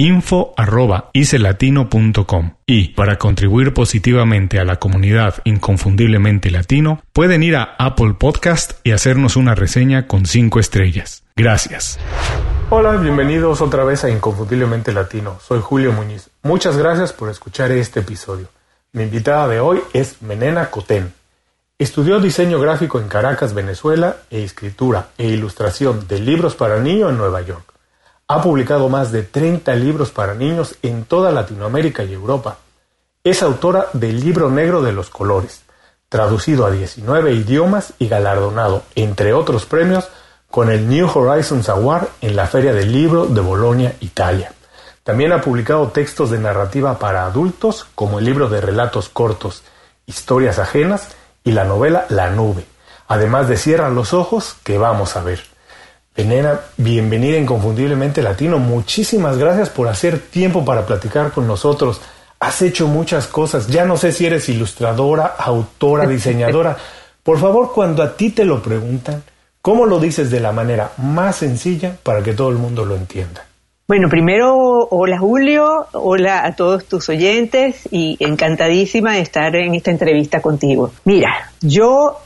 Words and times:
info.icelatino.com 0.00 2.54
y 2.66 2.90
para 2.90 3.18
contribuir 3.18 3.74
positivamente 3.74 4.60
a 4.60 4.64
la 4.64 4.76
comunidad 4.76 5.42
inconfundiblemente 5.42 6.52
latino 6.52 7.02
pueden 7.12 7.42
ir 7.42 7.56
a 7.56 7.74
Apple 7.80 8.14
Podcast 8.14 8.74
y 8.84 8.92
hacernos 8.92 9.34
una 9.34 9.56
reseña 9.56 10.06
con 10.06 10.24
5 10.24 10.60
estrellas. 10.60 11.24
Gracias. 11.34 11.98
Hola, 12.70 12.94
bienvenidos 12.96 13.60
otra 13.60 13.82
vez 13.82 14.04
a 14.04 14.10
Inconfundiblemente 14.10 14.92
Latino. 14.92 15.40
Soy 15.40 15.58
Julio 15.60 15.92
Muñiz. 15.92 16.30
Muchas 16.42 16.76
gracias 16.76 17.12
por 17.12 17.28
escuchar 17.28 17.72
este 17.72 17.98
episodio. 18.00 18.46
Mi 18.92 19.02
invitada 19.02 19.48
de 19.48 19.58
hoy 19.58 19.80
es 19.92 20.22
Menena 20.22 20.70
Cotén. 20.70 21.12
Estudió 21.76 22.20
diseño 22.20 22.60
gráfico 22.60 23.00
en 23.00 23.08
Caracas, 23.08 23.52
Venezuela, 23.52 24.18
e 24.30 24.44
escritura 24.44 25.08
e 25.18 25.26
ilustración 25.28 26.06
de 26.06 26.20
libros 26.20 26.54
para 26.54 26.78
niños 26.78 27.10
en 27.10 27.18
Nueva 27.18 27.42
York. 27.42 27.77
Ha 28.30 28.42
publicado 28.42 28.90
más 28.90 29.10
de 29.10 29.22
30 29.22 29.74
libros 29.76 30.10
para 30.10 30.34
niños 30.34 30.74
en 30.82 31.06
toda 31.06 31.32
Latinoamérica 31.32 32.04
y 32.04 32.12
Europa. 32.12 32.58
Es 33.24 33.42
autora 33.42 33.86
del 33.94 34.20
Libro 34.20 34.50
Negro 34.50 34.82
de 34.82 34.92
los 34.92 35.08
Colores, 35.08 35.62
traducido 36.10 36.66
a 36.66 36.70
19 36.70 37.32
idiomas 37.32 37.94
y 37.98 38.06
galardonado, 38.06 38.82
entre 38.96 39.32
otros 39.32 39.64
premios, 39.64 40.10
con 40.50 40.70
el 40.70 40.90
New 40.90 41.08
Horizons 41.08 41.70
Award 41.70 42.08
en 42.20 42.36
la 42.36 42.46
Feria 42.46 42.74
del 42.74 42.92
Libro 42.92 43.24
de 43.24 43.40
Bolonia, 43.40 43.96
Italia. 44.00 44.52
También 45.04 45.32
ha 45.32 45.40
publicado 45.40 45.88
textos 45.88 46.30
de 46.30 46.38
narrativa 46.38 46.98
para 46.98 47.24
adultos, 47.24 47.86
como 47.94 48.18
el 48.18 48.26
libro 48.26 48.50
de 48.50 48.60
relatos 48.60 49.08
cortos, 49.08 49.62
Historias 50.04 50.58
ajenas 50.58 51.08
y 51.44 51.52
la 51.52 51.64
novela 51.64 52.04
La 52.10 52.28
Nube, 52.28 52.66
además 53.08 53.48
de 53.48 53.56
Cierra 53.56 53.88
los 53.88 54.12
ojos, 54.12 54.54
que 54.64 54.76
vamos 54.76 55.16
a 55.16 55.22
ver. 55.22 55.47
Venena, 56.18 56.58
bienvenida 56.76 57.38
Inconfundiblemente 57.38 58.22
Latino. 58.22 58.58
Muchísimas 58.58 59.38
gracias 59.38 59.70
por 59.70 59.86
hacer 59.86 60.18
tiempo 60.18 60.64
para 60.64 60.84
platicar 60.84 61.30
con 61.30 61.46
nosotros. 61.46 62.00
Has 62.40 62.60
hecho 62.60 62.88
muchas 62.88 63.28
cosas. 63.28 63.68
Ya 63.68 63.84
no 63.84 63.96
sé 63.96 64.10
si 64.10 64.26
eres 64.26 64.48
ilustradora, 64.48 65.26
autora, 65.38 66.06
diseñadora. 66.08 66.76
Por 67.22 67.38
favor, 67.38 67.70
cuando 67.72 68.02
a 68.02 68.16
ti 68.16 68.30
te 68.30 68.44
lo 68.44 68.60
preguntan, 68.60 69.22
¿cómo 69.62 69.86
lo 69.86 70.00
dices 70.00 70.28
de 70.28 70.40
la 70.40 70.50
manera 70.50 70.90
más 70.96 71.36
sencilla 71.36 71.96
para 72.02 72.20
que 72.20 72.32
todo 72.32 72.48
el 72.48 72.56
mundo 72.56 72.84
lo 72.84 72.96
entienda? 72.96 73.46
Bueno, 73.86 74.08
primero, 74.08 74.88
hola 74.90 75.20
Julio, 75.20 75.86
hola 75.92 76.44
a 76.44 76.56
todos 76.56 76.86
tus 76.86 77.08
oyentes 77.10 77.88
y 77.92 78.16
encantadísima 78.18 79.12
de 79.12 79.20
estar 79.20 79.54
en 79.54 79.76
esta 79.76 79.92
entrevista 79.92 80.40
contigo. 80.40 80.90
Mira, 81.04 81.52
yo 81.60 82.18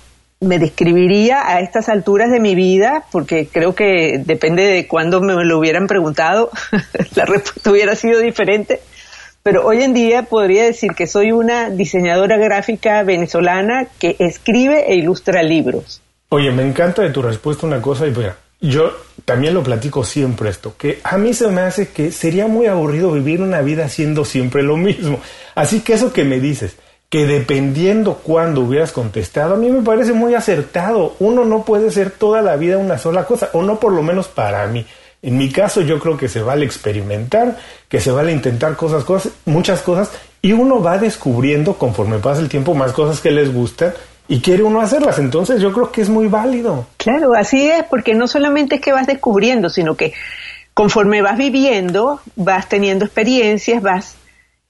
me 0.43 0.59
describiría 0.59 1.49
a 1.49 1.61
estas 1.61 1.89
alturas 1.89 2.31
de 2.31 2.41
mi 2.41 2.55
vida, 2.55 3.05
porque 3.13 3.49
creo 3.51 3.75
que 3.75 4.21
depende 4.25 4.65
de 4.65 4.89
cuándo 4.89 5.21
me 5.21 5.45
lo 5.45 5.59
hubieran 5.59 5.87
preguntado, 5.87 6.51
la 7.15 7.25
respuesta 7.25 7.71
hubiera 7.71 7.95
sido 7.95 8.19
diferente. 8.21 8.81
Pero 9.45 9.65
hoy 9.67 9.83
en 9.83 9.95
día 9.95 10.25
podría 10.25 10.65
decir 10.65 10.93
que 10.93 11.07
soy 11.07 11.33
una 11.33 11.71
diseñadora 11.71 12.37
gráfica 12.39 13.03
venezolana 13.03 13.87
que 13.99 14.17
escribe 14.19 14.93
e 14.93 14.97
ilustra 14.97 15.43
libros. 15.43 16.03
Oye, 16.29 16.51
me 16.51 16.67
encanta 16.67 17.03
de 17.03 17.11
tu 17.11 17.23
respuesta 17.23 17.67
una 17.67 17.81
cosa, 17.81 18.07
y 18.07 18.11
mira, 18.11 18.37
yo 18.61 18.93
también 19.25 19.55
lo 19.55 19.63
platico 19.63 20.05
siempre 20.05 20.51
esto, 20.51 20.75
que 20.77 21.01
a 21.05 21.19
mí 21.19 21.35
se 21.35 21.49
me 21.49 21.61
hace 21.61 21.89
que 21.89 22.11
sería 22.11 22.47
muy 22.47 22.67
aburrido 22.67 23.13
vivir 23.13 23.43
una 23.43 23.61
vida 23.61 23.85
haciendo 23.85 24.25
siempre 24.25 24.63
lo 24.63 24.77
mismo. 24.77 25.21
Así 25.55 25.81
que 25.81 25.95
eso 25.95 26.13
que 26.13 26.25
me 26.25 26.41
dices, 26.41 26.77
que 27.13 27.27
dependiendo 27.27 28.15
cuándo 28.15 28.63
hubieras 28.63 28.91
contestado, 28.91 29.53
a 29.53 29.57
mí 29.59 29.69
me 29.69 29.83
parece 29.83 30.15
muy 30.15 30.35
acertado. 30.35 31.15
Uno 31.19 31.45
no 31.45 31.63
puede 31.63 31.91
ser 31.91 32.11
toda 32.11 32.41
la 32.41 32.57
vida 32.57 32.79
una 32.79 32.97
sola 32.97 33.27
cosa, 33.27 33.51
o 33.53 33.61
no 33.61 33.79
por 33.79 33.93
lo 33.93 34.03
menos 34.03 34.29
para 34.29 34.67
mí. 34.67 34.87
En 35.21 35.37
mi 35.37 35.53
caso 35.53 35.83
yo 35.83 35.99
creo 35.99 36.17
que 36.17 36.31
se 36.31 36.41
vale 36.41 36.65
experimentar, 36.65 37.59
que 37.91 38.01
se 38.01 38.11
vale 38.11 38.33
intentar 38.33 38.77
cosas, 38.77 39.05
cosas, 39.05 39.35
muchas 39.45 39.83
cosas, 39.83 40.11
y 40.41 40.53
uno 40.53 40.83
va 40.83 40.97
descubriendo 40.97 41.75
conforme 41.75 42.17
pasa 42.19 42.41
el 42.41 42.49
tiempo 42.49 42.73
más 42.73 42.93
cosas 42.93 43.21
que 43.21 43.31
les 43.31 43.53
gustan 43.53 43.93
y 44.27 44.41
quiere 44.41 44.63
uno 44.63 44.81
hacerlas. 44.81 45.19
Entonces 45.19 45.61
yo 45.61 45.71
creo 45.75 45.93
que 45.93 46.01
es 46.01 46.09
muy 46.09 46.29
válido. 46.29 46.87
Claro, 46.97 47.35
así 47.35 47.69
es, 47.69 47.85
porque 47.91 48.15
no 48.15 48.27
solamente 48.27 48.77
es 48.77 48.81
que 48.81 48.91
vas 48.91 49.07
descubriendo, 49.07 49.69
sino 49.69 49.97
que 49.97 50.15
conforme 50.73 51.21
vas 51.21 51.37
viviendo, 51.37 52.23
vas 52.37 52.71
teniendo 52.71 53.05
experiencias, 53.05 53.83
vas 53.83 54.17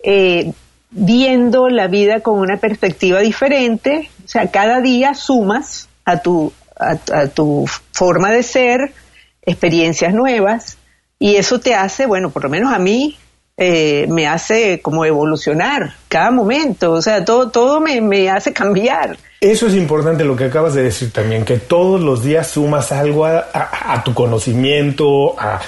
eh, 0.02 0.52
viendo 0.92 1.68
la 1.68 1.88
vida 1.88 2.20
con 2.20 2.38
una 2.38 2.58
perspectiva 2.58 3.20
diferente, 3.20 4.10
o 4.24 4.28
sea, 4.28 4.50
cada 4.50 4.80
día 4.80 5.14
sumas 5.14 5.88
a 6.04 6.18
tu, 6.18 6.52
a, 6.76 7.26
tu 7.28 7.66
forma 7.92 8.30
de 8.30 8.42
ser 8.42 8.92
experiencias 9.42 10.14
nuevas 10.14 10.76
y 11.18 11.36
eso 11.36 11.60
te 11.60 11.74
hace, 11.74 12.06
bueno, 12.06 12.30
por 12.30 12.44
lo 12.44 12.50
menos 12.50 12.72
a 12.72 12.78
mí, 12.78 13.16
eh, 13.56 14.06
me 14.08 14.26
hace 14.26 14.80
como 14.80 15.04
evolucionar 15.04 15.94
cada 16.08 16.30
momento, 16.30 16.92
o 16.92 17.02
sea, 17.02 17.24
todo, 17.24 17.50
todo 17.50 17.80
me, 17.80 18.00
me, 18.00 18.30
hace 18.30 18.52
cambiar. 18.52 19.16
Eso 19.40 19.66
es 19.66 19.74
importante 19.74 20.24
lo 20.24 20.36
que 20.36 20.44
acabas 20.44 20.74
de 20.74 20.82
decir 20.82 21.12
también, 21.12 21.44
que 21.44 21.58
todos 21.58 22.00
los 22.00 22.24
días 22.24 22.48
sumas 22.48 22.92
algo 22.92 23.26
a, 23.26 23.46
a 23.52 24.02
tu 24.04 24.14
conocimiento, 24.14 25.38
a, 25.38 25.60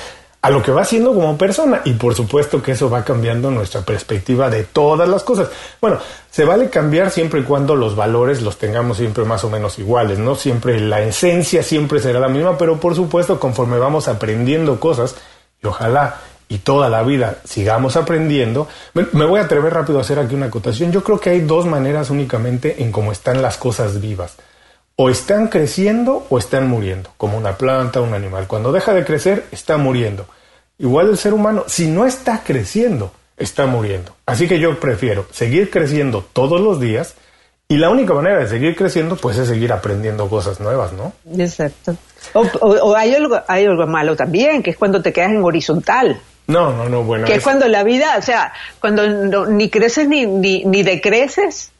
a 0.45 0.51
lo 0.51 0.63
que 0.63 0.73
va 0.73 0.85
siendo 0.85 1.15
como 1.15 1.39
persona 1.39 1.81
y 1.87 1.95
por 1.95 2.15
supuesto 2.15 2.63
que 2.63 2.73
eso 2.73 2.91
va 2.91 3.03
cambiando 3.03 3.51
nuestra 3.51 3.81
perspectiva 3.81 4.51
de 4.51 4.65
todas 4.65 5.09
las 5.09 5.23
cosas. 5.23 5.49
Bueno, 5.81 5.99
se 6.31 6.45
vale 6.45 6.69
cambiar 6.69 7.11
siempre 7.11 7.41
y 7.41 7.45
cuando 7.45 7.75
los 7.75 7.97
valores 7.97 8.43
los 8.43 8.59
tengamos 8.59 8.99
siempre 8.99 9.25
más 9.25 9.43
o 9.45 9.49
menos 9.49 9.79
iguales, 9.79 10.19
¿no? 10.19 10.35
Siempre 10.35 10.79
la 10.81 11.01
esencia 11.01 11.63
siempre 11.63 11.99
será 11.99 12.21
la 12.21 12.29
misma, 12.29 12.59
pero 12.59 12.79
por 12.79 12.95
supuesto 12.95 13.41
conforme 13.41 13.79
vamos 13.79 14.07
aprendiendo 14.07 14.79
cosas 14.79 15.17
y 15.63 15.67
ojalá 15.67 16.21
y 16.47 16.59
toda 16.59 16.91
la 16.91 17.03
vida 17.05 17.39
sigamos 17.45 17.97
aprendiendo, 17.97 18.69
me 18.93 19.25
voy 19.25 19.41
a 19.41 19.45
atrever 19.45 19.73
rápido 19.73 19.97
a 19.99 20.03
hacer 20.03 20.19
aquí 20.19 20.35
una 20.35 20.47
acotación. 20.47 20.93
Yo 20.93 21.03
creo 21.03 21.19
que 21.19 21.31
hay 21.31 21.41
dos 21.41 21.65
maneras 21.65 22.11
únicamente 22.11 22.83
en 22.83 22.93
cómo 22.93 23.13
están 23.13 23.41
las 23.41 23.57
cosas 23.57 23.99
vivas 23.99 24.37
o 24.97 25.11
están 25.11 25.49
creciendo 25.49 26.27
o 26.31 26.39
están 26.39 26.69
muriendo, 26.69 27.11
como 27.17 27.37
una 27.37 27.57
planta, 27.57 28.01
un 28.01 28.15
animal. 28.15 28.47
Cuando 28.47 28.73
deja 28.73 28.95
de 28.95 29.05
crecer, 29.05 29.47
está 29.51 29.77
muriendo. 29.77 30.27
Igual 30.79 31.11
el 31.11 31.19
ser 31.19 31.35
humano, 31.35 31.65
si 31.67 31.87
no 31.87 32.07
está 32.07 32.43
creciendo, 32.43 33.13
está 33.37 33.67
muriendo. 33.67 34.15
Así 34.27 34.49
que 34.49 34.59
yo 34.59 34.79
prefiero 34.81 35.27
seguir 35.31 35.71
creciendo 35.71 36.25
todos 36.33 36.61
los 36.61 36.81
días 36.81 37.15
y 37.69 37.79
la 37.79 37.91
única 37.91 38.13
manera 38.13 38.39
de 38.39 38.49
seguir 38.49 38.77
creciendo, 38.77 39.17
pues 39.17 39.39
es 39.39 39.49
seguir 39.49 39.73
aprendiendo 39.73 40.29
cosas 40.29 40.61
nuevas, 40.61 40.93
¿no? 40.93 41.13
Exacto. 41.39 41.97
O, 42.35 42.95
hay, 42.95 43.15
algo, 43.15 43.41
hay 43.49 43.65
algo 43.65 43.87
malo 43.87 44.17
también, 44.17 44.63
que 44.63 44.71
es 44.71 44.77
cuando 44.77 45.01
te 45.01 45.13
quedas 45.13 45.31
en 45.31 45.43
horizontal. 45.43 46.21
No, 46.47 46.73
no, 46.73 46.89
no, 46.89 47.03
bueno. 47.05 47.27
Que 47.27 47.37
es, 47.37 47.43
cuando 47.43 47.67
la 47.69 47.83
vida, 47.83 48.17
o 48.19 48.23
sea, 48.23 48.53
cuando 48.81 49.47
ni 49.47 49.71
creces 49.71 50.09
ni, 50.09 50.27
ni, 50.27 50.65
ni 50.65 50.83
decreces, 50.83 51.73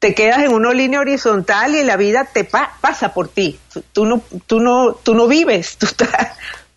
te 0.00 0.14
quedas 0.14 0.40
en 0.40 0.52
una 0.52 0.72
línea 0.72 1.00
horizontal 1.00 1.74
y 1.74 1.84
la 1.84 1.96
vida 1.96 2.24
te 2.32 2.44
pasa 2.44 3.14
por 3.14 3.28
ti. 3.28 3.58
Tú, 3.92 4.06
no, 4.06 4.20
tú, 4.46 4.58
no, 4.58 4.94
tú 4.94 5.14
no 5.14 5.28
vives, 5.28 5.76
tú 5.76 5.86
estás 5.86 6.08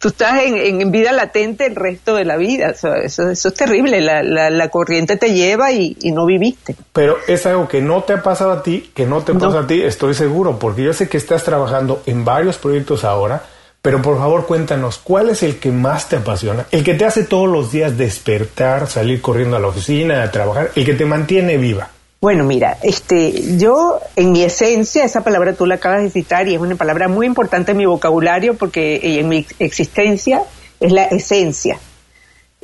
tú 0.02 0.08
estás 0.08 0.42
en, 0.44 0.92
vida 0.92 1.12
latente 1.12 1.68
el 1.68 1.76
resto 1.76 2.16
de 2.16 2.26
la 2.26 2.36
vida. 2.36 2.72
Eso, 2.72 2.94
eso, 2.96 3.30
es 3.30 3.54
terrible. 3.54 4.02
La, 4.02 4.24
la, 4.24 4.70
corriente 4.70 5.16
te 5.16 5.34
lleva 5.34 5.72
y, 5.72 5.96
no 6.12 6.26
viviste. 6.26 6.76
Pero 6.92 7.18
es 7.28 7.46
algo 7.46 7.68
que 7.68 7.82
no 7.82 8.04
te 8.04 8.14
ha 8.14 8.24
pasado 8.24 8.52
a 8.52 8.64
ti, 8.64 8.92
que 8.96 9.06
no 9.06 9.22
te 9.22 9.34
pasa 9.36 9.60
a 9.60 9.68
ti, 9.68 9.82
estoy 9.82 10.16
seguro, 10.16 10.58
porque 10.58 10.84
yo 10.84 10.94
sé 10.94 11.08
que 11.08 11.18
estás 11.18 11.44
trabajando 11.44 12.02
en 12.08 12.26
varios 12.26 12.58
proyectos 12.58 13.06
ahora. 13.06 13.44
Pero 13.84 14.02
por 14.02 14.18
favor 14.18 14.46
cuéntanos, 14.46 15.00
¿cuál 15.00 15.30
es 15.30 15.42
el 15.42 15.58
que 15.58 15.72
más 15.72 16.10
te 16.10 16.18
apasiona? 16.18 16.66
El 16.72 16.84
que 16.84 16.94
te 16.94 17.06
hace 17.06 17.24
todos 17.24 17.50
los 17.50 17.72
días 17.72 17.98
despertar, 17.98 18.88
salir 18.88 19.22
corriendo 19.22 19.58
a 19.58 19.60
la 19.60 19.68
oficina, 19.68 20.22
a 20.22 20.32
trabajar, 20.32 20.72
el 20.76 20.86
que 20.86 20.94
te 20.94 21.06
mantiene 21.06 21.58
viva. 21.58 21.90
Bueno, 22.22 22.44
mira, 22.44 22.78
este, 22.84 23.58
yo 23.58 24.00
en 24.16 24.32
mi 24.32 24.44
esencia, 24.44 25.04
esa 25.04 25.24
palabra 25.24 25.54
tú 25.54 25.66
la 25.66 25.76
acabas 25.76 26.04
de 26.04 26.12
citar 26.12 26.48
y 26.48 26.54
es 26.54 26.62
una 26.62 26.76
palabra 26.76 27.08
muy 27.08 27.26
importante 27.26 27.72
en 27.72 27.80
mi 27.80 27.88
vocabulario 27.88 28.54
porque 28.54 29.00
en 29.20 29.28
mi 29.28 29.44
existencia 29.58 30.44
es 30.80 30.92
la 30.92 31.06
esencia. 31.06 31.80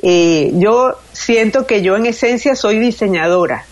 Eh, 0.00 0.52
yo 0.54 0.94
siento 1.12 1.66
que 1.66 1.82
yo 1.82 1.96
en 1.96 2.06
esencia 2.06 2.54
soy 2.54 2.78
diseñadora. 2.78 3.64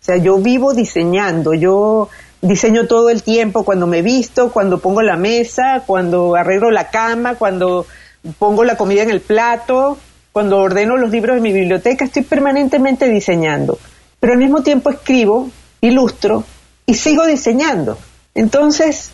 O 0.00 0.04
sea, 0.04 0.16
yo 0.16 0.38
vivo 0.38 0.74
diseñando, 0.74 1.54
yo 1.54 2.08
diseño 2.40 2.86
todo 2.86 3.10
el 3.10 3.24
tiempo 3.24 3.64
cuando 3.64 3.88
me 3.88 4.02
visto, 4.02 4.52
cuando 4.52 4.78
pongo 4.78 5.02
la 5.02 5.16
mesa, 5.16 5.82
cuando 5.88 6.36
arreglo 6.36 6.70
la 6.70 6.88
cama, 6.90 7.34
cuando 7.34 7.84
pongo 8.38 8.62
la 8.62 8.76
comida 8.76 9.02
en 9.02 9.10
el 9.10 9.20
plato, 9.20 9.98
cuando 10.30 10.58
ordeno 10.58 10.96
los 10.96 11.10
libros 11.10 11.34
de 11.34 11.42
mi 11.42 11.52
biblioteca, 11.52 12.04
estoy 12.04 12.22
permanentemente 12.22 13.08
diseñando 13.08 13.76
pero 14.20 14.34
al 14.34 14.38
mismo 14.38 14.62
tiempo 14.62 14.90
escribo, 14.90 15.50
ilustro 15.80 16.44
y 16.86 16.94
sigo 16.94 17.26
diseñando. 17.26 17.98
Entonces, 18.34 19.10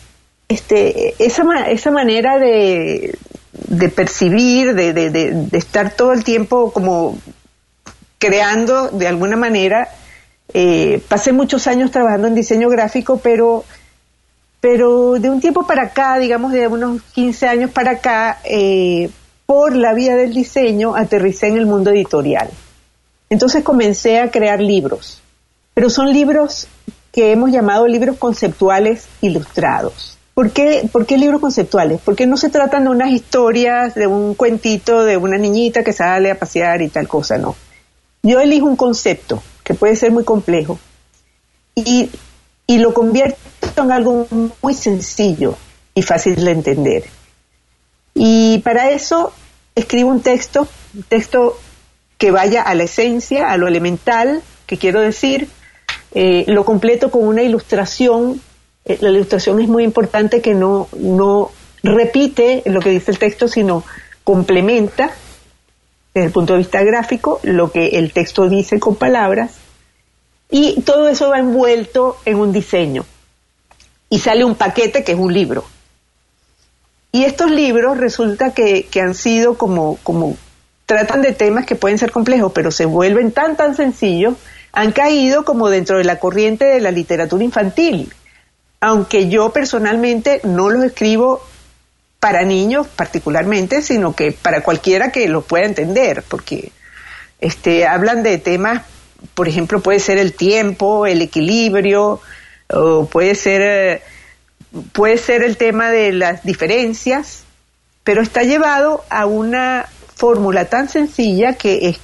este, 0.49 1.15
esa, 1.19 1.43
esa 1.69 1.91
manera 1.91 2.37
de, 2.37 3.17
de 3.51 3.89
percibir, 3.89 4.75
de, 4.75 4.93
de, 4.93 5.09
de, 5.09 5.57
estar 5.57 5.95
todo 5.95 6.13
el 6.13 6.23
tiempo 6.23 6.71
como 6.71 7.17
creando 8.19 8.89
de 8.89 9.07
alguna 9.07 9.35
manera, 9.35 9.89
eh, 10.53 11.01
pasé 11.07 11.31
muchos 11.33 11.67
años 11.67 11.91
trabajando 11.91 12.27
en 12.27 12.35
diseño 12.35 12.69
gráfico, 12.69 13.19
pero, 13.21 13.63
pero 14.59 15.13
de 15.19 15.29
un 15.29 15.41
tiempo 15.41 15.65
para 15.65 15.83
acá, 15.83 16.17
digamos 16.19 16.51
de 16.51 16.67
unos 16.67 17.01
15 17.13 17.47
años 17.47 17.71
para 17.71 17.91
acá, 17.91 18.39
eh, 18.43 19.09
por 19.45 19.75
la 19.75 19.93
vía 19.93 20.15
del 20.15 20.33
diseño 20.33 20.95
aterricé 20.95 21.47
en 21.47 21.57
el 21.57 21.65
mundo 21.65 21.91
editorial. 21.91 22.49
Entonces 23.29 23.63
comencé 23.63 24.19
a 24.19 24.31
crear 24.31 24.61
libros, 24.61 25.21
pero 25.73 25.89
son 25.89 26.11
libros 26.11 26.67
que 27.11 27.31
hemos 27.31 27.51
llamado 27.51 27.87
libros 27.87 28.17
conceptuales 28.17 29.07
ilustrados. 29.21 30.17
¿Por 30.33 30.51
qué, 30.51 30.87
¿Por 30.91 31.05
qué 31.05 31.17
libros 31.17 31.41
conceptuales? 31.41 31.99
Porque 32.05 32.27
no 32.27 32.37
se 32.37 32.49
tratan 32.49 32.83
de 32.83 32.89
unas 32.91 33.11
historias, 33.11 33.95
de 33.95 34.05
un 34.05 34.35
cuentito 34.35 35.03
de 35.03 35.17
una 35.17 35.37
niñita 35.37 35.83
que 35.83 35.93
sale 35.93 36.29
a 36.29 36.37
pasear 36.37 36.81
y 36.81 36.89
tal 36.89 37.07
cosa, 37.07 37.37
no. 37.37 37.55
Yo 38.21 38.39
elijo 38.39 38.67
un 38.67 38.75
concepto 38.75 39.41
que 39.63 39.73
puede 39.73 39.95
ser 39.95 40.11
muy 40.11 40.23
complejo 40.23 40.79
y, 41.73 42.09
y 42.67 42.77
lo 42.77 42.93
convierto 42.93 43.37
en 43.77 43.91
algo 43.91 44.27
muy 44.61 44.73
sencillo 44.73 45.55
y 45.95 46.03
fácil 46.03 46.35
de 46.35 46.51
entender. 46.51 47.03
Y 48.13 48.59
para 48.59 48.91
eso 48.91 49.33
escribo 49.73 50.11
un 50.11 50.21
texto, 50.21 50.67
un 50.93 51.03
texto 51.03 51.57
que 52.17 52.31
vaya 52.31 52.61
a 52.61 52.73
la 52.75 52.83
esencia, 52.83 53.51
a 53.51 53.57
lo 53.57 53.67
elemental, 53.67 54.41
que 54.65 54.77
quiero 54.77 55.01
decir, 55.01 55.47
eh, 56.13 56.45
lo 56.47 56.65
completo 56.65 57.11
con 57.11 57.27
una 57.27 57.43
ilustración. 57.43 58.41
Eh, 58.85 58.97
la 59.01 59.09
ilustración 59.09 59.61
es 59.61 59.67
muy 59.67 59.83
importante 59.83 60.41
que 60.41 60.53
no, 60.53 60.87
no 60.97 61.51
repite 61.83 62.63
lo 62.65 62.79
que 62.81 62.89
dice 62.89 63.11
el 63.11 63.19
texto, 63.19 63.47
sino 63.47 63.83
complementa, 64.23 65.11
desde 66.13 66.27
el 66.27 66.33
punto 66.33 66.53
de 66.53 66.59
vista 66.59 66.83
gráfico, 66.83 67.39
lo 67.43 67.71
que 67.71 67.89
el 67.89 68.11
texto 68.11 68.49
dice 68.49 68.79
con 68.79 68.95
palabras. 68.95 69.51
Y 70.49 70.81
todo 70.81 71.07
eso 71.09 71.29
va 71.29 71.39
envuelto 71.39 72.17
en 72.25 72.37
un 72.37 72.51
diseño. 72.51 73.05
Y 74.09 74.19
sale 74.19 74.43
un 74.43 74.55
paquete 74.55 75.03
que 75.03 75.11
es 75.11 75.19
un 75.19 75.33
libro. 75.33 75.65
Y 77.11 77.25
estos 77.25 77.51
libros 77.51 77.97
resulta 77.97 78.53
que, 78.53 78.87
que 78.89 79.01
han 79.01 79.13
sido 79.13 79.57
como, 79.57 79.97
como 80.03 80.37
tratan 80.87 81.21
de 81.21 81.33
temas 81.33 81.65
que 81.65 81.75
pueden 81.75 81.99
ser 81.99 82.11
complejos, 82.11 82.53
pero 82.55 82.71
se 82.71 82.85
vuelven 82.85 83.33
tan, 83.33 83.57
tan 83.57 83.75
sencillos, 83.75 84.35
han 84.71 84.93
caído 84.93 85.43
como 85.43 85.69
dentro 85.69 85.97
de 85.97 86.05
la 86.05 86.17
corriente 86.17 86.63
de 86.63 86.79
la 86.79 86.91
literatura 86.91 87.43
infantil. 87.43 88.13
Aunque 88.79 89.27
yo 89.27 89.51
personalmente 89.51 90.39
no 90.43 90.69
los 90.69 90.83
escribo 90.85 91.43
para 92.21 92.43
niños 92.43 92.87
particularmente, 92.87 93.81
sino 93.81 94.15
que 94.15 94.31
para 94.31 94.61
cualquiera 94.61 95.11
que 95.11 95.27
los 95.27 95.43
pueda 95.43 95.65
entender, 95.65 96.23
porque 96.27 96.71
este, 97.41 97.85
hablan 97.85 98.23
de 98.23 98.37
temas, 98.37 98.83
por 99.33 99.49
ejemplo, 99.49 99.81
puede 99.81 99.99
ser 99.99 100.17
el 100.17 100.33
tiempo, 100.33 101.05
el 101.05 101.21
equilibrio, 101.21 102.21
o 102.69 103.05
puede 103.07 103.35
ser, 103.35 104.03
puede 104.93 105.17
ser 105.17 105.43
el 105.43 105.57
tema 105.57 105.91
de 105.91 106.13
las 106.13 106.43
diferencias, 106.43 107.43
pero 108.05 108.21
está 108.21 108.43
llevado 108.43 109.03
a 109.09 109.25
una 109.25 109.89
fórmula 110.17 110.65
tan 110.65 110.89
sencilla 110.89 111.53
que 111.53 111.89
es, 111.89 111.99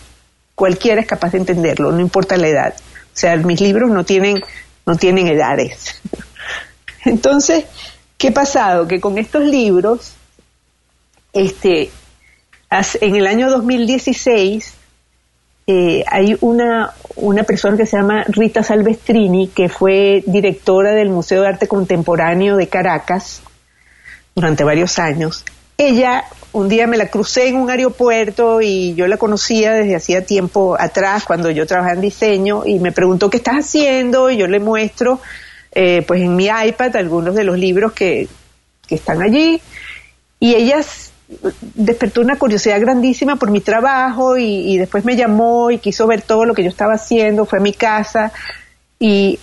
cualquiera 0.56 1.01
es 1.01 1.07
capaz 1.07 1.31
de 1.31 1.39
entenderlo, 1.39 1.92
no 1.92 2.00
importa 2.00 2.38
la 2.38 2.48
edad. 2.48 2.74
O 2.77 3.18
sea, 3.18 3.36
mis 3.38 3.60
libros 3.60 3.89
no 3.92 4.06
tienen, 4.06 4.42
no 4.86 4.95
tienen 4.95 5.27
edades. 5.27 6.01
Entonces, 7.06 7.65
¿qué 8.18 8.30
ha 8.30 8.33
pasado? 8.33 8.88
Que 8.88 9.01
con 9.01 9.18
estos 9.18 9.44
libros, 9.44 10.13
este, 11.33 11.92
en 13.01 13.15
el 13.15 13.27
año 13.27 13.50
2016, 13.50 14.74
eh, 15.65 16.04
hay 16.07 16.38
una, 16.42 16.94
una 17.15 17.44
persona 17.44 17.77
que 17.77 17.86
se 17.86 17.98
llama 17.98 18.25
Rita 18.27 18.63
Salvestrini, 18.63 19.48
que 19.48 19.69
fue 19.69 20.24
directora 20.27 20.92
del 20.92 21.10
Museo 21.10 21.42
de 21.42 21.48
Arte 21.48 21.68
Contemporáneo 21.68 22.57
de 22.57 22.68
Caracas 22.68 23.42
durante 24.36 24.63
varios 24.63 25.00
años. 25.00 25.45
Ella 25.77 26.25
un 26.54 26.70
día 26.70 26.88
me 26.88 26.98
la 26.98 27.08
crucé 27.08 27.48
en 27.48 27.56
un 27.58 27.70
aeropuerto 27.70 28.62
y 28.62 28.94
yo 28.94 29.08
la 29.08 29.18
conocía 29.18 29.74
desde 29.74 29.96
hacía 29.96 30.26
tiempo 30.26 30.78
atrás 30.80 31.26
cuando 31.26 31.50
yo 31.50 31.66
trabajaba 31.66 31.96
en 31.96 32.02
diseño 32.02 32.64
y 32.66 32.80
me 32.80 32.92
preguntó 32.92 33.30
qué 33.30 33.38
estás 33.38 33.56
haciendo 33.56 34.30
y 34.30 34.38
yo 34.38 34.48
le 34.48 34.60
muestro 34.60 35.20
eh, 35.72 36.04
pues 36.08 36.22
en 36.22 36.36
mi 36.36 36.46
iPad 36.46 36.96
algunos 36.96 37.34
de 37.34 37.44
los 37.44 37.58
libros 37.58 37.94
que, 37.94 38.28
que 38.88 38.96
están 38.96 39.24
allí. 39.24 39.60
Y 40.40 40.54
ella 40.54 40.82
despertó 41.76 42.22
una 42.22 42.38
curiosidad 42.38 42.80
grandísima 42.80 43.38
por 43.38 43.50
mi 43.50 43.60
trabajo 43.60 44.38
y, 44.38 44.74
y, 44.74 44.77
después 44.77 45.04
me 45.06 45.16
llamó 45.16 45.72
y 45.72 45.80
quiso 45.80 46.06
ver 46.06 46.22
todo 46.22 46.46
lo 46.46 46.54
que 46.54 46.63
yo 46.63 46.70
estaba 46.70 46.94
haciendo, 46.94 47.46
fue 47.46 47.58
a 47.58 47.62
mi 47.62 47.74
casa. 47.74 48.32
Y, 49.00 49.39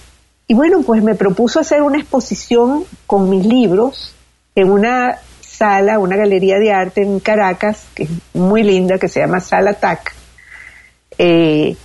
y 0.47 0.55
bueno, 0.55 0.83
pues 0.83 1.03
me 1.03 1.17
propuso 1.17 1.59
hacer 1.59 1.83
una 1.83 1.99
exposición 1.99 2.85
con 3.07 3.29
mis 3.29 3.45
libros 3.45 4.15
en 4.55 4.71
una 4.71 5.19
sala, 5.61 5.99
una 5.99 6.17
galería 6.17 6.59
de 6.59 6.73
arte 6.73 7.03
en 7.03 7.21
Caracas, 7.21 7.85
que 7.95 8.05
es 8.05 8.11
muy 8.33 8.63
linda, 8.63 8.97
que 8.97 9.09
se 9.09 9.21
llama 9.21 9.41
Sala 9.41 9.75
TAC. 9.75 10.15
Eh, 11.19 11.77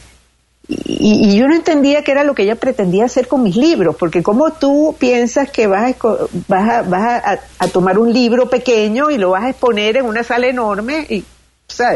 y, 0.69 1.37
yo 1.37 1.45
no 1.49 1.55
entendía 1.55 2.01
qué 2.01 2.11
era 2.11 2.23
lo 2.23 2.33
que 2.33 2.43
ella 2.43 2.55
pretendía 2.55 3.03
hacer 3.03 3.27
con 3.27 3.43
mis 3.43 3.57
libros, 3.57 3.97
porque 3.99 4.23
como 4.23 4.53
tú 4.53 4.95
piensas 4.97 5.51
que 5.51 5.67
vas, 5.67 5.93
a, 5.93 6.15
vas, 6.47 6.89
vas 6.89 7.39
a, 7.59 7.67
tomar 7.67 7.99
un 7.99 8.13
libro 8.13 8.49
pequeño 8.49 9.11
y 9.11 9.17
lo 9.17 9.31
vas 9.31 9.43
a 9.43 9.49
exponer 9.49 9.97
en 9.97 10.05
una 10.05 10.23
sala 10.23 10.47
enorme, 10.47 11.05
y, 11.09 11.25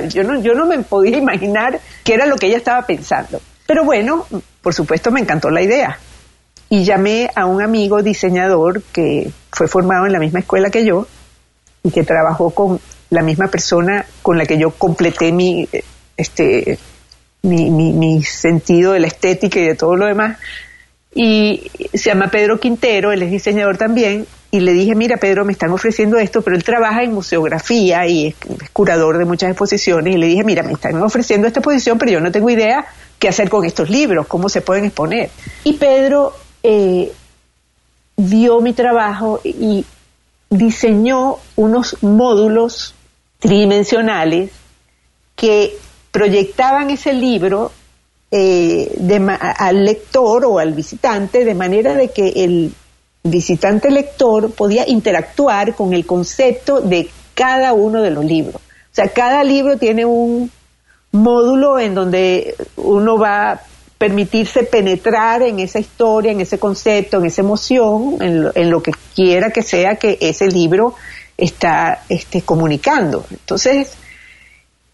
yo 0.10 0.24
no, 0.26 0.42
yo 0.42 0.56
no 0.56 0.66
me 0.66 0.80
podía 0.80 1.18
imaginar 1.18 1.80
qué 2.04 2.16
era 2.16 2.26
lo 2.26 2.36
que 2.36 2.48
ella 2.48 2.58
estaba 2.58 2.86
pensando. 2.86 3.40
Pero 3.66 3.86
bueno, 3.86 4.26
por 4.62 4.74
supuesto 4.74 5.12
me 5.12 5.22
encantó 5.22 5.50
la 5.50 5.62
idea. 5.62 5.98
Y 6.70 6.84
llamé 6.84 7.30
a 7.34 7.46
un 7.46 7.62
amigo 7.62 8.04
diseñador 8.04 8.84
que 8.92 9.32
fue 9.50 9.70
formado 9.70 10.08
en 10.08 10.12
la 10.12 10.20
misma 10.20 10.40
escuela 10.40 10.70
que 10.70 10.84
yo, 10.86 11.08
y 11.84 11.92
que 11.92 12.04
trabajó 12.04 12.50
con 12.52 12.80
la 13.10 13.22
misma 13.22 13.48
persona 13.48 14.06
con 14.22 14.38
la 14.38 14.46
que 14.46 14.58
yo 14.58 14.72
completé 14.72 15.32
mi, 15.32 15.68
este, 16.18 16.78
mi, 17.42 17.70
mi, 17.70 18.24
sentido 18.24 18.94
de 18.94 19.00
la 19.00 19.08
estética 19.08 19.60
y 19.60 19.68
de 19.68 19.76
todo 19.76 19.96
lo 19.96 20.06
demás. 20.06 20.38
Y 21.16 21.72
se 21.94 22.10
llama 22.10 22.30
Pedro 22.30 22.60
Quintero, 22.60 23.12
él 23.12 23.24
es 23.24 23.32
diseñador 23.32 23.78
también, 23.78 24.28
y 24.52 24.60
le 24.60 24.74
dije, 24.74 24.96
mira 24.96 25.18
Pedro, 25.18 25.46
me 25.46 25.54
están 25.54 25.72
ofreciendo 25.72 26.18
esto, 26.18 26.42
pero 26.42 26.56
él 26.56 26.64
trabaja 26.64 27.04
en 27.04 27.14
museografía 27.14 28.06
y 28.08 28.28
es, 28.28 28.36
curador 28.74 29.18
de 29.18 29.26
muchas 29.26 29.50
exposiciones, 29.50 30.16
y 30.16 30.18
le 30.18 30.28
dije, 30.28 30.44
mira, 30.44 30.62
me 30.62 30.74
están 30.74 31.02
ofreciendo 31.02 31.48
esta 31.48 31.60
exposición, 31.60 31.98
pero 31.98 32.12
yo 32.12 32.20
no 32.20 32.32
tengo 32.32 32.50
idea 32.50 32.86
qué 33.18 33.28
hacer 33.28 33.50
con 33.50 33.66
estos 33.66 33.90
libros, 33.90 34.28
cómo 34.28 34.50
se 34.50 34.62
pueden 34.62 34.86
exponer. 34.86 35.30
Y 35.64 35.74
Pedro 35.74 36.34
eh, 36.62 37.12
vio 38.18 38.62
mi 38.62 38.74
trabajo 38.74 39.42
y 39.44 39.86
diseñó 40.50 41.38
unos 41.56 42.02
módulos 42.02 42.96
tridimensionales 43.40 44.52
que 45.36 45.78
proyectaban 46.12 46.90
ese 46.90 47.14
libro 47.14 47.72
eh, 48.32 48.98
al 49.58 49.86
lector 49.86 50.46
o 50.46 50.60
al 50.60 50.74
visitante 50.74 51.46
de 51.46 51.56
manera 51.56 51.96
de 51.96 52.10
que 52.10 52.30
el 52.44 52.74
visitante 53.24 53.90
lector 53.92 54.52
podía 54.52 54.88
interactuar 54.88 55.76
con 55.76 55.94
el 55.94 56.06
concepto 56.06 56.82
de 56.82 57.10
cada 57.34 57.74
uno 57.74 58.02
de 58.02 58.12
los 58.12 58.26
libros. 58.26 58.56
O 58.56 58.92
sea, 58.92 59.08
cada 59.10 59.44
libro 59.44 59.78
tiene 59.78 60.06
un 60.06 60.52
módulo 61.12 61.80
en 61.80 61.96
donde 61.96 62.56
uno 62.76 63.18
va 63.18 63.62
permitirse 64.00 64.64
penetrar 64.64 65.42
en 65.42 65.60
esa 65.60 65.78
historia, 65.78 66.32
en 66.32 66.40
ese 66.40 66.58
concepto, 66.58 67.18
en 67.18 67.26
esa 67.26 67.42
emoción, 67.42 68.16
en 68.22 68.72
lo, 68.72 68.82
que 68.82 68.94
quiera 69.14 69.52
que 69.52 69.62
sea 69.62 69.98
que 69.98 70.18
ese 70.22 70.48
libro 70.48 70.96
está 71.38 72.04
este, 72.08 72.42
comunicando. 72.42 73.26
Entonces, 73.30 73.92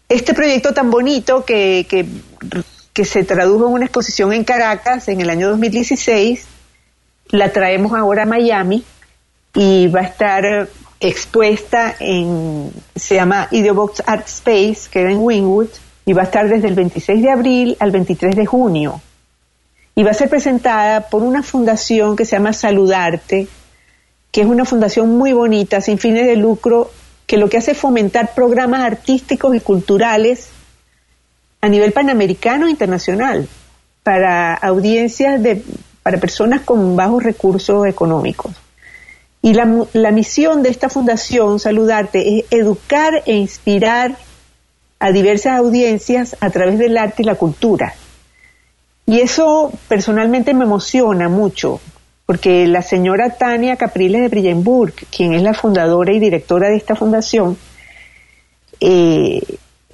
este 0.08 0.34
proyecto 0.34 0.74
tan 0.74 0.90
bonito 0.90 1.44
que, 1.44 1.86
que, 1.88 3.04
se 3.04 3.22
tradujo 3.22 3.68
en 3.68 3.74
una 3.74 3.84
exposición 3.84 4.32
en 4.32 4.42
Caracas 4.42 5.06
en 5.08 5.20
el 5.20 5.30
año 5.30 5.50
2016, 5.50 6.44
la 7.28 7.52
traemos 7.52 7.92
ahora 7.92 8.24
a 8.24 8.26
Miami 8.26 8.84
y 9.54 9.86
va 9.86 10.00
a 10.00 10.04
estar 10.04 10.68
expuesta 10.98 11.94
en, 12.00 12.72
se 12.96 13.14
llama 13.14 13.46
Ideobox 13.52 14.02
Art 14.04 14.26
Space, 14.26 14.88
que 14.90 15.00
en 15.00 15.18
Wingwood, 15.18 15.68
y 16.08 16.12
va 16.12 16.22
a 16.22 16.24
estar 16.26 16.48
desde 16.48 16.68
el 16.68 16.74
26 16.74 17.20
de 17.20 17.30
abril 17.30 17.76
al 17.80 17.90
23 17.90 18.36
de 18.36 18.46
junio. 18.46 19.02
Y 19.96 20.04
va 20.04 20.12
a 20.12 20.14
ser 20.14 20.30
presentada 20.30 21.08
por 21.08 21.22
una 21.22 21.42
fundación 21.42 22.14
que 22.14 22.24
se 22.24 22.36
llama 22.36 22.52
Saludarte, 22.52 23.48
que 24.30 24.40
es 24.42 24.46
una 24.46 24.64
fundación 24.64 25.18
muy 25.18 25.32
bonita, 25.32 25.80
sin 25.80 25.98
fines 25.98 26.26
de 26.26 26.36
lucro, 26.36 26.92
que 27.26 27.38
lo 27.38 27.48
que 27.48 27.56
hace 27.56 27.72
es 27.72 27.78
fomentar 27.78 28.34
programas 28.34 28.82
artísticos 28.82 29.56
y 29.56 29.60
culturales 29.60 30.48
a 31.60 31.68
nivel 31.68 31.92
panamericano 31.92 32.66
e 32.66 32.70
internacional 32.70 33.48
para 34.04 34.54
audiencias 34.54 35.42
de 35.42 35.62
para 36.04 36.20
personas 36.20 36.60
con 36.60 36.94
bajos 36.94 37.24
recursos 37.24 37.84
económicos. 37.84 38.52
Y 39.42 39.54
la, 39.54 39.86
la 39.92 40.12
misión 40.12 40.62
de 40.62 40.68
esta 40.68 40.88
fundación, 40.88 41.58
Saludarte, 41.58 42.38
es 42.38 42.44
educar 42.52 43.24
e 43.26 43.32
inspirar 43.32 44.16
a 44.98 45.12
diversas 45.12 45.58
audiencias 45.58 46.36
a 46.40 46.50
través 46.50 46.78
del 46.78 46.96
arte 46.96 47.22
y 47.22 47.26
la 47.26 47.34
cultura. 47.34 47.94
Y 49.06 49.20
eso 49.20 49.72
personalmente 49.88 50.54
me 50.54 50.64
emociona 50.64 51.28
mucho, 51.28 51.80
porque 52.24 52.66
la 52.66 52.82
señora 52.82 53.30
Tania 53.30 53.76
Capriles 53.76 54.22
de 54.22 54.28
Brillenburg, 54.28 54.94
quien 55.14 55.34
es 55.34 55.42
la 55.42 55.54
fundadora 55.54 56.12
y 56.12 56.18
directora 56.18 56.68
de 56.68 56.76
esta 56.76 56.96
fundación, 56.96 57.56
eh, 58.80 59.40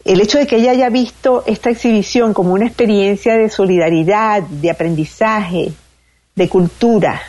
el 0.05 0.21
hecho 0.21 0.39
de 0.39 0.47
que 0.47 0.57
ella 0.57 0.73
haya 0.73 0.89
visto 0.89 1.45
esta 1.47 1.71
exhibición 1.71 2.33
como 2.33 2.55
una 2.55 2.67
experiencia 2.67 3.37
de 3.37 3.51
solidaridad, 3.51 4.43
de 4.43 4.71
aprendizaje, 4.71 5.73
de 6.35 6.49
cultura, 6.49 7.21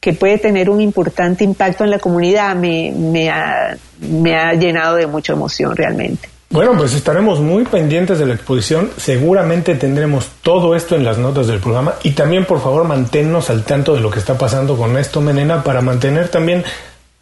que 0.00 0.12
puede 0.12 0.38
tener 0.38 0.70
un 0.70 0.80
importante 0.80 1.44
impacto 1.44 1.84
en 1.84 1.90
la 1.90 1.98
comunidad, 1.98 2.56
me, 2.56 2.92
me, 2.92 3.28
ha, 3.28 3.76
me 4.00 4.34
ha 4.34 4.54
llenado 4.54 4.96
de 4.96 5.06
mucha 5.06 5.34
emoción 5.34 5.76
realmente. 5.76 6.28
Bueno, 6.48 6.74
pues 6.76 6.94
estaremos 6.94 7.40
muy 7.40 7.64
pendientes 7.64 8.20
de 8.20 8.26
la 8.26 8.34
exposición. 8.34 8.90
Seguramente 8.96 9.74
tendremos 9.74 10.28
todo 10.42 10.76
esto 10.76 10.94
en 10.94 11.04
las 11.04 11.18
notas 11.18 11.48
del 11.48 11.58
programa. 11.58 11.94
Y 12.04 12.12
también, 12.12 12.44
por 12.44 12.62
favor, 12.62 12.84
manténnos 12.84 13.50
al 13.50 13.64
tanto 13.64 13.94
de 13.94 14.00
lo 14.00 14.10
que 14.10 14.20
está 14.20 14.38
pasando 14.38 14.76
con 14.76 14.96
esto, 14.96 15.20
Menena, 15.20 15.64
para 15.64 15.80
mantener 15.80 16.28
también 16.28 16.64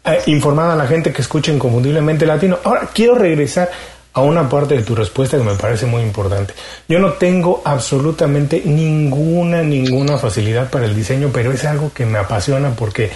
eh, 0.05 0.21
informada 0.27 0.73
a 0.73 0.75
la 0.75 0.85
gente 0.85 1.11
que 1.11 1.23
escucha 1.23 1.51
Inconfundiblemente 1.51 2.27
Latino. 2.27 2.59
Ahora, 2.63 2.89
quiero 2.93 3.15
regresar 3.15 3.71
a 4.13 4.21
una 4.21 4.47
parte 4.47 4.75
de 4.75 4.83
tu 4.83 4.95
respuesta 4.95 5.37
que 5.37 5.43
me 5.43 5.55
parece 5.55 5.87
muy 5.87 6.03
importante. 6.03 6.53
Yo 6.87 6.99
no 6.99 7.13
tengo 7.13 7.63
absolutamente 7.65 8.61
ninguna, 8.63 9.63
ninguna 9.63 10.19
facilidad 10.19 10.69
para 10.69 10.85
el 10.85 10.95
diseño, 10.95 11.31
pero 11.33 11.51
es 11.51 11.65
algo 11.65 11.91
que 11.91 12.05
me 12.05 12.19
apasiona 12.19 12.75
porque 12.75 13.11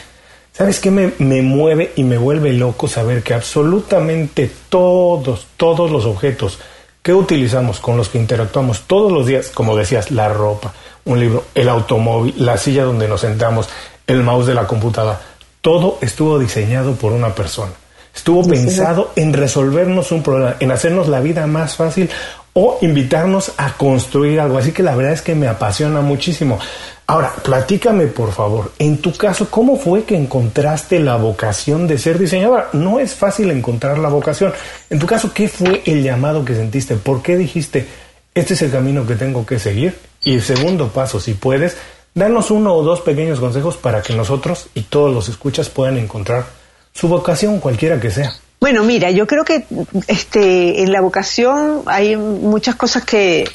¿Sabes 0.60 0.82
qué 0.82 0.92
me, 0.92 1.14
me, 1.20 1.42
mueve 1.42 1.94
y 1.96 2.04
me 2.04 2.18
vuelve 2.18 2.52
loco 2.52 2.90
saber 2.90 3.24
que 3.24 3.34
absolutamente 3.34 4.52
todos, 4.68 5.48
todos 5.56 5.90
los 5.90 6.04
objetos 6.04 6.60
que 7.02 7.14
utilizamos, 7.14 7.80
con 7.80 7.96
los 7.96 8.10
que 8.10 8.18
interactuamos 8.18 8.82
todos 8.82 9.10
los 9.10 9.26
días, 9.26 9.52
como 9.54 9.78
decías, 9.78 10.12
la 10.12 10.28
ropa, 10.28 10.74
un 11.06 11.18
libro, 11.18 11.46
el 11.56 11.70
automóvil, 11.70 12.34
la 12.40 12.58
silla 12.58 12.84
donde 12.84 13.08
nos 13.08 13.22
sentamos, 13.22 13.70
el 14.06 14.22
mouse 14.22 14.48
de 14.48 14.54
la 14.54 14.68
computadora, 14.68 15.22
todo 15.62 15.98
estuvo 16.02 16.38
diseñado 16.38 16.92
por 16.96 17.14
una 17.14 17.34
persona. 17.34 17.72
Estuvo 18.14 18.46
pensado 18.46 19.12
en 19.16 19.32
resolvernos 19.32 20.12
un 20.12 20.24
problema, 20.24 20.58
en 20.60 20.72
hacernos 20.72 21.08
la 21.08 21.22
vida 21.22 21.48
más 21.48 21.78
fácil 21.78 22.10
o 22.54 22.78
invitarnos 22.82 23.54
a 23.58 23.74
construir 23.74 24.40
algo. 24.40 24.58
Así 24.58 24.72
que 24.72 24.84
la 24.84 24.96
verdad 24.96 25.14
es 25.14 25.22
que 25.22 25.36
me 25.36 25.48
apasiona 25.48 26.02
muchísimo. 26.02 26.60
Ahora, 27.08 27.34
platícame 27.44 28.06
por 28.06 28.32
favor, 28.32 28.72
en 28.78 29.00
tu 29.00 29.12
caso, 29.14 29.50
¿cómo 29.50 29.78
fue 29.78 30.04
que 30.04 30.16
encontraste 30.16 31.00
la 31.00 31.16
vocación 31.16 31.88
de 31.88 31.98
ser 31.98 32.20
diseñadora? 32.20 32.70
No 32.74 33.00
es 33.00 33.16
fácil 33.16 33.50
encontrar 33.50 33.98
la 33.98 34.10
vocación. 34.10 34.54
En 34.92 35.00
tu 35.00 35.08
caso, 35.08 35.34
¿qué 35.34 35.48
fue 35.48 35.82
el 35.86 36.04
llamado 36.04 36.46
que 36.46 36.54
sentiste? 36.54 36.98
¿Por 36.98 37.24
qué 37.24 37.36
dijiste, 37.36 37.88
este 38.36 38.54
es 38.54 38.62
el 38.62 38.72
camino 38.72 39.08
que 39.08 39.16
tengo 39.16 39.44
que 39.44 39.58
seguir? 39.58 39.98
Y 40.24 40.36
el 40.36 40.44
segundo 40.44 40.90
paso, 40.90 41.20
si 41.20 41.34
puedes, 41.34 41.78
danos 42.14 42.52
uno 42.52 42.76
o 42.76 42.84
dos 42.84 43.02
pequeños 43.02 43.40
consejos 43.40 43.78
para 43.78 44.04
que 44.04 44.14
nosotros 44.14 44.68
y 44.76 44.84
todos 44.84 45.12
los 45.12 45.30
escuchas 45.30 45.70
puedan 45.70 45.98
encontrar 45.98 46.46
su 46.94 47.08
vocación, 47.08 47.60
cualquiera 47.60 48.00
que 48.00 48.12
sea. 48.12 48.34
Bueno, 48.60 48.84
mira, 48.84 49.10
yo 49.12 49.26
creo 49.26 49.46
que 49.46 49.66
este, 50.08 50.82
en 50.82 50.92
la 50.92 51.02
vocación 51.02 51.84
hay 51.86 52.16
muchas 52.18 52.76
cosas 52.76 53.06
que, 53.06 53.50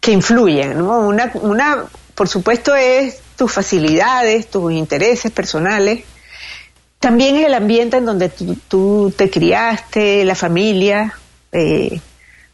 que 0.00 0.12
influyen. 0.12 0.78
¿no? 0.78 1.00
Una, 1.00 1.32
una 1.42 1.86
por 2.14 2.28
supuesto, 2.28 2.74
es 2.74 3.20
tus 3.36 3.52
facilidades, 3.52 4.48
tus 4.48 4.72
intereses 4.72 5.32
personales. 5.32 6.04
También 7.00 7.36
el 7.36 7.54
ambiente 7.54 7.96
en 7.96 8.06
donde 8.06 8.28
tú, 8.28 9.12
te 9.14 9.28
criaste, 9.28 10.24
la 10.24 10.34
familia. 10.34 11.14
Eh, 11.52 12.00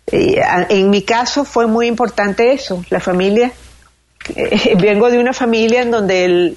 eh, 0.07 0.43
en 0.71 0.91
mi 0.91 1.03
caso 1.03 1.45
fue 1.45 1.67
muy 1.67 1.87
importante 1.87 2.53
eso, 2.53 2.85
la 2.91 3.01
familia. 3.01 3.53
Eh, 4.35 4.75
vengo 4.81 5.11
de 5.11 5.19
una 5.19 5.33
familia 5.33 5.83
en 5.83 5.91
donde 5.91 6.25
el, 6.25 6.57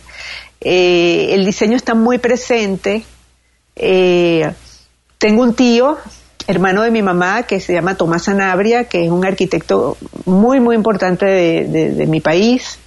el 0.61 1.45
diseño 1.45 1.75
está 1.75 1.93
muy 1.93 2.17
presente. 2.19 3.03
Tengo 5.23 5.41
un 5.41 5.53
tío, 5.53 5.97
hermano 6.47 6.81
de 6.81 6.91
mi 6.91 7.01
mamá, 7.01 7.43
que 7.43 7.61
se 7.61 7.71
llama 7.71 7.95
Tomás 7.95 8.23
Sanabria, 8.23 8.89
que 8.89 9.05
es 9.05 9.09
un 9.09 9.25
arquitecto 9.25 9.95
muy, 10.25 10.59
muy 10.59 10.75
importante 10.75 11.25
de 11.25 12.05
mi 12.07 12.19
país 12.19 12.77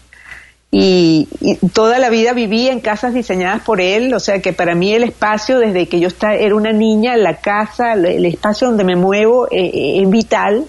y, 0.70 1.28
toda 1.72 1.98
la 1.98 2.10
vida 2.10 2.32
viví 2.32 2.68
en 2.68 2.80
casas 2.80 3.14
diseñadas 3.14 3.62
por 3.62 3.80
él, 3.80 4.12
o 4.12 4.20
sea 4.20 4.42
que 4.42 4.52
para 4.52 4.74
mí 4.74 4.92
el 4.92 5.04
espacio, 5.04 5.58
desde 5.58 5.88
que 5.88 6.00
yo 6.00 6.08
era 6.20 6.54
una 6.54 6.72
niña, 6.72 7.16
la 7.16 7.36
casa, 7.36 7.94
el 7.94 8.26
espacio 8.26 8.68
donde 8.68 8.84
me 8.84 8.96
muevo 8.96 9.46
eh, 9.46 9.70
eh, 9.72 10.02
es 10.02 10.10
vital. 10.10 10.64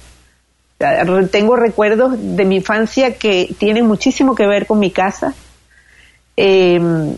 Tengo 1.31 1.55
recuerdos 1.55 2.13
de 2.17 2.45
mi 2.45 2.57
infancia 2.57 3.15
que 3.15 3.53
tienen 3.57 3.87
muchísimo 3.87 4.35
que 4.35 4.45
ver 4.45 4.67
con 4.67 4.79
mi 4.79 4.91
casa. 4.91 5.33
Em, 6.35 7.17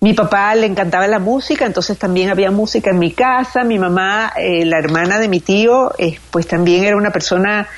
mi 0.00 0.14
papá 0.14 0.54
le 0.54 0.66
encantaba 0.66 1.06
la 1.06 1.18
música, 1.18 1.66
entonces 1.66 1.98
también 1.98 2.30
había 2.30 2.50
música 2.50 2.90
en 2.90 2.98
mi 2.98 3.12
casa. 3.12 3.64
Mi 3.64 3.78
mamá, 3.78 4.32
eh, 4.36 4.64
la 4.64 4.78
hermana 4.78 5.18
de 5.18 5.28
mi 5.28 5.40
tío, 5.40 5.92
pues 6.30 6.46
también 6.46 6.84
era 6.84 6.96
una 6.96 7.10
persona 7.10 7.68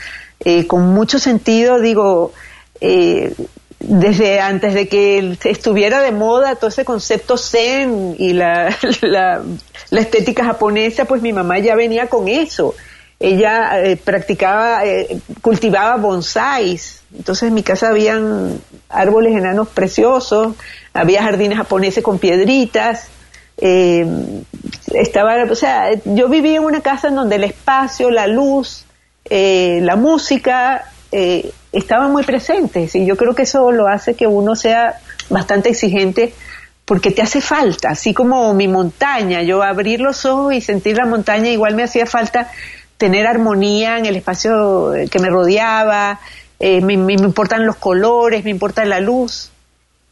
con 0.69 0.95
mucho 0.95 1.19
sentido, 1.19 1.81
digo, 1.81 2.33
desde 3.81 4.41
antes 4.41 4.75
de 4.75 4.89
que 4.89 5.37
estuviera 5.45 6.03
de 6.03 6.13
moda 6.13 6.55
todo 6.55 6.69
ese 6.69 6.85
concepto 6.85 7.37
zen 7.39 8.15
y 8.19 8.33
la, 8.35 8.77
la, 9.01 9.43
estética 9.91 10.45
japonesa, 10.45 11.07
pues 11.07 11.23
mi 11.23 11.33
mamá 11.33 11.59
ya 11.59 11.75
venía 11.75 12.07
con 12.07 12.29
eso. 12.29 12.75
Ella 13.21 13.85
eh, 13.85 13.97
practicaba, 13.97 14.85
eh, 14.85 15.21
cultivaba 15.41 15.97
bonsáis. 15.97 17.03
Entonces 17.17 17.49
en 17.49 17.55
mi 17.55 17.63
casa 17.63 17.89
habían 17.89 18.61
árboles 18.89 19.37
enanos 19.37 19.69
preciosos, 19.69 20.55
había 20.93 21.23
jardines 21.23 21.59
japoneses 21.59 22.03
con 22.03 22.19
piedritas. 22.19 23.09
Eh, 23.59 24.07
estaba, 24.95 25.45
o 25.45 25.55
sea, 25.55 25.91
yo 26.05 26.29
vivía 26.29 26.57
en 26.57 26.65
una 26.65 26.81
casa 26.81 27.09
en 27.09 27.15
donde 27.15 27.37
el 27.37 27.45
espacio, 27.45 28.11
la 28.11 28.27
luz, 28.27 28.87
la 29.29 29.95
música 29.95 30.91
eh, 31.13 31.53
estaban 31.73 32.13
muy 32.13 32.23
presentes 32.23 32.95
y 32.95 33.05
yo 33.05 33.17
creo 33.17 33.35
que 33.35 33.43
eso 33.43 33.73
lo 33.73 33.89
hace 33.89 34.15
que 34.15 34.29
uno 34.29 34.55
sea 34.55 35.01
bastante 35.29 35.69
exigente 35.69 36.33
porque 36.85 37.11
te 37.11 37.21
hace 37.23 37.41
falta, 37.41 37.91
así 37.91 38.15
como 38.15 38.53
mi 38.55 38.69
montaña, 38.69 39.43
yo 39.43 39.63
abrir 39.63 40.01
los 40.01 40.25
ojos 40.25 40.55
y 40.55 40.61
sentir 40.61 40.97
la 40.97 41.07
montaña 41.07 41.51
igual 41.51 41.75
me 41.75 41.83
hacía 41.83 42.07
falta 42.07 42.51
tener 43.01 43.27
armonía 43.27 43.97
en 43.97 44.05
el 44.05 44.15
espacio 44.15 44.93
que 45.11 45.19
me 45.19 45.31
rodeaba, 45.31 46.21
eh, 46.59 46.83
me, 46.83 46.93
importan 47.15 47.65
los 47.65 47.77
colores, 47.77 48.45
me 48.45 48.51
importa 48.51 48.85
la 48.85 49.01
luz. 49.01 49.51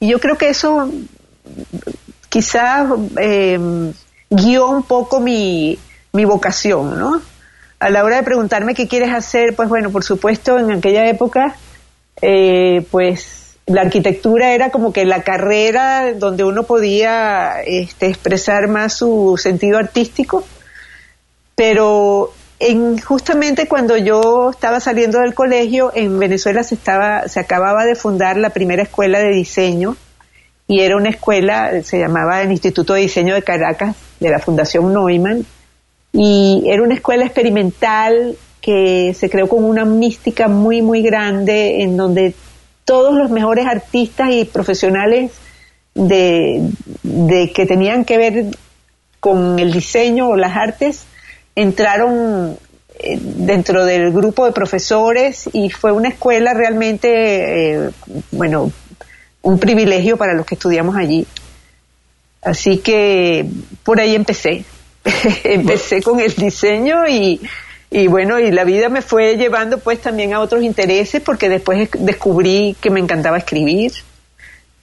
Y 0.01 0.09
yo 0.09 0.19
creo 0.19 0.39
que 0.39 0.49
eso 0.49 0.91
quizás 2.31 2.89
eh, 3.21 3.93
guió 4.31 4.71
un 4.71 4.85
poco 4.85 5.21
mi, 5.21 5.79
mi 6.15 6.25
vocación, 6.25 6.99
¿no? 6.99 7.21
a 7.79 7.91
la 7.91 8.03
hora 8.05 8.17
de 8.17 8.23
preguntarme 8.23 8.75
qué 8.75 8.89
quieres 8.89 9.13
hacer, 9.13 9.55
pues 9.55 9.69
bueno, 9.69 9.91
por 9.91 10.03
supuesto, 10.03 10.59
en 10.59 10.73
aquella 10.73 11.07
época, 11.09 11.57
eh, 12.23 12.87
pues 12.91 13.59
la 13.67 13.83
arquitectura 13.83 14.55
era 14.55 14.71
como 14.71 14.95
que 14.95 15.05
la 15.05 15.23
carrera 15.23 16.15
donde 16.15 16.43
uno 16.43 16.63
podía 16.63 17.61
este, 17.67 18.07
expresar 18.07 18.67
más 18.67 18.95
su 18.95 19.39
sentido 19.41 19.77
artístico. 19.77 20.43
pero 21.55 22.33
en, 22.61 22.99
justamente 22.99 23.69
cuando 23.69 23.97
yo 23.97 24.51
estaba 24.51 24.81
saliendo 24.81 25.21
del 25.21 25.35
colegio, 25.35 25.93
en 25.95 26.19
Venezuela 26.19 26.63
se, 26.63 26.75
estaba, 26.75 27.29
se 27.29 27.41
acababa 27.41 27.85
de 27.85 27.95
fundar 27.95 28.37
la 28.37 28.51
primera 28.51 28.83
escuela 28.83 29.21
de 29.21 29.31
diseño 29.31 29.97
y 30.67 30.81
era 30.81 30.97
una 30.97 31.09
escuela, 31.09 31.83
se 31.83 31.99
llamaba 31.99 32.43
el 32.43 32.51
Instituto 32.51 32.95
de 32.95 33.01
Diseño 33.03 33.35
de 33.35 33.43
Caracas, 33.43 33.97
de 34.21 34.29
la 34.29 34.39
Fundación 34.39 34.93
Neumann, 34.93 35.47
y 36.13 36.65
era 36.67 36.83
una 36.83 36.95
escuela 36.95 37.25
experimental 37.25 38.37
que 38.61 39.15
se 39.15 39.31
creó 39.31 39.49
con 39.49 39.65
una 39.65 39.87
mística 39.87 40.49
muy, 40.49 40.83
muy 40.83 41.03
grande, 41.03 41.83
en 41.83 41.97
donde 41.97 42.35
todos 42.85 43.15
los 43.15 43.31
mejores 43.31 43.67
artistas 43.67 44.31
y 44.31 44.45
profesionales 44.45 45.33
de, 45.95 46.69
de 47.03 47.53
que 47.53 47.65
tenían 47.65 48.05
que 48.05 48.19
ver 48.19 48.47
con 49.21 49.59
el 49.59 49.73
diseño 49.73 50.29
o 50.29 50.37
las 50.37 50.55
artes 50.55 51.07
entraron 51.59 52.57
eh, 53.01 53.19
dentro 53.21 53.85
del 53.85 54.13
grupo 54.13 54.47
de 54.47 54.53
profesores 54.53 55.51
y 55.53 55.71
fue 55.71 55.91
una 55.91 56.09
escuela 56.09 56.55
realmente, 56.55 57.75
eh, 57.75 57.91
bueno, 58.31 58.71
un 59.43 59.59
privilegio 59.59 60.17
para 60.17 60.35
los 60.35 60.47
que 60.47 60.55
estudiamos 60.55 60.97
allí. 60.97 61.27
Así 62.43 62.79
que 62.79 63.47
por 63.83 64.01
ahí 64.01 64.15
empecé. 64.15 64.65
empecé 65.45 66.01
con 66.01 66.21
el 66.21 66.33
diseño 66.35 67.09
y, 67.09 67.41
y 67.91 68.07
bueno, 68.07 68.39
y 68.39 68.53
la 68.53 68.63
vida 68.63 68.89
me 68.89 69.03
fue 69.03 69.37
llevando 69.37 69.79
pues 69.79 70.01
también 70.01 70.35
a 70.35 70.41
otros 70.41 70.63
intereses 70.63 71.21
porque 71.21 71.49
después 71.49 71.89
descubrí 71.99 72.77
que 72.81 72.91
me 72.91 73.01
encantaba 73.01 73.39
escribir. 73.39 73.93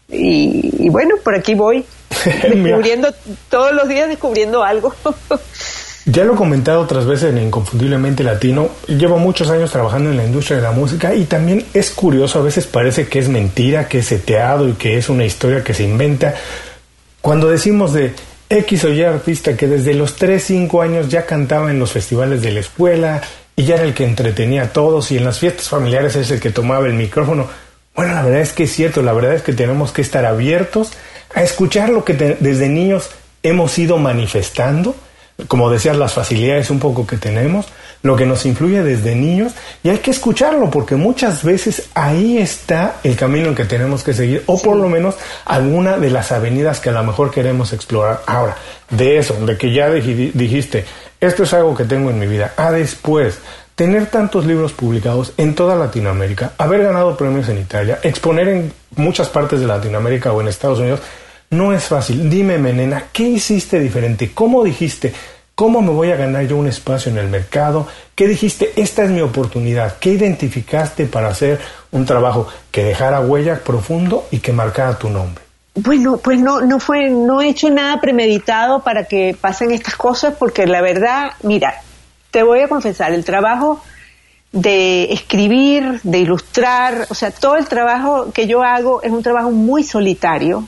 Y, 0.09 0.85
y 0.85 0.89
bueno, 0.89 1.15
por 1.23 1.35
aquí 1.35 1.55
voy, 1.55 1.85
descubriendo 2.43 3.13
todos 3.49 3.71
los 3.71 3.87
días, 3.87 4.09
descubriendo 4.09 4.61
algo. 4.61 4.93
Ya 6.07 6.23
lo 6.23 6.33
he 6.33 6.37
comentado 6.37 6.81
otras 6.81 7.07
veces 7.07 7.31
en 7.31 7.39
Inconfundiblemente 7.39 8.23
Latino, 8.23 8.69
llevo 8.87 9.17
muchos 9.17 9.49
años 9.49 9.71
trabajando 9.71 10.11
en 10.11 10.17
la 10.17 10.23
industria 10.23 10.57
de 10.57 10.61
la 10.61 10.71
música 10.71 11.15
y 11.15 11.25
también 11.25 11.65
es 11.73 11.89
curioso, 11.89 12.37
a 12.37 12.43
veces 12.43 12.67
parece 12.67 13.07
que 13.07 13.17
es 13.17 13.27
mentira, 13.27 13.87
que 13.87 13.99
es 13.99 14.05
seteado 14.05 14.69
y 14.69 14.73
que 14.73 14.99
es 14.99 15.09
una 15.09 15.25
historia 15.25 15.63
que 15.63 15.73
se 15.73 15.83
inventa. 15.83 16.35
Cuando 17.21 17.49
decimos 17.49 17.91
de 17.93 18.13
X 18.49 18.83
o 18.83 18.93
Y 18.93 19.01
artista 19.01 19.57
que 19.57 19.67
desde 19.67 19.95
los 19.95 20.15
3, 20.15 20.43
5 20.43 20.81
años 20.83 21.09
ya 21.09 21.25
cantaba 21.25 21.71
en 21.71 21.79
los 21.79 21.91
festivales 21.91 22.43
de 22.43 22.51
la 22.51 22.59
escuela 22.59 23.21
y 23.55 23.63
ya 23.63 23.73
era 23.73 23.85
el 23.85 23.95
que 23.95 24.05
entretenía 24.05 24.61
a 24.61 24.73
todos 24.73 25.11
y 25.11 25.17
en 25.17 25.25
las 25.25 25.39
fiestas 25.39 25.69
familiares 25.69 26.15
es 26.15 26.29
el 26.29 26.39
que 26.39 26.51
tomaba 26.51 26.85
el 26.85 26.93
micrófono. 26.93 27.47
Bueno, 27.95 28.13
la 28.13 28.21
verdad 28.21 28.41
es 28.41 28.53
que 28.53 28.65
es 28.65 28.71
cierto, 28.71 29.01
la 29.01 29.13
verdad 29.13 29.33
es 29.33 29.41
que 29.41 29.53
tenemos 29.53 29.91
que 29.91 30.03
estar 30.03 30.23
abiertos 30.23 30.91
a 31.33 31.41
escuchar 31.41 31.89
lo 31.89 32.05
que 32.05 32.13
desde 32.13 32.69
niños 32.69 33.09
hemos 33.41 33.75
ido 33.79 33.97
manifestando 33.97 34.95
como 35.47 35.69
decías, 35.69 35.97
las 35.97 36.13
facilidades 36.13 36.69
un 36.69 36.79
poco 36.79 37.05
que 37.05 37.17
tenemos, 37.17 37.65
lo 38.03 38.15
que 38.15 38.25
nos 38.25 38.45
influye 38.45 38.83
desde 38.83 39.15
niños, 39.15 39.53
y 39.83 39.89
hay 39.89 39.97
que 39.97 40.11
escucharlo, 40.11 40.69
porque 40.69 40.95
muchas 40.95 41.43
veces 41.43 41.89
ahí 41.93 42.37
está 42.37 42.97
el 43.03 43.15
camino 43.15 43.49
en 43.49 43.55
que 43.55 43.65
tenemos 43.65 44.03
que 44.03 44.13
seguir, 44.13 44.43
o 44.45 44.61
por 44.61 44.77
lo 44.77 44.87
menos 44.87 45.15
alguna 45.45 45.97
de 45.97 46.09
las 46.09 46.31
avenidas 46.31 46.79
que 46.79 46.89
a 46.89 46.93
lo 46.93 47.03
mejor 47.03 47.31
queremos 47.31 47.73
explorar. 47.73 48.21
Ahora, 48.27 48.55
de 48.89 49.17
eso, 49.17 49.33
de 49.45 49.57
que 49.57 49.73
ya 49.73 49.89
dijiste, 49.89 50.85
esto 51.19 51.43
es 51.43 51.53
algo 51.53 51.75
que 51.75 51.83
tengo 51.83 52.09
en 52.09 52.19
mi 52.19 52.27
vida, 52.27 52.53
a 52.55 52.71
después, 52.71 53.39
tener 53.75 54.05
tantos 54.05 54.45
libros 54.45 54.71
publicados 54.71 55.33
en 55.37 55.53
toda 55.53 55.75
Latinoamérica, 55.75 56.53
haber 56.57 56.83
ganado 56.83 57.17
premios 57.17 57.49
en 57.49 57.57
Italia, 57.57 57.99
exponer 58.03 58.47
en 58.47 58.73
muchas 58.95 59.27
partes 59.27 59.59
de 59.59 59.67
Latinoamérica 59.67 60.31
o 60.31 60.39
en 60.39 60.47
Estados 60.47 60.79
Unidos, 60.79 61.01
no 61.57 61.73
es 61.73 61.85
fácil. 61.85 62.29
Dime, 62.29 62.57
Menena, 62.57 63.05
¿qué 63.11 63.23
hiciste 63.23 63.79
diferente? 63.79 64.31
¿Cómo 64.33 64.63
dijiste? 64.63 65.13
¿Cómo 65.55 65.81
me 65.81 65.91
voy 65.91 66.11
a 66.11 66.17
ganar 66.17 66.45
yo 66.45 66.57
un 66.57 66.67
espacio 66.67 67.11
en 67.11 67.17
el 67.17 67.29
mercado? 67.29 67.87
¿Qué 68.13 68.27
dijiste? 68.27 68.73
Esta 68.75 69.03
es 69.03 69.09
mi 69.09 69.21
oportunidad. 69.21 69.97
¿Qué 69.99 70.11
identificaste 70.11 71.05
para 71.05 71.29
hacer 71.29 71.59
un 71.91 72.05
trabajo 72.05 72.47
que 72.71 72.83
dejara 72.83 73.21
huella 73.21 73.63
profundo 73.63 74.27
y 74.31 74.39
que 74.39 74.51
marcara 74.51 74.99
tu 74.99 75.09
nombre? 75.09 75.43
Bueno, 75.75 76.17
pues 76.17 76.39
no, 76.39 76.61
no 76.61 76.79
fue, 76.79 77.09
no 77.09 77.41
he 77.41 77.49
hecho 77.49 77.69
nada 77.69 77.99
premeditado 78.01 78.81
para 78.81 79.05
que 79.05 79.35
pasen 79.39 79.71
estas 79.71 79.95
cosas, 79.95 80.35
porque 80.37 80.67
la 80.67 80.81
verdad, 80.81 81.31
mira, 81.43 81.81
te 82.31 82.43
voy 82.43 82.61
a 82.61 82.67
confesar, 82.67 83.13
el 83.13 83.23
trabajo 83.23 83.81
de 84.51 85.11
escribir, 85.11 85.99
de 86.03 86.19
ilustrar, 86.19 87.07
o 87.09 87.13
sea, 87.13 87.31
todo 87.31 87.57
el 87.57 87.67
trabajo 87.67 88.31
que 88.33 88.47
yo 88.47 88.63
hago 88.63 89.01
es 89.01 89.11
un 89.11 89.21
trabajo 89.21 89.51
muy 89.51 89.83
solitario, 89.83 90.65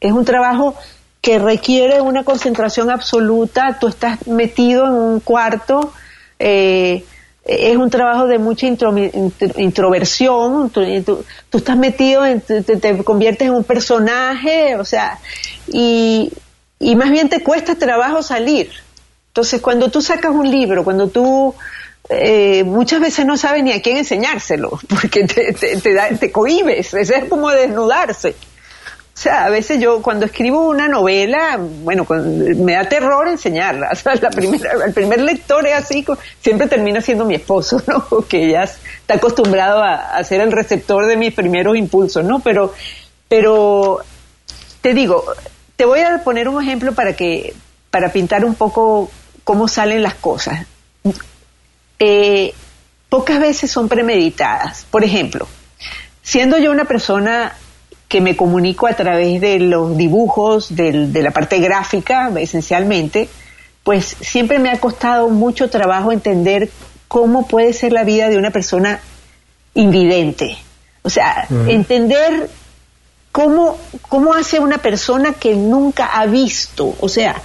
es 0.00 0.12
un 0.12 0.24
trabajo 0.24 0.74
que 1.20 1.38
requiere 1.38 2.00
una 2.00 2.24
concentración 2.24 2.90
absoluta, 2.90 3.78
tú 3.80 3.88
estás 3.88 4.26
metido 4.28 4.86
en 4.86 4.92
un 4.92 5.20
cuarto, 5.20 5.92
eh, 6.38 7.04
es 7.44 7.76
un 7.76 7.90
trabajo 7.90 8.26
de 8.26 8.38
mucha 8.38 8.66
introversión, 9.56 10.70
tú, 10.70 11.24
estás 11.52 11.76
metido, 11.76 12.22
te, 12.46 13.04
conviertes 13.04 13.48
en 13.48 13.54
un 13.54 13.64
personaje, 13.64 14.76
o 14.76 14.84
sea, 14.84 15.18
y, 15.68 16.32
más 16.96 17.10
bien 17.10 17.28
te 17.28 17.42
cuesta 17.42 17.76
trabajo 17.76 18.22
salir. 18.22 18.70
Entonces, 19.28 19.60
cuando 19.60 19.90
tú 19.90 20.02
sacas 20.02 20.32
un 20.32 20.50
libro, 20.50 20.82
cuando 20.82 21.08
tú 21.08 21.54
eh, 22.08 22.64
muchas 22.64 23.00
veces 23.00 23.26
no 23.26 23.36
sabes 23.36 23.62
ni 23.62 23.72
a 23.72 23.82
quién 23.82 23.96
enseñárselo, 23.96 24.78
porque 24.88 25.24
te, 25.24 25.52
te, 25.52 25.76
te 25.80 26.32
cohibes, 26.32 26.94
es 26.94 27.12
como 27.28 27.50
desnudarse. 27.50 28.34
O 29.16 29.18
sea, 29.18 29.46
a 29.46 29.48
veces 29.48 29.80
yo 29.80 30.02
cuando 30.02 30.26
escribo 30.26 30.68
una 30.68 30.88
novela, 30.88 31.58
bueno, 31.58 32.06
me 32.10 32.74
da 32.74 32.86
terror 32.86 33.26
enseñarla. 33.28 33.88
O 33.92 33.96
sea, 33.96 34.14
la 34.16 34.28
primera, 34.28 34.72
el 34.84 34.92
primer 34.92 35.22
lector 35.22 35.66
es 35.66 35.74
así, 35.74 36.04
siempre 36.38 36.66
termina 36.68 37.00
siendo 37.00 37.24
mi 37.24 37.34
esposo, 37.34 37.82
¿no? 37.86 38.06
Que 38.28 38.50
ya 38.50 38.64
está 38.64 39.14
acostumbrado 39.14 39.82
a, 39.82 40.22
ser 40.22 40.42
el 40.42 40.52
receptor 40.52 41.06
de 41.06 41.16
mis 41.16 41.32
primeros 41.32 41.78
impulsos, 41.78 42.26
¿no? 42.26 42.40
Pero, 42.40 42.74
pero 43.26 44.00
te 44.82 44.92
digo, 44.92 45.24
te 45.76 45.86
voy 45.86 46.00
a 46.00 46.22
poner 46.22 46.46
un 46.50 46.62
ejemplo 46.62 46.92
para 46.92 47.14
que, 47.14 47.54
para 47.90 48.12
pintar 48.12 48.44
un 48.44 48.54
poco 48.54 49.10
cómo 49.44 49.66
salen 49.66 50.02
las 50.02 50.16
cosas. 50.16 50.66
Eh, 51.98 52.52
pocas 53.08 53.40
veces 53.40 53.70
son 53.70 53.88
premeditadas. 53.88 54.84
Por 54.90 55.04
ejemplo, 55.04 55.48
siendo 56.22 56.58
yo 56.58 56.70
una 56.70 56.84
persona 56.84 57.56
que 58.08 58.20
me 58.20 58.36
comunico 58.36 58.86
a 58.86 58.94
través 58.94 59.40
de 59.40 59.58
los 59.58 59.96
dibujos, 59.96 60.74
de 60.74 61.22
la 61.22 61.30
parte 61.32 61.58
gráfica, 61.58 62.30
esencialmente, 62.36 63.28
pues 63.82 64.16
siempre 64.20 64.58
me 64.58 64.70
ha 64.70 64.80
costado 64.80 65.28
mucho 65.28 65.70
trabajo 65.70 66.12
entender 66.12 66.70
cómo 67.08 67.46
puede 67.46 67.72
ser 67.72 67.92
la 67.92 68.04
vida 68.04 68.28
de 68.28 68.36
una 68.36 68.50
persona 68.50 69.00
invidente. 69.74 70.56
O 71.02 71.10
sea, 71.10 71.46
entender 71.68 72.50
cómo, 73.30 73.78
cómo 74.08 74.34
hace 74.34 74.58
una 74.58 74.78
persona 74.78 75.34
que 75.34 75.54
nunca 75.54 76.06
ha 76.06 76.26
visto, 76.26 76.96
o 76.98 77.08
sea, 77.08 77.40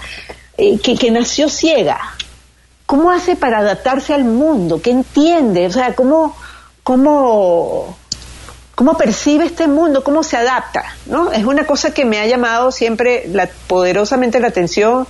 eh, 0.58 0.80
que, 0.80 0.96
que 0.96 1.12
nació 1.12 1.48
ciega. 1.48 2.00
¿Cómo 2.88 3.12
hace 3.12 3.36
para 3.36 3.60
adaptarse 3.60 4.14
al 4.14 4.24
mundo? 4.24 4.82
¿Qué 4.82 4.90
entiende? 4.90 5.68
O 5.68 5.72
sea, 5.72 5.94
¿cómo, 5.94 6.36
cómo 6.84 7.96
cómo 8.82 8.98
percibe 8.98 9.46
este 9.46 9.68
mundo, 9.68 10.04
cómo 10.04 10.24
se 10.24 10.38
adapta, 10.38 10.96
¿no? 11.06 11.32
Es 11.32 11.46
una 11.46 11.68
cosa 11.68 11.94
que 11.94 12.04
me 12.04 12.18
ha 12.18 12.26
llamado 12.26 12.72
siempre 12.72 13.26
la, 13.28 13.48
poderosamente 13.68 14.40
la 14.40 14.48
atención, 14.48 15.08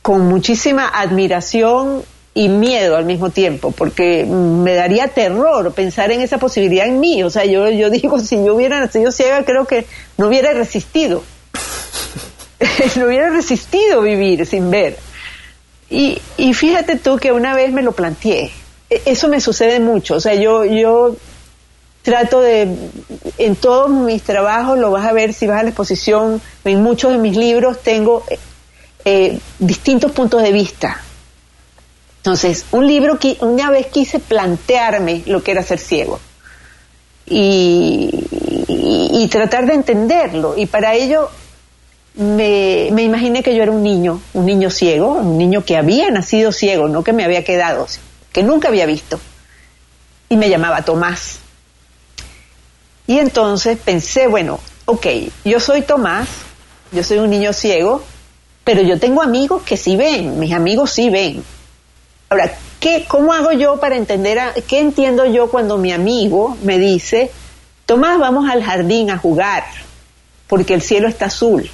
con 0.00 0.28
muchísima 0.28 0.86
admiración 0.86 2.04
y 2.34 2.48
miedo 2.48 2.96
al 2.96 3.06
mismo 3.06 3.30
tiempo, 3.30 3.72
porque 3.72 4.24
me 4.24 4.74
daría 4.74 5.08
terror 5.08 5.72
pensar 5.72 6.12
en 6.12 6.20
esa 6.20 6.38
posibilidad 6.38 6.86
en 6.86 7.00
mí. 7.00 7.24
O 7.24 7.30
sea, 7.30 7.44
yo, 7.46 7.68
yo 7.70 7.90
digo, 7.90 8.20
si 8.20 8.36
yo 8.36 8.54
hubiera 8.54 8.78
nacido 8.78 9.10
ciega, 9.10 9.44
creo 9.44 9.64
que 9.64 9.86
no 10.16 10.28
hubiera 10.28 10.52
resistido. 10.52 11.24
no 12.94 13.06
hubiera 13.06 13.30
resistido 13.30 14.02
vivir 14.02 14.46
sin 14.46 14.70
ver. 14.70 14.96
Y, 15.90 16.22
y 16.36 16.54
fíjate 16.54 16.94
tú 16.94 17.16
que 17.16 17.32
una 17.32 17.56
vez 17.56 17.72
me 17.72 17.82
lo 17.82 17.90
planteé. 17.90 18.52
E, 18.88 19.02
eso 19.06 19.26
me 19.26 19.40
sucede 19.40 19.80
mucho. 19.80 20.14
O 20.14 20.20
sea, 20.20 20.36
yo, 20.36 20.64
yo 20.64 21.16
trato 22.02 22.40
de, 22.40 22.76
en 23.38 23.56
todos 23.56 23.90
mis 23.90 24.22
trabajos, 24.22 24.78
lo 24.78 24.90
vas 24.90 25.06
a 25.06 25.12
ver 25.12 25.34
si 25.34 25.46
vas 25.46 25.60
a 25.60 25.62
la 25.62 25.70
exposición, 25.70 26.40
en 26.64 26.82
muchos 26.82 27.12
de 27.12 27.18
mis 27.18 27.36
libros 27.36 27.82
tengo 27.82 28.24
eh, 29.04 29.38
distintos 29.58 30.12
puntos 30.12 30.42
de 30.42 30.52
vista. 30.52 31.02
Entonces, 32.18 32.66
un 32.72 32.86
libro 32.86 33.18
que 33.18 33.38
una 33.40 33.70
vez 33.70 33.86
quise 33.86 34.18
plantearme 34.18 35.22
lo 35.26 35.42
que 35.42 35.52
era 35.52 35.62
ser 35.62 35.78
ciego 35.78 36.20
y, 37.26 38.10
y, 38.68 39.28
tratar 39.28 39.66
de 39.66 39.74
entenderlo. 39.74 40.54
Y 40.56 40.66
para 40.66 40.94
ello 40.94 41.30
me, 42.14 42.90
me, 42.92 43.04
imaginé 43.04 43.42
que 43.42 43.54
yo 43.54 43.62
era 43.62 43.72
un 43.72 43.82
niño, 43.82 44.20
un 44.34 44.44
niño 44.44 44.70
ciego, 44.70 45.12
un 45.14 45.38
niño 45.38 45.64
que 45.64 45.78
había 45.78 46.10
nacido 46.10 46.52
ciego, 46.52 46.88
no 46.88 47.02
que 47.02 47.14
me 47.14 47.24
había 47.24 47.42
quedado, 47.42 47.86
que 48.32 48.42
nunca 48.42 48.68
había 48.68 48.84
visto. 48.84 49.18
Y 50.28 50.36
me 50.36 50.50
llamaba 50.50 50.82
Tomás. 50.82 51.39
Y 53.10 53.18
entonces 53.18 53.76
pensé, 53.76 54.28
bueno, 54.28 54.60
ok, 54.84 55.04
yo 55.44 55.58
soy 55.58 55.82
Tomás, 55.82 56.28
yo 56.92 57.02
soy 57.02 57.18
un 57.18 57.28
niño 57.28 57.52
ciego, 57.52 58.04
pero 58.62 58.82
yo 58.82 59.00
tengo 59.00 59.20
amigos 59.20 59.64
que 59.64 59.76
sí 59.76 59.96
ven, 59.96 60.38
mis 60.38 60.52
amigos 60.52 60.92
sí 60.92 61.10
ven. 61.10 61.42
Ahora, 62.28 62.56
¿qué, 62.78 63.06
¿cómo 63.08 63.32
hago 63.32 63.50
yo 63.50 63.80
para 63.80 63.96
entender, 63.96 64.38
a, 64.38 64.54
qué 64.54 64.78
entiendo 64.78 65.24
yo 65.24 65.50
cuando 65.50 65.76
mi 65.76 65.90
amigo 65.90 66.56
me 66.62 66.78
dice, 66.78 67.32
Tomás, 67.84 68.20
vamos 68.20 68.48
al 68.48 68.62
jardín 68.62 69.10
a 69.10 69.18
jugar, 69.18 69.64
porque 70.46 70.74
el 70.74 70.80
cielo 70.80 71.08
está 71.08 71.24
azul? 71.24 71.68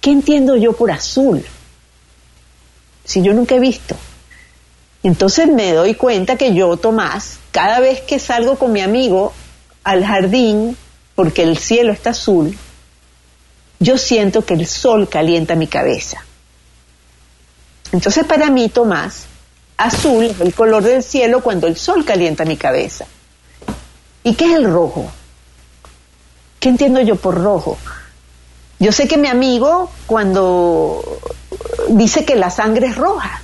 ¿Qué 0.00 0.12
entiendo 0.12 0.54
yo 0.54 0.74
por 0.74 0.92
azul? 0.92 1.44
Si 3.02 3.20
yo 3.20 3.34
nunca 3.34 3.56
he 3.56 3.58
visto. 3.58 3.96
Entonces 5.02 5.48
me 5.48 5.72
doy 5.72 5.94
cuenta 5.94 6.36
que 6.36 6.54
yo, 6.54 6.76
Tomás, 6.76 7.40
cada 7.50 7.80
vez 7.80 8.02
que 8.02 8.20
salgo 8.20 8.54
con 8.54 8.70
mi 8.70 8.80
amigo 8.80 9.32
al 9.84 10.04
jardín, 10.04 10.76
porque 11.14 11.42
el 11.42 11.58
cielo 11.58 11.92
está 11.92 12.10
azul, 12.10 12.56
yo 13.78 13.98
siento 13.98 14.44
que 14.44 14.54
el 14.54 14.66
sol 14.66 15.08
calienta 15.08 15.54
mi 15.54 15.66
cabeza. 15.66 16.24
Entonces 17.90 18.24
para 18.24 18.48
mí, 18.48 18.68
Tomás, 18.68 19.26
azul 19.76 20.24
es 20.24 20.40
el 20.40 20.54
color 20.54 20.82
del 20.82 21.02
cielo 21.02 21.42
cuando 21.42 21.66
el 21.66 21.76
sol 21.76 22.04
calienta 22.04 22.44
mi 22.44 22.56
cabeza. 22.56 23.06
¿Y 24.24 24.34
qué 24.34 24.46
es 24.46 24.52
el 24.52 24.64
rojo? 24.64 25.10
¿Qué 26.60 26.68
entiendo 26.68 27.00
yo 27.00 27.16
por 27.16 27.42
rojo? 27.42 27.76
Yo 28.78 28.92
sé 28.92 29.08
que 29.08 29.16
mi 29.16 29.28
amigo 29.28 29.90
cuando 30.06 31.20
dice 31.88 32.24
que 32.24 32.36
la 32.36 32.50
sangre 32.50 32.88
es 32.88 32.96
roja. 32.96 33.42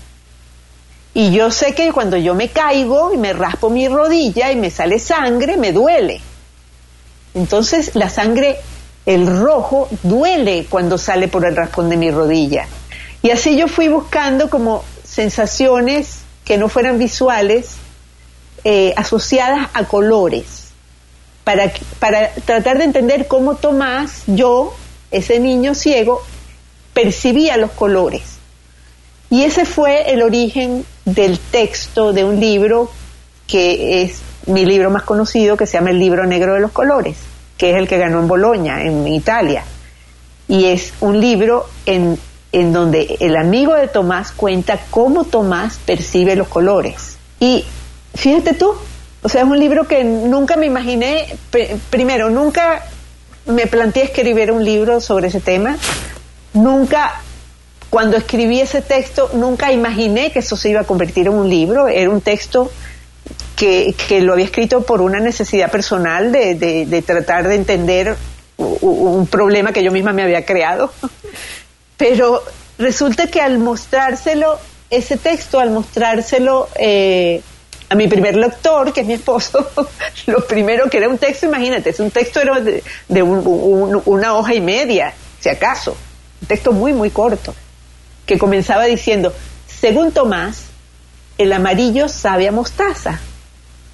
Y 1.14 1.32
yo 1.32 1.50
sé 1.50 1.74
que 1.74 1.92
cuando 1.92 2.16
yo 2.16 2.34
me 2.34 2.48
caigo 2.48 3.12
y 3.12 3.16
me 3.16 3.32
raspo 3.32 3.70
mi 3.70 3.88
rodilla 3.88 4.52
y 4.52 4.56
me 4.56 4.70
sale 4.70 5.00
sangre, 5.00 5.56
me 5.56 5.72
duele. 5.72 6.20
Entonces 7.38 7.92
la 7.94 8.10
sangre, 8.10 8.56
el 9.06 9.26
rojo, 9.26 9.88
duele 10.02 10.66
cuando 10.68 10.98
sale 10.98 11.28
por 11.28 11.46
el 11.46 11.54
raspón 11.54 11.88
de 11.88 11.96
mi 11.96 12.10
rodilla. 12.10 12.66
Y 13.22 13.30
así 13.30 13.56
yo 13.56 13.68
fui 13.68 13.86
buscando 13.86 14.50
como 14.50 14.84
sensaciones 15.04 16.18
que 16.44 16.58
no 16.58 16.68
fueran 16.68 16.98
visuales, 16.98 17.76
eh, 18.64 18.92
asociadas 18.96 19.68
a 19.72 19.84
colores, 19.84 20.70
para, 21.44 21.72
para 22.00 22.30
tratar 22.44 22.78
de 22.78 22.84
entender 22.84 23.28
cómo 23.28 23.54
Tomás, 23.54 24.24
yo, 24.26 24.74
ese 25.12 25.38
niño 25.38 25.76
ciego, 25.76 26.20
percibía 26.92 27.56
los 27.56 27.70
colores. 27.70 28.22
Y 29.30 29.44
ese 29.44 29.64
fue 29.64 30.10
el 30.10 30.22
origen 30.22 30.84
del 31.04 31.38
texto 31.38 32.12
de 32.12 32.24
un 32.24 32.40
libro 32.40 32.90
que 33.46 34.02
es 34.02 34.22
mi 34.46 34.64
libro 34.64 34.90
más 34.90 35.02
conocido, 35.02 35.56
que 35.56 35.66
se 35.66 35.74
llama 35.74 35.90
El 35.90 35.98
libro 35.98 36.26
negro 36.26 36.54
de 36.54 36.60
los 36.60 36.72
colores, 36.72 37.16
que 37.58 37.72
es 37.72 37.76
el 37.76 37.86
que 37.86 37.98
ganó 37.98 38.20
en 38.20 38.28
Boloña, 38.28 38.82
en 38.82 39.06
Italia. 39.06 39.64
Y 40.46 40.64
es 40.64 40.94
un 41.00 41.20
libro 41.20 41.68
en 41.84 42.18
en 42.52 42.72
donde 42.72 43.16
el 43.20 43.36
amigo 43.36 43.74
de 43.74 43.88
Tomás 43.88 44.32
cuenta 44.32 44.80
cómo 44.90 45.24
Tomás 45.24 45.78
percibe 45.84 46.36
los 46.36 46.48
colores. 46.48 47.18
Y 47.40 47.64
fíjate 48.14 48.54
tú, 48.54 48.74
o 49.22 49.28
sea, 49.28 49.42
es 49.42 49.46
un 49.46 49.58
libro 49.58 49.86
que 49.86 50.04
nunca 50.04 50.56
me 50.56 50.66
imaginé, 50.66 51.26
primero, 51.90 52.30
nunca 52.30 52.84
me 53.46 53.66
planteé 53.66 54.04
escribir 54.04 54.50
un 54.52 54.64
libro 54.64 55.00
sobre 55.00 55.28
ese 55.28 55.40
tema, 55.40 55.76
nunca, 56.54 57.20
cuando 57.90 58.16
escribí 58.16 58.60
ese 58.60 58.80
texto, 58.82 59.30
nunca 59.34 59.72
imaginé 59.72 60.32
que 60.32 60.40
eso 60.40 60.56
se 60.56 60.70
iba 60.70 60.80
a 60.80 60.84
convertir 60.84 61.26
en 61.26 61.34
un 61.34 61.48
libro, 61.48 61.88
era 61.88 62.10
un 62.10 62.20
texto 62.20 62.70
que, 63.58 64.20
lo 64.20 64.34
había 64.34 64.44
escrito 64.44 64.82
por 64.82 65.00
una 65.00 65.18
necesidad 65.18 65.70
personal 65.70 66.30
de, 66.30 66.54
de, 66.54 67.02
tratar 67.02 67.48
de 67.48 67.56
entender 67.56 68.16
un 68.56 69.26
problema 69.26 69.72
que 69.72 69.82
yo 69.82 69.90
misma 69.90 70.12
me 70.12 70.22
había 70.22 70.44
creado. 70.44 70.92
Pero 71.96 72.42
resulta 72.78 73.26
que 73.26 73.40
al 73.40 73.58
mostrárselo, 73.58 74.58
ese 74.90 75.16
texto, 75.16 75.58
al 75.58 75.70
mostrárselo 75.70 76.68
eh, 76.76 77.42
a 77.88 77.94
mi 77.96 78.06
primer 78.06 78.36
lector, 78.36 78.92
que 78.92 79.00
es 79.00 79.06
mi 79.06 79.14
esposo, 79.14 79.68
lo 80.26 80.46
primero 80.46 80.88
que 80.88 80.98
era 80.98 81.08
un 81.08 81.18
texto, 81.18 81.46
imagínate, 81.46 81.90
es 81.90 81.98
un 81.98 82.12
texto 82.12 82.40
era 82.40 82.60
de, 82.60 83.22
una 83.22 84.34
hoja 84.34 84.54
y 84.54 84.60
media, 84.60 85.14
si 85.40 85.48
acaso, 85.48 85.96
un 86.42 86.46
texto 86.46 86.72
muy, 86.72 86.92
muy 86.92 87.10
corto, 87.10 87.54
que 88.24 88.38
comenzaba 88.38 88.84
diciendo, 88.84 89.34
según 89.66 90.12
Tomás, 90.12 90.66
el 91.38 91.52
amarillo 91.52 92.08
sabe 92.08 92.46
a 92.46 92.52
mostaza, 92.52 93.20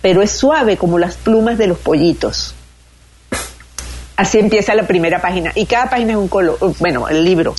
pero 0.04 0.20
es 0.20 0.32
suave 0.32 0.76
como 0.76 0.98
las 0.98 1.16
plumas 1.16 1.56
de 1.56 1.66
los 1.66 1.78
pollitos. 1.78 2.54
Así 4.16 4.38
empieza 4.38 4.74
la 4.74 4.86
primera 4.86 5.22
página. 5.22 5.50
Y 5.54 5.64
cada 5.64 5.88
página 5.88 6.12
es 6.12 6.18
un 6.18 6.28
color, 6.28 6.58
bueno, 6.78 7.08
el 7.08 7.24
libro. 7.24 7.54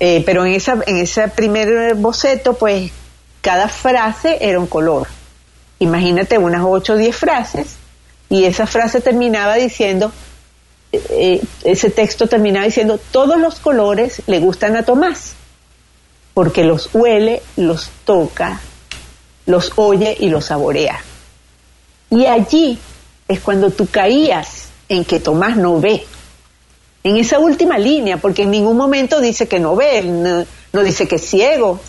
Eh, 0.00 0.22
pero 0.24 0.46
en, 0.46 0.54
esa, 0.54 0.78
en 0.86 0.96
ese 0.96 1.28
primer 1.28 1.94
boceto, 1.96 2.54
pues 2.54 2.90
cada 3.42 3.68
frase 3.68 4.38
era 4.40 4.58
un 4.58 4.66
color. 4.66 5.08
Imagínate 5.78 6.38
unas 6.38 6.62
8 6.64 6.94
o 6.94 6.96
10 6.96 7.14
frases 7.14 7.76
y 8.30 8.44
esa 8.44 8.66
frase 8.66 9.02
terminaba 9.02 9.56
diciendo, 9.56 10.10
eh, 10.90 11.02
eh, 11.10 11.42
ese 11.64 11.90
texto 11.90 12.28
terminaba 12.28 12.64
diciendo, 12.64 12.98
todos 13.10 13.38
los 13.38 13.56
colores 13.56 14.22
le 14.26 14.38
gustan 14.38 14.74
a 14.74 14.84
Tomás, 14.84 15.34
porque 16.32 16.64
los 16.64 16.88
huele, 16.94 17.42
los 17.56 17.90
toca, 18.06 18.58
los 19.44 19.72
oye 19.76 20.16
y 20.18 20.30
los 20.30 20.46
saborea. 20.46 21.02
Y 22.10 22.26
allí 22.26 22.78
es 23.26 23.40
cuando 23.40 23.70
tú 23.70 23.86
caías 23.86 24.68
en 24.88 25.04
que 25.04 25.20
Tomás 25.20 25.56
no 25.56 25.80
ve. 25.80 26.04
En 27.04 27.16
esa 27.16 27.38
última 27.38 27.78
línea, 27.78 28.16
porque 28.16 28.42
en 28.42 28.50
ningún 28.50 28.76
momento 28.76 29.20
dice 29.20 29.46
que 29.46 29.60
no 29.60 29.76
ve, 29.76 30.02
no, 30.02 30.82
dice 30.82 31.06
que 31.06 31.16
es 31.16 31.26
ciego. 31.28 31.80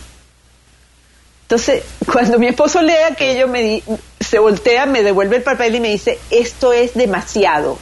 Entonces, 1.42 1.82
cuando 2.10 2.38
mi 2.38 2.46
esposo 2.46 2.80
lee 2.80 2.92
aquello, 3.10 3.48
me 3.48 3.82
se 4.20 4.38
voltea, 4.38 4.86
me 4.86 5.02
devuelve 5.02 5.36
el 5.36 5.42
papel 5.42 5.74
y 5.74 5.80
me 5.80 5.88
dice, 5.88 6.18
esto 6.30 6.72
es 6.72 6.94
demasiado. 6.94 7.78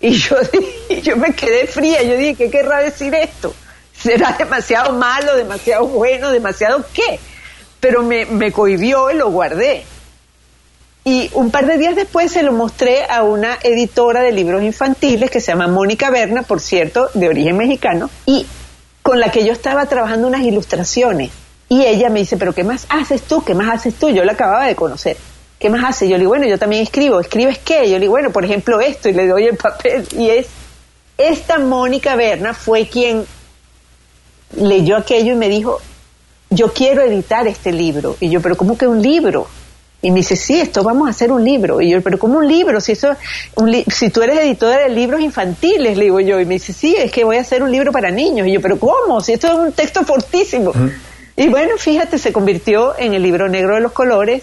Y 0.00 0.12
yo, 0.12 0.36
yo 1.02 1.16
me 1.16 1.32
quedé 1.32 1.66
fría, 1.66 2.02
yo 2.02 2.16
dije, 2.16 2.34
¿qué 2.34 2.50
querrá 2.50 2.80
decir 2.80 3.14
esto? 3.14 3.54
¿Será 3.96 4.32
demasiado 4.32 4.92
malo, 4.94 5.36
demasiado 5.36 5.86
bueno, 5.86 6.30
demasiado 6.30 6.84
qué? 6.92 7.20
Pero 7.78 8.02
me, 8.02 8.26
me 8.26 8.52
cohibió 8.52 9.10
y 9.10 9.14
lo 9.14 9.30
guardé. 9.30 9.84
Y 11.04 11.30
un 11.34 11.50
par 11.50 11.66
de 11.66 11.78
días 11.78 11.96
después 11.96 12.30
se 12.30 12.44
lo 12.44 12.52
mostré 12.52 13.04
a 13.04 13.24
una 13.24 13.58
editora 13.62 14.22
de 14.22 14.30
libros 14.30 14.62
infantiles 14.62 15.30
que 15.30 15.40
se 15.40 15.48
llama 15.48 15.66
Mónica 15.66 16.10
Berna, 16.10 16.42
por 16.42 16.60
cierto, 16.60 17.10
de 17.14 17.28
origen 17.28 17.56
mexicano, 17.56 18.08
y 18.24 18.46
con 19.02 19.18
la 19.18 19.32
que 19.32 19.44
yo 19.44 19.52
estaba 19.52 19.86
trabajando 19.86 20.28
unas 20.28 20.42
ilustraciones. 20.42 21.30
Y 21.68 21.84
ella 21.84 22.08
me 22.08 22.20
dice, 22.20 22.36
pero 22.36 22.54
¿qué 22.54 22.62
más 22.62 22.86
haces 22.88 23.22
tú? 23.22 23.42
¿Qué 23.42 23.54
más 23.54 23.74
haces 23.74 23.94
tú? 23.94 24.10
Yo 24.10 24.24
la 24.24 24.32
acababa 24.32 24.66
de 24.66 24.76
conocer. 24.76 25.16
¿Qué 25.58 25.70
más 25.70 25.82
haces? 25.84 26.08
Yo 26.08 26.16
le 26.16 26.20
digo, 26.20 26.30
bueno, 26.30 26.46
yo 26.46 26.58
también 26.58 26.82
escribo. 26.82 27.18
¿Escribes 27.18 27.58
qué? 27.58 27.88
Yo 27.88 27.94
le 27.94 28.00
digo, 28.00 28.12
bueno, 28.12 28.30
por 28.30 28.44
ejemplo 28.44 28.80
esto, 28.80 29.08
y 29.08 29.12
le 29.12 29.26
doy 29.26 29.46
el 29.46 29.56
papel. 29.56 30.06
Y 30.16 30.30
es, 30.30 30.46
esta 31.18 31.58
Mónica 31.58 32.14
Berna 32.14 32.54
fue 32.54 32.86
quien 32.88 33.24
leyó 34.56 34.96
aquello 34.96 35.32
y 35.32 35.36
me 35.36 35.48
dijo, 35.48 35.80
yo 36.50 36.72
quiero 36.72 37.02
editar 37.02 37.48
este 37.48 37.72
libro. 37.72 38.16
Y 38.20 38.28
yo, 38.28 38.40
pero 38.40 38.56
¿cómo 38.56 38.76
que 38.76 38.86
un 38.86 39.02
libro? 39.02 39.48
Y 40.04 40.10
me 40.10 40.16
dice, 40.16 40.34
sí, 40.34 40.60
esto 40.60 40.82
vamos 40.82 41.06
a 41.06 41.12
hacer 41.12 41.30
un 41.30 41.44
libro. 41.44 41.80
Y 41.80 41.90
yo, 41.90 42.02
pero 42.02 42.18
¿cómo 42.18 42.38
un 42.38 42.48
libro? 42.48 42.80
Si, 42.80 42.92
eso, 42.92 43.14
si 43.86 44.10
tú 44.10 44.20
eres 44.20 44.40
editora 44.40 44.82
de 44.82 44.88
libros 44.88 45.20
infantiles, 45.20 45.96
le 45.96 46.04
digo 46.04 46.18
yo. 46.18 46.40
Y 46.40 46.44
me 46.44 46.54
dice, 46.54 46.72
sí, 46.72 46.96
es 46.98 47.12
que 47.12 47.22
voy 47.22 47.36
a 47.36 47.42
hacer 47.42 47.62
un 47.62 47.70
libro 47.70 47.92
para 47.92 48.10
niños. 48.10 48.48
Y 48.48 48.52
yo, 48.52 48.60
pero 48.60 48.80
¿cómo? 48.80 49.20
Si 49.20 49.32
esto 49.32 49.46
es 49.46 49.54
un 49.54 49.72
texto 49.72 50.02
fortísimo. 50.04 50.72
Y 51.36 51.48
bueno, 51.48 51.78
fíjate, 51.78 52.18
se 52.18 52.32
convirtió 52.32 52.98
en 52.98 53.14
el 53.14 53.22
libro 53.22 53.48
negro 53.48 53.76
de 53.76 53.80
los 53.80 53.92
colores, 53.92 54.42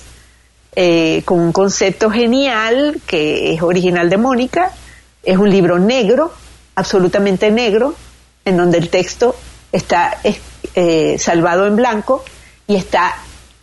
eh, 0.78 1.24
con 1.26 1.42
un 1.42 1.52
concepto 1.52 2.10
genial 2.10 3.02
que 3.06 3.54
es 3.54 3.62
original 3.62 4.10
de 4.10 4.16
Mónica. 4.16 4.72
Es 5.24 5.38
un 5.38 5.50
libro 5.50 5.78
negro, 5.78 6.32
absolutamente 6.76 7.52
negro, 7.52 7.96
en 8.46 8.56
donde 8.56 8.78
el 8.78 8.88
texto 8.88 9.36
está 9.74 10.20
eh, 10.24 11.18
salvado 11.20 11.68
en 11.68 11.76
blanco 11.76 12.24
y 12.66 12.78
está 12.78 13.14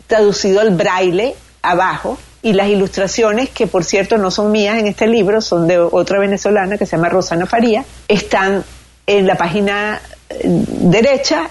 traducido 0.06 0.60
al 0.60 0.72
braille 0.72 1.34
abajo 1.70 2.18
y 2.42 2.52
las 2.52 2.68
ilustraciones, 2.68 3.50
que 3.50 3.66
por 3.66 3.84
cierto 3.84 4.18
no 4.18 4.30
son 4.30 4.52
mías 4.52 4.78
en 4.78 4.86
este 4.86 5.06
libro, 5.06 5.40
son 5.40 5.66
de 5.66 5.78
otra 5.78 6.18
venezolana 6.18 6.78
que 6.78 6.86
se 6.86 6.96
llama 6.96 7.08
Rosana 7.08 7.46
Faría, 7.46 7.84
están 8.08 8.64
en 9.06 9.26
la 9.26 9.36
página 9.36 10.00
eh, 10.28 10.42
derecha 10.44 11.48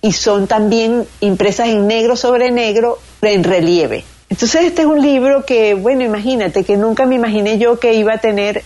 y 0.00 0.12
son 0.12 0.46
también 0.46 1.06
impresas 1.20 1.68
en 1.68 1.86
negro 1.86 2.16
sobre 2.16 2.50
negro 2.50 2.98
en 3.22 3.42
relieve. 3.42 4.04
Entonces 4.28 4.64
este 4.64 4.82
es 4.82 4.86
un 4.86 5.00
libro 5.02 5.44
que, 5.44 5.74
bueno, 5.74 6.04
imagínate, 6.04 6.64
que 6.64 6.76
nunca 6.76 7.06
me 7.06 7.14
imaginé 7.14 7.58
yo 7.58 7.78
que 7.78 7.94
iba 7.94 8.14
a 8.14 8.18
tener, 8.18 8.62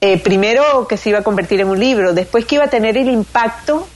eh, 0.00 0.18
primero 0.18 0.86
que 0.88 0.96
se 0.96 1.10
iba 1.10 1.20
a 1.20 1.22
convertir 1.22 1.60
en 1.60 1.68
un 1.68 1.78
libro, 1.78 2.12
después 2.12 2.44
que 2.44 2.56
iba 2.56 2.64
a 2.64 2.70
tener 2.70 2.96
el 2.96 3.08
impacto 3.08 3.86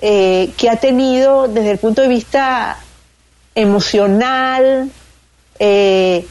eh, 0.00 0.50
que 0.56 0.70
ha 0.70 0.76
tenido 0.76 1.48
desde 1.48 1.72
el 1.72 1.78
punto 1.78 2.02
de 2.02 2.08
vista 2.08 2.78
emocional, 3.54 4.90
eh, 5.58 6.26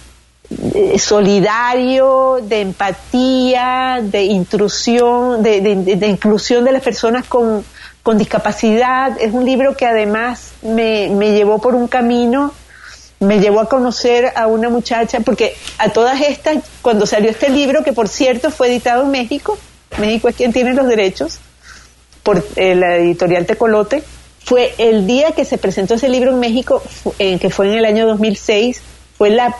solidario, 0.97 2.39
de 2.41 2.61
empatía, 2.61 3.99
de 4.01 4.23
intrusión, 4.23 5.43
de, 5.43 6.07
inclusión 6.07 6.63
de 6.63 6.71
las 6.71 6.81
personas 6.81 7.25
con, 7.25 7.63
con 8.03 8.17
discapacidad. 8.17 9.19
Es 9.19 9.33
un 9.33 9.45
libro 9.45 9.75
que 9.75 9.85
además 9.85 10.53
me, 10.61 11.09
me 11.09 11.33
llevó 11.33 11.59
por 11.59 11.75
un 11.75 11.87
camino, 11.87 12.53
me 13.19 13.39
llevó 13.39 13.59
a 13.59 13.69
conocer 13.69 14.31
a 14.35 14.47
una 14.47 14.69
muchacha, 14.69 15.19
porque 15.19 15.55
a 15.77 15.89
todas 15.89 16.21
estas, 16.21 16.63
cuando 16.81 17.05
salió 17.05 17.29
este 17.29 17.49
libro, 17.49 17.83
que 17.83 17.93
por 17.93 18.07
cierto 18.07 18.51
fue 18.51 18.67
editado 18.67 19.03
en 19.03 19.11
México, 19.11 19.57
México 19.97 20.29
es 20.29 20.35
quien 20.35 20.53
tiene 20.53 20.73
los 20.73 20.87
derechos, 20.87 21.39
por 22.23 22.45
eh, 22.55 22.75
la 22.75 22.97
editorial 22.97 23.45
Tecolote, 23.45 24.03
fue 24.43 24.73
el 24.77 25.07
día 25.07 25.31
que 25.31 25.43
se 25.45 25.57
presentó 25.57 25.95
ese 25.95 26.07
libro 26.09 26.31
en 26.31 26.39
México, 26.39 26.81
en 27.19 27.39
que 27.39 27.49
fue 27.49 27.67
en 27.67 27.79
el 27.79 27.85
año 27.85 28.07
2006, 28.07 28.81
fue 29.17 29.29
la 29.29 29.55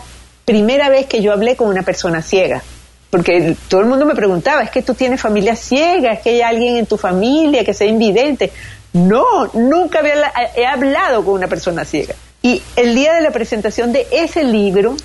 primera 0.45 0.89
vez 0.89 1.07
que 1.07 1.21
yo 1.21 1.33
hablé 1.33 1.55
con 1.55 1.67
una 1.67 1.83
persona 1.83 2.21
ciega 2.21 2.63
porque 3.09 3.55
todo 3.69 3.81
el 3.81 3.87
mundo 3.87 4.05
me 4.05 4.15
preguntaba, 4.15 4.63
es 4.63 4.69
que 4.69 4.81
tú 4.81 4.93
tienes 4.93 5.21
familia 5.21 5.55
ciega, 5.55 6.13
es 6.13 6.19
que 6.19 6.31
hay 6.31 6.41
alguien 6.41 6.77
en 6.77 6.85
tu 6.85 6.97
familia 6.97 7.63
que 7.63 7.73
sea 7.73 7.87
invidente. 7.87 8.51
No, 8.93 9.47
nunca 9.53 9.99
había, 9.99 10.31
he 10.55 10.65
hablado 10.65 11.23
con 11.23 11.35
una 11.35 11.47
persona 11.47 11.85
ciega. 11.85 12.15
Y 12.41 12.61
el 12.75 12.95
día 12.95 13.13
de 13.13 13.21
la 13.21 13.31
presentación 13.31 13.93
de 13.93 14.07
ese 14.11 14.43
libro, 14.43 14.95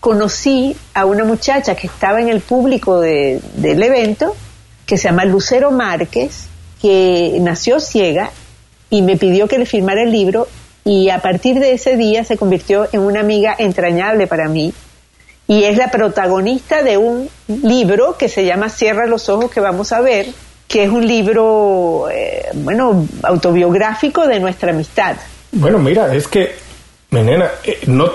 conocí 0.00 0.74
a 0.94 1.04
una 1.04 1.24
muchacha 1.24 1.74
que 1.74 1.86
estaba 1.86 2.20
en 2.20 2.30
el 2.30 2.40
público 2.40 3.00
del 3.00 3.82
evento, 3.82 4.34
que 4.86 4.96
se 4.96 5.08
llama 5.08 5.26
Lucero 5.26 5.70
Márquez, 5.70 6.46
que 6.80 7.36
nació 7.40 7.80
ciega 7.80 8.30
y 8.88 9.02
me 9.02 9.18
pidió 9.18 9.46
que 9.46 9.58
le 9.58 9.66
firmara 9.66 10.02
el 10.02 10.10
libro 10.10 10.48
y 10.90 11.08
a 11.10 11.20
partir 11.20 11.60
de 11.60 11.72
ese 11.72 11.96
día 11.96 12.24
se 12.24 12.36
convirtió 12.36 12.88
en 12.90 13.02
una 13.02 13.20
amiga 13.20 13.54
entrañable 13.56 14.26
para 14.26 14.48
mí 14.48 14.74
y 15.46 15.62
es 15.62 15.76
la 15.76 15.88
protagonista 15.88 16.82
de 16.82 16.96
un 16.96 17.30
libro 17.46 18.16
que 18.18 18.28
se 18.28 18.44
llama 18.44 18.68
Cierra 18.70 19.06
los 19.06 19.28
ojos 19.28 19.52
que 19.52 19.60
vamos 19.60 19.92
a 19.92 20.00
ver, 20.00 20.26
que 20.66 20.82
es 20.82 20.90
un 20.90 21.06
libro, 21.06 22.08
eh, 22.10 22.46
bueno, 22.54 23.06
autobiográfico 23.22 24.26
de 24.26 24.40
nuestra 24.40 24.72
amistad. 24.72 25.14
Bueno, 25.52 25.78
mira, 25.78 26.12
es 26.12 26.26
que, 26.26 26.56
menena, 27.10 27.48
eh, 27.62 27.78
no, 27.86 28.10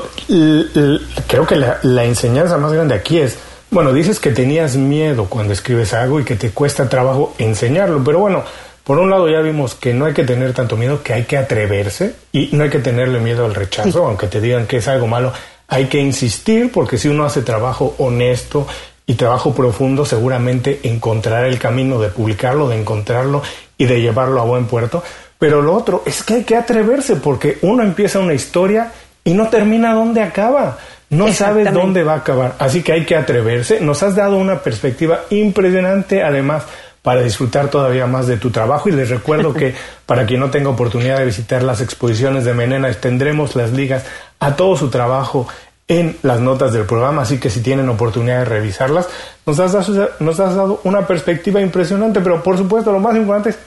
creo 1.27 1.47
que 1.47 1.55
la, 1.55 1.79
la 1.83 2.03
enseñanza 2.03 2.57
más 2.57 2.73
grande 2.73 2.93
aquí 2.93 3.19
es, 3.19 3.38
bueno, 3.71 3.93
dices 3.93 4.19
que 4.19 4.31
tenías 4.31 4.75
miedo 4.75 5.27
cuando 5.29 5.53
escribes 5.53 5.93
algo 5.93 6.19
y 6.19 6.25
que 6.25 6.35
te 6.35 6.49
cuesta 6.49 6.89
trabajo 6.89 7.35
enseñarlo, 7.38 8.03
pero 8.03 8.19
bueno, 8.19 8.43
por 8.85 8.99
un 8.99 9.09
lado 9.09 9.27
ya 9.27 9.41
vimos 9.41 9.75
que 9.75 9.93
no 9.93 10.05
hay 10.05 10.13
que 10.13 10.23
tener 10.23 10.53
tanto 10.53 10.77
miedo, 10.77 11.03
que 11.03 11.11
hay 11.11 11.23
que 11.23 11.37
atreverse 11.37 12.15
y 12.31 12.49
no 12.53 12.63
hay 12.63 12.69
que 12.69 12.79
tenerle 12.79 13.19
miedo 13.19 13.43
al 13.43 13.53
rechazo, 13.53 14.05
aunque 14.05 14.27
te 14.27 14.39
digan 14.39 14.65
que 14.65 14.77
es 14.77 14.87
algo 14.87 15.07
malo 15.07 15.33
hay 15.67 15.85
que 15.85 15.99
insistir 15.99 16.71
porque 16.71 16.97
si 16.97 17.07
uno 17.07 17.25
hace 17.25 17.41
trabajo 17.41 17.95
honesto 17.97 18.67
y 19.07 19.15
trabajo 19.15 19.53
profundo, 19.53 20.05
seguramente 20.05 20.81
encontrará 20.83 21.47
el 21.47 21.59
camino 21.59 21.99
de 21.99 22.09
publicarlo, 22.09 22.69
de 22.69 22.79
encontrarlo 22.79 23.41
y 23.77 23.85
de 23.85 24.01
llevarlo 24.01 24.41
a 24.41 24.45
buen 24.45 24.65
puerto. 24.65 25.03
Pero 25.37 25.61
lo 25.61 25.75
otro 25.75 26.03
es 26.05 26.23
que 26.23 26.35
hay 26.35 26.43
que 26.43 26.55
atreverse 26.55 27.17
porque 27.17 27.57
uno 27.61 27.83
empieza 27.83 28.19
una 28.19 28.33
historia 28.33 28.91
y 29.23 29.33
no 29.33 29.49
termina 29.49 29.93
donde 29.93 30.21
acaba. 30.21 30.77
No 31.09 31.31
sabe 31.31 31.65
dónde 31.65 32.03
va 32.03 32.13
a 32.13 32.17
acabar. 32.17 32.55
Así 32.57 32.81
que 32.81 32.93
hay 32.93 33.05
que 33.05 33.15
atreverse. 33.15 33.79
Nos 33.79 34.01
has 34.01 34.15
dado 34.15 34.37
una 34.37 34.61
perspectiva 34.61 35.21
impresionante, 35.29 36.23
además, 36.23 36.63
para 37.05 37.21
disfrutar 37.21 37.69
todavía 37.69 38.07
más 38.07 38.25
de 38.25 38.37
tu 38.37 38.49
trabajo. 38.49 38.89
Y 38.89 38.91
les 38.91 39.11
recuerdo 39.11 39.53
que 39.53 39.75
para 40.07 40.25
quien 40.25 40.39
no 40.39 40.49
tenga 40.49 40.69
oportunidad 40.69 41.19
de 41.19 41.25
visitar 41.25 41.61
las 41.61 41.79
exposiciones 41.79 42.45
de 42.45 42.55
Menena, 42.55 42.91
tendremos 42.93 43.55
las 43.55 43.71
ligas 43.71 44.03
a 44.39 44.55
todo 44.55 44.75
su 44.75 44.89
trabajo 44.89 45.47
en 45.87 46.17
las 46.23 46.39
notas 46.39 46.73
del 46.73 46.85
programa, 46.85 47.21
así 47.21 47.37
que 47.37 47.51
si 47.51 47.61
tienen 47.61 47.87
oportunidad 47.89 48.39
de 48.39 48.45
revisarlas, 48.45 49.07
nos 49.45 49.59
has, 49.59 49.73
dado, 49.73 50.09
nos 50.19 50.39
has 50.39 50.55
dado 50.55 50.81
una 50.83 51.05
perspectiva 51.05 51.61
impresionante, 51.61 52.21
pero 52.21 52.41
por 52.41 52.57
supuesto 52.57 52.91
lo 52.91 52.99
más 52.99 53.15
importante 53.15 53.51
es, 53.51 53.59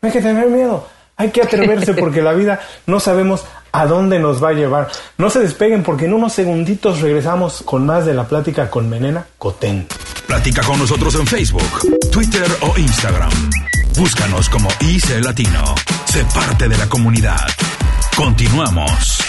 no 0.00 0.06
hay 0.06 0.12
que 0.14 0.22
tener 0.22 0.48
miedo, 0.48 0.86
hay 1.16 1.30
que 1.30 1.42
atreverse 1.42 1.94
porque 1.98 2.22
la 2.22 2.32
vida 2.32 2.60
no 2.86 3.00
sabemos 3.00 3.44
a 3.72 3.86
dónde 3.86 4.18
nos 4.18 4.42
va 4.42 4.50
a 4.50 4.52
llevar. 4.52 4.88
No 5.18 5.30
se 5.30 5.40
despeguen 5.40 5.82
porque 5.82 6.06
en 6.06 6.14
unos 6.14 6.32
segunditos 6.32 7.00
regresamos 7.00 7.62
con 7.62 7.84
más 7.84 8.06
de 8.06 8.14
la 8.14 8.24
plática 8.24 8.70
con 8.70 8.88
Menena 8.88 9.26
Cotén. 9.38 9.86
Platica 10.26 10.62
con 10.62 10.78
nosotros 10.78 11.14
en 11.14 11.26
Facebook, 11.26 11.80
Twitter 12.10 12.46
o 12.62 12.78
Instagram. 12.78 13.30
Búscanos 13.96 14.48
como 14.48 14.68
IC 14.80 15.22
Latino. 15.22 15.74
Sé 16.06 16.24
parte 16.34 16.68
de 16.68 16.76
la 16.76 16.88
comunidad. 16.88 17.46
Continuamos. 18.16 19.20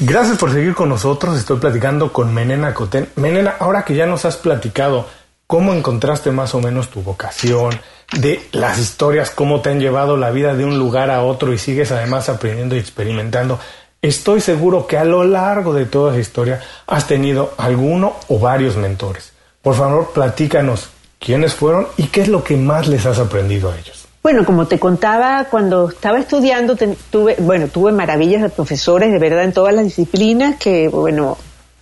Gracias 0.00 0.38
por 0.38 0.52
seguir 0.52 0.74
con 0.74 0.88
nosotros. 0.88 1.36
Estoy 1.36 1.58
platicando 1.58 2.12
con 2.12 2.32
Menena 2.32 2.72
Cotén. 2.72 3.08
Menena, 3.16 3.56
ahora 3.58 3.84
que 3.84 3.94
ya 3.94 4.06
nos 4.06 4.24
has 4.24 4.36
platicado 4.36 5.06
cómo 5.46 5.72
encontraste 5.72 6.30
más 6.30 6.54
o 6.54 6.60
menos 6.60 6.88
tu 6.88 7.02
vocación, 7.02 7.80
de 8.16 8.40
las 8.52 8.78
historias, 8.78 9.30
cómo 9.30 9.60
te 9.60 9.70
han 9.70 9.80
llevado 9.80 10.16
la 10.16 10.30
vida 10.30 10.54
de 10.54 10.64
un 10.64 10.78
lugar 10.78 11.10
a 11.10 11.22
otro 11.22 11.52
y 11.52 11.58
sigues 11.58 11.92
además 11.92 12.28
aprendiendo 12.28 12.74
y 12.74 12.78
experimentando. 12.78 13.58
Estoy 14.00 14.40
seguro 14.40 14.86
que 14.86 14.96
a 14.96 15.04
lo 15.04 15.24
largo 15.24 15.74
de 15.74 15.84
toda 15.84 16.12
esa 16.12 16.20
historia 16.20 16.60
has 16.86 17.06
tenido 17.06 17.52
alguno 17.58 18.14
o 18.28 18.38
varios 18.38 18.76
mentores. 18.76 19.32
Por 19.60 19.74
favor, 19.74 20.12
platícanos 20.12 20.88
quiénes 21.18 21.54
fueron 21.54 21.88
y 21.96 22.04
qué 22.04 22.22
es 22.22 22.28
lo 22.28 22.44
que 22.44 22.56
más 22.56 22.86
les 22.86 23.04
has 23.06 23.18
aprendido 23.18 23.70
a 23.70 23.76
ellos. 23.76 24.06
Bueno, 24.22 24.44
como 24.44 24.66
te 24.66 24.78
contaba, 24.78 25.46
cuando 25.50 25.88
estaba 25.88 26.18
estudiando, 26.18 26.76
tuve, 27.10 27.36
bueno, 27.38 27.68
tuve 27.68 27.92
maravillas 27.92 28.42
de 28.42 28.48
profesores, 28.48 29.12
de 29.12 29.18
verdad, 29.18 29.44
en 29.44 29.52
todas 29.52 29.74
las 29.74 29.84
disciplinas, 29.84 30.56
que, 30.58 30.88
bueno, 30.88 31.38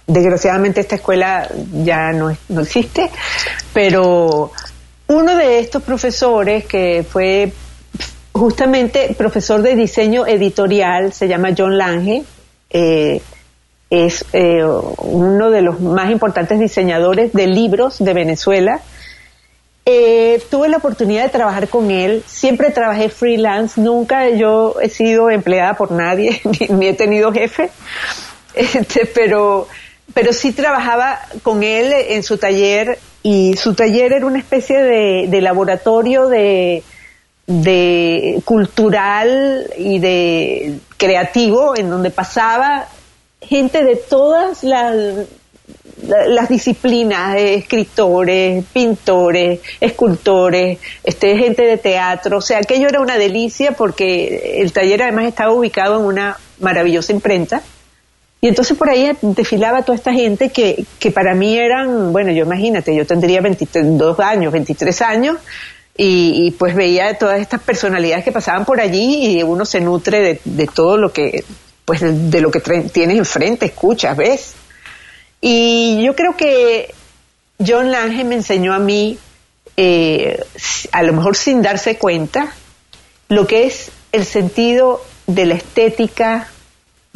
desgraciadamente 0.07 0.81
esta 0.81 0.97
escuela 0.97 1.49
ya 1.73 2.13
no, 2.13 2.37
no 2.49 2.61
existe, 2.61 3.11
pero 3.73 4.53
uno 5.09 5.37
de 5.37 5.61
estos 5.61 5.83
profesores 5.83 6.67
que 6.67 7.05
fue 7.09 7.53
justamente 8.33 9.15
profesor 9.17 9.63
de 9.63 9.75
diseño 9.75 10.27
editorial, 10.27 11.13
se 11.13 11.29
llama 11.29 11.51
John 11.57 11.79
Lange, 11.79 12.25
eh, 12.71 13.23
es 13.89 14.25
eh, 14.33 14.65
uno 14.99 15.51
de 15.51 15.63
los 15.63 15.81
más 15.81 16.11
importantes 16.11 16.59
diseñadores 16.59 17.33
de 17.33 17.47
libros 17.47 17.99
de 17.99 18.13
Venezuela, 18.13 18.81
eh, 19.89 20.43
tuve 20.51 20.69
la 20.69 20.79
oportunidad 20.79 21.23
de 21.23 21.29
trabajar 21.29 21.69
con 21.69 21.93
él, 21.93 22.25
siempre 22.27 22.73
trabajé 22.73 23.09
freelance, 23.09 23.81
nunca 23.81 24.29
yo 24.31 24.75
he 24.83 24.89
sido 24.89 25.31
empleada 25.31 25.75
por 25.75 25.93
nadie, 25.93 26.41
ni, 26.69 26.89
he 26.89 26.95
tenido 26.95 27.33
jefe, 27.33 27.71
este, 28.55 29.07
pero, 29.07 29.69
pero 30.13 30.33
sí 30.33 30.51
trabajaba 30.51 31.21
con 31.45 31.63
él 31.63 31.93
en 31.93 32.25
su 32.25 32.37
taller 32.37 32.99
y 33.29 33.57
su 33.57 33.75
taller 33.75 34.13
era 34.13 34.25
una 34.25 34.39
especie 34.39 34.81
de, 34.81 35.41
laboratorio 35.41 36.29
de, 36.29 36.85
de 37.49 38.41
cultural 38.45 39.69
y 39.77 39.99
de 39.99 40.79
creativo 40.97 41.77
en 41.77 41.91
donde 41.91 42.11
pasaba 42.11 42.87
gente 43.41 43.83
de 43.83 43.97
todas 43.97 44.63
las 44.63 45.27
las 46.07 46.49
disciplinas, 46.49 47.37
escritores, 47.37 48.65
pintores, 48.73 49.59
escultores, 49.81 50.79
este, 51.03 51.37
gente 51.37 51.65
de 51.65 51.79
teatro, 51.79 52.39
o 52.39 52.41
sea, 52.41 52.59
aquello 52.59 52.87
era 52.87 53.01
una 53.01 53.17
delicia 53.17 53.73
porque 53.73 54.61
el 54.61 54.73
taller 54.73 55.03
además 55.03 55.25
estaba 55.25 55.53
ubicado 55.53 55.99
en 55.99 56.05
una 56.05 56.37
maravillosa 56.61 57.13
imprenta. 57.13 57.63
Y 58.47 58.49
entonces 58.49 58.79
por 58.79 58.89
ahí 58.89 59.11
desfilaba 59.23 59.83
toda 59.83 59.97
esta 59.97 60.13
gente 60.13 60.51
que, 60.51 60.85
que 61.01 61.11
para 61.11 61.35
mí 61.35 61.59
eran, 61.59 62.13
bueno, 62.13 62.31
yo 62.31 62.45
imagínate, 62.45 62.95
yo 62.95 63.05
tendría 63.05 63.41
22 63.41 64.21
años, 64.21 64.53
23 64.53 65.03
años, 65.03 65.39
y, 65.97 66.53
pues 66.53 66.77
veía 66.77 67.19
todas 67.19 67.41
estas 67.41 67.61
personalidades 67.61 68.25
que 68.25 68.31
pasaban 68.31 68.65
por 68.65 68.81
allí 68.81 69.39
y 69.39 69.43
uno 69.43 69.65
se 69.65 69.81
nutre 69.81 70.21
de, 70.21 70.41
de 70.45 70.67
todo 70.69 70.97
lo 70.97 71.13
que, 71.13 71.43
pues 71.85 72.03
de 72.03 72.41
lo 72.41 72.53
que 72.53 72.61
tienes 72.61 73.19
enfrente, 73.19 73.67
escuchas, 73.67 74.17
ves. 74.17 74.53
Y 75.41 76.05
yo 76.05 76.15
creo 76.15 76.37
que 76.37 76.95
John 77.59 77.91
Lange 77.91 78.23
me 78.23 78.37
enseñó 78.37 78.75
a 78.75 78.79
mí, 78.79 79.19
eh, 79.77 80.41
a 80.93 81.03
lo 81.03 81.13
mejor 81.15 81.35
sin 81.35 81.63
darse 81.63 81.99
cuenta, 81.99 82.55
lo 83.29 83.49
que 83.49 83.67
es 83.67 83.91
el 84.13 84.25
sentido 84.25 85.03
de 85.27 85.47
la 85.47 85.55
estética, 85.55 86.49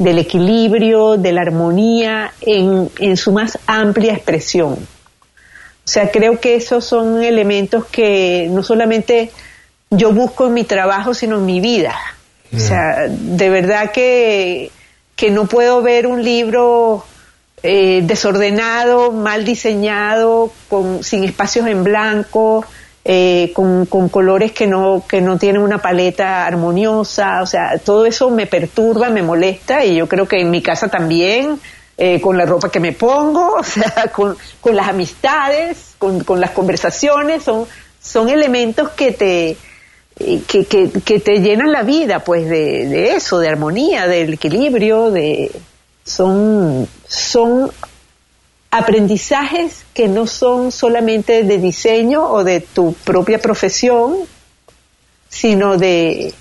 del 0.03 0.19
equilibrio, 0.19 1.17
de 1.17 1.31
la 1.31 1.41
armonía 1.41 2.33
en, 2.41 2.89
en 2.99 3.17
su 3.17 3.31
más 3.31 3.59
amplia 3.67 4.13
expresión. 4.13 4.73
O 4.73 5.87
sea, 5.87 6.11
creo 6.11 6.39
que 6.39 6.55
esos 6.55 6.85
son 6.85 7.23
elementos 7.23 7.85
que 7.85 8.47
no 8.49 8.63
solamente 8.63 9.31
yo 9.89 10.13
busco 10.13 10.47
en 10.47 10.53
mi 10.53 10.63
trabajo, 10.63 11.13
sino 11.13 11.37
en 11.37 11.45
mi 11.45 11.59
vida. 11.59 11.95
O 12.53 12.59
sea, 12.59 13.07
de 13.07 13.49
verdad 13.49 13.91
que, 13.91 14.71
que 15.15 15.31
no 15.31 15.45
puedo 15.45 15.81
ver 15.81 16.05
un 16.05 16.21
libro 16.23 17.05
eh, 17.63 18.01
desordenado, 18.03 19.11
mal 19.11 19.45
diseñado, 19.45 20.51
con, 20.67 21.03
sin 21.03 21.23
espacios 21.23 21.67
en 21.67 21.83
blanco, 21.83 22.65
eh, 23.03 23.51
con, 23.53 23.87
con, 23.87 24.09
colores 24.09 24.51
que 24.51 24.67
no, 24.67 25.03
que 25.07 25.21
no 25.21 25.37
tienen 25.39 25.61
una 25.61 25.79
paleta 25.79 26.45
armoniosa, 26.45 27.41
o 27.41 27.47
sea, 27.47 27.79
todo 27.79 28.05
eso 28.05 28.29
me 28.29 28.45
perturba, 28.45 29.09
me 29.09 29.23
molesta 29.23 29.83
y 29.83 29.95
yo 29.95 30.07
creo 30.07 30.27
que 30.27 30.39
en 30.39 30.51
mi 30.51 30.61
casa 30.61 30.87
también, 30.87 31.59
eh, 31.97 32.21
con 32.21 32.37
la 32.37 32.45
ropa 32.45 32.69
que 32.69 32.79
me 32.79 32.91
pongo, 32.91 33.55
o 33.59 33.63
sea, 33.63 34.11
con, 34.13 34.37
con 34.59 34.75
las 34.75 34.87
amistades, 34.87 35.95
con, 35.97 36.23
con 36.23 36.39
las 36.39 36.51
conversaciones, 36.51 37.43
son, 37.43 37.65
son 37.99 38.29
elementos 38.29 38.89
que 38.91 39.11
te, 39.11 39.57
que, 40.47 40.65
que, 40.65 41.19
te 41.19 41.39
llenan 41.39 41.71
la 41.71 41.81
vida, 41.81 42.19
pues, 42.19 42.47
de, 42.47 42.87
de, 42.87 43.15
eso, 43.15 43.39
de 43.39 43.49
armonía, 43.49 44.07
del 44.07 44.33
equilibrio, 44.33 45.09
de 45.09 45.51
son, 46.03 46.87
son 47.07 47.71
aprendizajes 48.71 49.83
que 49.93 50.07
no 50.07 50.25
son 50.25 50.71
solamente 50.71 51.43
de 51.43 51.57
diseño 51.57 52.23
o 52.23 52.43
de 52.43 52.61
tu 52.61 52.93
propia 52.93 53.37
profesión, 53.37 54.15
sino 55.29 55.77
de, 55.77 56.33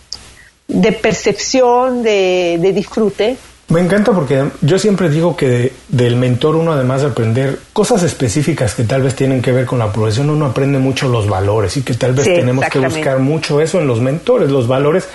de 0.69 0.93
percepción, 0.93 2.03
de, 2.03 2.59
de 2.61 2.73
disfrute. 2.73 3.37
Me 3.69 3.81
encanta 3.81 4.13
porque 4.13 4.47
yo 4.63 4.79
siempre 4.81 5.09
digo 5.09 5.37
que 5.37 5.73
del 5.89 6.17
mentor 6.17 6.57
uno 6.57 6.73
además 6.73 7.03
de 7.03 7.09
aprender 7.09 7.61
cosas 7.73 8.03
específicas 8.03 8.75
que 8.75 8.83
tal 8.83 9.03
vez 9.03 9.15
tienen 9.15 9.43
que 9.43 9.53
ver 9.53 9.65
con 9.65 9.79
la 9.79 9.93
profesión, 9.93 10.29
uno 10.29 10.47
aprende 10.47 10.79
mucho 10.81 11.09
los 11.09 11.29
valores 11.29 11.77
y 11.77 11.83
que 11.83 11.95
tal 11.95 12.15
vez 12.15 12.25
tenemos 12.25 12.65
que 12.67 12.81
buscar 12.81 13.21
mucho 13.21 13.61
eso 13.61 13.81
en 13.81 13.87
los 13.87 14.01
mentores, 14.01 14.51
los 14.51 14.67
valores 14.67 15.09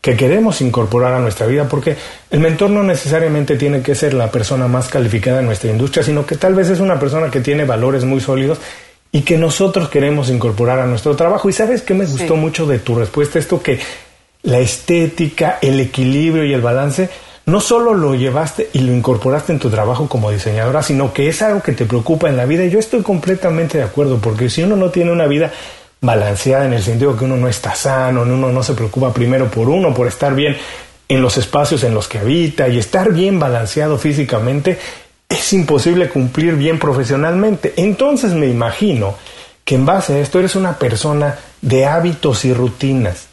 que 0.00 0.16
queremos 0.16 0.60
incorporar 0.62 1.12
a 1.12 1.20
nuestra 1.20 1.46
vida, 1.46 1.68
porque 1.68 1.96
el 2.30 2.40
mentor 2.40 2.70
no 2.70 2.82
necesariamente 2.82 3.56
tiene 3.56 3.82
que 3.82 3.94
ser 3.94 4.14
la 4.14 4.30
persona 4.30 4.66
más 4.66 4.88
calificada 4.88 5.40
en 5.40 5.46
nuestra 5.46 5.70
industria, 5.70 6.02
sino 6.02 6.24
que 6.24 6.36
tal 6.36 6.54
vez 6.54 6.70
es 6.70 6.80
una 6.80 6.98
persona 6.98 7.30
que 7.30 7.40
tiene 7.40 7.64
valores 7.64 8.04
muy 8.04 8.20
sólidos 8.20 8.58
y 9.12 9.22
que 9.22 9.36
nosotros 9.36 9.88
queremos 9.90 10.30
incorporar 10.30 10.78
a 10.78 10.86
nuestro 10.86 11.16
trabajo. 11.16 11.50
Y 11.50 11.52
sabes 11.52 11.82
qué 11.82 11.94
me 11.94 12.06
gustó 12.06 12.36
mucho 12.36 12.66
de 12.66 12.78
tu 12.78 12.94
respuesta, 12.94 13.38
esto 13.38 13.62
que 13.62 13.78
la 14.42 14.58
estética, 14.58 15.58
el 15.60 15.78
equilibrio 15.80 16.44
y 16.44 16.54
el 16.54 16.62
balance 16.62 17.10
no 17.46 17.60
solo 17.60 17.94
lo 17.94 18.14
llevaste 18.14 18.70
y 18.72 18.78
lo 18.78 18.92
incorporaste 18.92 19.52
en 19.52 19.58
tu 19.58 19.70
trabajo 19.70 20.08
como 20.08 20.30
diseñadora, 20.30 20.82
sino 20.82 21.12
que 21.12 21.28
es 21.28 21.42
algo 21.42 21.62
que 21.62 21.72
te 21.72 21.84
preocupa 21.84 22.28
en 22.28 22.36
la 22.36 22.46
vida. 22.46 22.64
Y 22.64 22.70
yo 22.70 22.78
estoy 22.78 23.02
completamente 23.02 23.78
de 23.78 23.84
acuerdo, 23.84 24.18
porque 24.18 24.48
si 24.48 24.62
uno 24.62 24.76
no 24.76 24.90
tiene 24.90 25.10
una 25.10 25.26
vida 25.26 25.52
balanceada 26.00 26.64
en 26.64 26.72
el 26.72 26.82
sentido 26.82 27.16
que 27.16 27.24
uno 27.24 27.36
no 27.36 27.48
está 27.48 27.74
sano, 27.74 28.22
uno 28.22 28.50
no 28.50 28.62
se 28.62 28.74
preocupa 28.74 29.12
primero 29.12 29.50
por 29.50 29.68
uno, 29.68 29.94
por 29.94 30.06
estar 30.06 30.34
bien 30.34 30.56
en 31.08 31.22
los 31.22 31.36
espacios 31.36 31.82
en 31.82 31.92
los 31.92 32.08
que 32.08 32.18
habita 32.18 32.68
y 32.68 32.78
estar 32.78 33.12
bien 33.12 33.38
balanceado 33.38 33.98
físicamente, 33.98 34.78
es 35.28 35.52
imposible 35.52 36.08
cumplir 36.08 36.54
bien 36.54 36.78
profesionalmente. 36.78 37.74
Entonces 37.76 38.32
me 38.32 38.46
imagino 38.46 39.16
que 39.64 39.74
en 39.74 39.86
base 39.86 40.14
a 40.14 40.18
esto 40.20 40.38
eres 40.38 40.54
una 40.54 40.78
persona 40.78 41.38
de 41.60 41.84
hábitos 41.84 42.44
y 42.44 42.54
rutinas. 42.54 43.26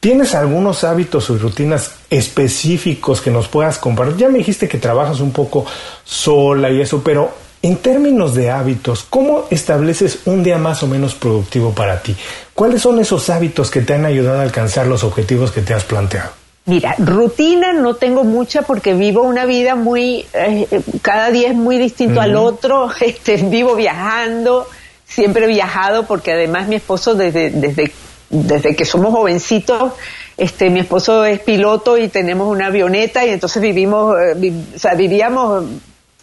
¿Tienes 0.00 0.34
algunos 0.34 0.84
hábitos 0.84 1.28
y 1.28 1.36
rutinas 1.36 1.96
específicos 2.08 3.20
que 3.20 3.30
nos 3.30 3.48
puedas 3.48 3.78
compartir? 3.78 4.16
Ya 4.16 4.28
me 4.28 4.38
dijiste 4.38 4.68
que 4.68 4.78
trabajas 4.78 5.20
un 5.20 5.32
poco 5.32 5.66
sola 6.04 6.70
y 6.70 6.80
eso, 6.80 7.02
pero 7.02 7.32
en 7.62 7.76
términos 7.76 8.34
de 8.34 8.50
hábitos, 8.50 9.04
¿cómo 9.08 9.44
estableces 9.50 10.20
un 10.26 10.42
día 10.42 10.58
más 10.58 10.82
o 10.82 10.86
menos 10.86 11.14
productivo 11.14 11.72
para 11.72 12.02
ti? 12.02 12.16
¿Cuáles 12.54 12.82
son 12.82 12.98
esos 13.00 13.30
hábitos 13.30 13.70
que 13.70 13.80
te 13.80 13.94
han 13.94 14.04
ayudado 14.04 14.40
a 14.40 14.42
alcanzar 14.42 14.86
los 14.86 15.04
objetivos 15.04 15.50
que 15.50 15.62
te 15.62 15.74
has 15.74 15.84
planteado? 15.84 16.30
Mira, 16.66 16.94
rutina 16.98 17.72
no 17.72 17.94
tengo 17.94 18.24
mucha 18.24 18.62
porque 18.62 18.92
vivo 18.92 19.22
una 19.22 19.46
vida 19.46 19.74
muy, 19.74 20.26
eh, 20.34 20.66
cada 21.00 21.30
día 21.30 21.48
es 21.48 21.54
muy 21.54 21.78
distinto 21.78 22.20
al 22.20 22.36
otro, 22.36 22.90
este, 23.00 23.36
vivo 23.36 23.74
viajando, 23.74 24.66
siempre 25.06 25.44
he 25.46 25.48
viajado 25.48 26.06
porque 26.06 26.32
además 26.32 26.68
mi 26.68 26.76
esposo 26.76 27.14
desde, 27.14 27.50
desde 27.50 27.92
desde 28.30 28.76
que 28.76 28.84
somos 28.84 29.12
jovencitos, 29.12 29.92
este, 30.36 30.70
mi 30.70 30.80
esposo 30.80 31.24
es 31.24 31.40
piloto 31.40 31.96
y 31.96 32.08
tenemos 32.08 32.48
una 32.48 32.66
avioneta 32.66 33.24
y 33.24 33.30
entonces 33.30 33.62
vivimos, 33.62 34.16
eh, 34.20 34.52
o 34.74 34.78
sea, 34.78 34.94
vivíamos 34.94 35.64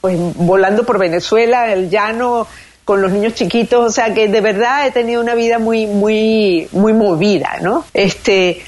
pues 0.06 0.20
volando 0.36 0.86
por 0.86 1.00
Venezuela, 1.00 1.74
el 1.74 1.90
llano, 1.90 2.46
con 2.84 3.02
los 3.02 3.12
niños 3.12 3.34
chiquitos, 3.34 3.84
o 3.84 3.90
sea 3.90 4.14
que 4.14 4.28
de 4.28 4.40
verdad 4.40 4.86
he 4.86 4.92
tenido 4.92 5.20
una 5.20 5.34
vida 5.34 5.58
muy, 5.58 5.88
muy, 5.88 6.68
muy 6.74 6.94
movida, 6.94 7.58
¿no? 7.64 7.84
Este, 7.92 8.64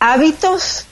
hábitos, 0.00 0.86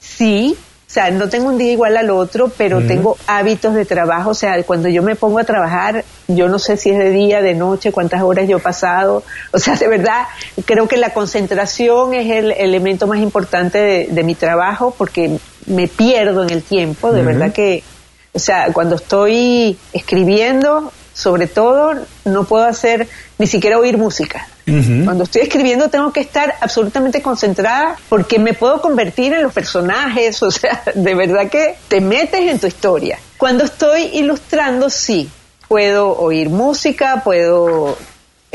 sí, 0.00 0.56
o 0.58 0.90
sea, 0.90 1.12
no 1.12 1.28
tengo 1.28 1.46
un 1.48 1.58
día 1.58 1.70
igual 1.70 1.96
al 1.96 2.10
otro, 2.10 2.50
pero 2.56 2.80
tengo 2.80 3.16
hábitos 3.28 3.74
de 3.74 3.84
trabajo. 3.84 4.30
O 4.30 4.34
sea, 4.34 4.60
cuando 4.64 4.88
yo 4.88 5.02
me 5.04 5.14
pongo 5.14 5.38
a 5.38 5.44
trabajar, 5.44 6.04
yo 6.26 6.48
no 6.48 6.58
sé 6.58 6.76
si 6.76 6.90
es 6.90 6.98
de 6.98 7.10
día, 7.10 7.40
de 7.40 7.54
noche, 7.54 7.92
cuántas 7.92 8.22
horas 8.22 8.48
yo 8.48 8.56
he 8.56 8.60
pasado. 8.60 9.22
O 9.52 9.58
sea, 9.58 9.76
de 9.76 9.86
verdad, 9.86 10.26
creo 10.64 10.88
que 10.88 10.96
la 10.96 11.10
concentración 11.10 12.14
es 12.14 12.30
el 12.30 12.50
elemento 12.50 13.06
más 13.06 13.18
importante 13.18 14.08
de, 14.10 14.24
mi 14.24 14.34
trabajo 14.34 14.94
porque 14.96 15.38
me 15.66 15.86
pierdo 15.86 16.42
en 16.42 16.50
el 16.50 16.62
tiempo. 16.64 17.12
De 17.12 17.22
verdad 17.22 17.52
que, 17.52 17.84
o 18.34 18.38
sea, 18.38 18.72
cuando 18.72 18.96
estoy 18.96 19.78
escribiendo, 19.92 20.92
sobre 21.12 21.46
todo, 21.46 21.94
no 22.24 22.44
puedo 22.44 22.64
hacer 22.64 23.08
ni 23.38 23.46
siquiera 23.46 23.78
oír 23.78 23.96
música. 23.96 24.48
Cuando 24.66 25.24
estoy 25.24 25.42
escribiendo 25.42 25.90
tengo 25.90 26.10
que 26.10 26.20
estar 26.20 26.54
absolutamente 26.58 27.20
concentrada 27.20 27.96
porque 28.08 28.38
me 28.38 28.54
puedo 28.54 28.80
convertir 28.80 29.34
en 29.34 29.42
los 29.42 29.52
personajes, 29.52 30.42
o 30.42 30.50
sea, 30.50 30.82
de 30.94 31.14
verdad 31.14 31.50
que 31.50 31.76
te 31.88 32.00
metes 32.00 32.40
en 32.40 32.58
tu 32.58 32.66
historia. 32.66 33.18
Cuando 33.36 33.64
estoy 33.64 34.04
ilustrando, 34.14 34.88
sí, 34.88 35.28
puedo 35.68 36.16
oír 36.18 36.48
música, 36.48 37.20
puedo 37.22 37.98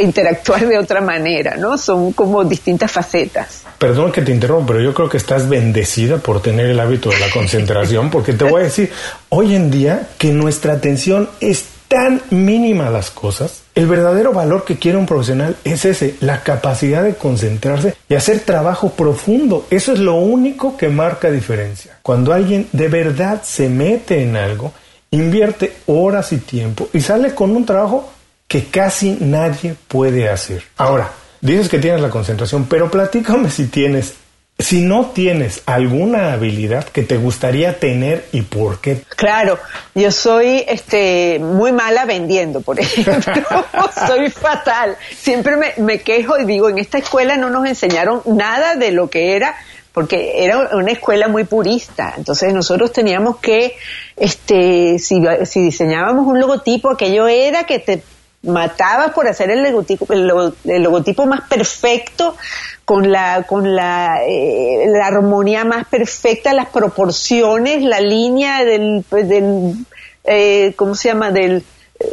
interactuar 0.01 0.67
de 0.67 0.77
otra 0.77 1.01
manera, 1.01 1.55
¿no? 1.57 1.77
Son 1.77 2.13
como 2.13 2.43
distintas 2.43 2.91
facetas. 2.91 3.63
Perdón 3.77 4.11
que 4.11 4.21
te 4.21 4.31
interrumpa, 4.31 4.67
pero 4.67 4.81
yo 4.81 4.93
creo 4.93 5.09
que 5.09 5.17
estás 5.17 5.47
bendecida 5.47 6.17
por 6.17 6.41
tener 6.41 6.67
el 6.67 6.79
hábito 6.79 7.09
de 7.09 7.19
la 7.19 7.29
concentración, 7.33 8.09
porque 8.09 8.33
te 8.33 8.43
voy 8.43 8.61
a 8.61 8.65
decir, 8.65 8.91
hoy 9.29 9.55
en 9.55 9.71
día 9.71 10.09
que 10.17 10.31
nuestra 10.31 10.73
atención 10.73 11.29
es 11.39 11.65
tan 11.87 12.21
mínima 12.29 12.89
las 12.89 13.09
cosas, 13.09 13.63
el 13.73 13.87
verdadero 13.87 14.31
valor 14.31 14.63
que 14.63 14.77
quiere 14.77 14.97
un 14.97 15.05
profesional 15.05 15.55
es 15.63 15.85
ese, 15.85 16.15
la 16.19 16.43
capacidad 16.43 17.03
de 17.03 17.15
concentrarse 17.15 17.95
y 18.07 18.15
hacer 18.15 18.41
trabajo 18.41 18.91
profundo. 18.91 19.65
Eso 19.69 19.93
es 19.93 19.99
lo 19.99 20.15
único 20.15 20.77
que 20.77 20.89
marca 20.89 21.31
diferencia. 21.31 21.97
Cuando 22.03 22.31
alguien 22.31 22.67
de 22.73 22.89
verdad 22.89 23.41
se 23.43 23.69
mete 23.69 24.21
en 24.21 24.35
algo, 24.35 24.71
invierte 25.11 25.73
horas 25.87 26.31
y 26.31 26.37
tiempo 26.37 26.89
y 26.93 27.01
sale 27.01 27.33
con 27.33 27.55
un 27.55 27.65
trabajo 27.65 28.11
que 28.49 28.65
casi 28.65 29.15
nadie 29.21 29.75
puede 29.87 30.27
hacer. 30.27 30.63
Ahora, 30.75 31.11
dices 31.39 31.69
que 31.69 31.77
tienes 31.77 32.01
la 32.01 32.09
concentración, 32.09 32.65
pero 32.65 32.91
platícame 32.91 33.49
si 33.49 33.67
tienes 33.67 34.15
si 34.57 34.81
no 34.81 35.11
tienes 35.11 35.63
alguna 35.65 36.33
habilidad 36.33 36.83
que 36.83 37.03
te 37.03 37.15
gustaría 37.15 37.79
tener 37.79 38.25
y 38.33 38.41
por 38.41 38.81
qué. 38.81 39.03
Claro, 39.15 39.57
yo 39.95 40.11
soy 40.11 40.65
este 40.67 41.39
muy 41.39 41.71
mala 41.71 42.03
vendiendo, 42.03 42.59
por 42.59 42.77
ejemplo. 42.81 43.65
soy 44.05 44.29
fatal. 44.29 44.97
Siempre 45.17 45.55
me, 45.77 46.01
quejo 46.01 46.37
y 46.37 46.43
digo, 46.43 46.67
en 46.67 46.77
esta 46.77 46.97
escuela 46.97 47.37
no 47.37 47.49
nos 47.49 47.65
enseñaron 47.65 48.21
nada 48.25 48.75
de 48.75 48.91
lo 48.91 49.09
que 49.09 49.37
era, 49.37 49.55
porque 49.93 50.43
era 50.43 50.75
una 50.75 50.91
escuela 50.91 51.29
muy 51.29 51.45
purista. 51.45 52.15
Entonces 52.17 52.53
nosotros 52.53 52.91
teníamos 52.91 53.37
que, 53.37 53.77
este, 54.17 54.99
si, 54.99 55.21
si 55.45 55.61
diseñábamos 55.61 56.27
un 56.27 56.37
logotipo, 56.37 56.89
aquello 56.89 57.29
era 57.29 57.63
que 57.63 57.79
te 57.79 58.03
matabas 58.43 59.11
por 59.11 59.27
hacer 59.27 59.51
el 59.51 59.63
logotipo, 59.63 60.05
el 60.13 60.83
logotipo 60.83 61.25
más 61.25 61.41
perfecto 61.49 62.35
con 62.85 63.11
la 63.11 63.43
con 63.43 63.75
la, 63.75 64.23
eh, 64.25 64.85
la 64.87 65.07
armonía 65.07 65.65
más 65.65 65.87
perfecta, 65.87 66.53
las 66.53 66.69
proporciones, 66.69 67.83
la 67.83 67.99
línea 67.99 68.63
del, 68.63 69.03
del 69.11 69.75
eh, 70.23 70.73
¿cómo 70.75 70.95
se 70.95 71.09
llama? 71.09 71.31
del 71.31 71.63
eh, 71.99 72.05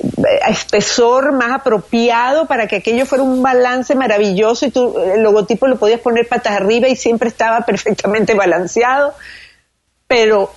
espesor 0.48 1.32
más 1.32 1.52
apropiado 1.52 2.46
para 2.46 2.66
que 2.66 2.76
aquello 2.76 3.06
fuera 3.06 3.22
un 3.22 3.42
balance 3.42 3.94
maravilloso 3.94 4.66
y 4.66 4.70
tú 4.70 4.98
el 4.98 5.22
logotipo 5.22 5.68
lo 5.68 5.78
podías 5.78 6.00
poner 6.00 6.26
patas 6.26 6.54
arriba 6.54 6.88
y 6.88 6.96
siempre 6.96 7.28
estaba 7.28 7.60
perfectamente 7.66 8.34
balanceado, 8.34 9.14
pero 10.08 10.52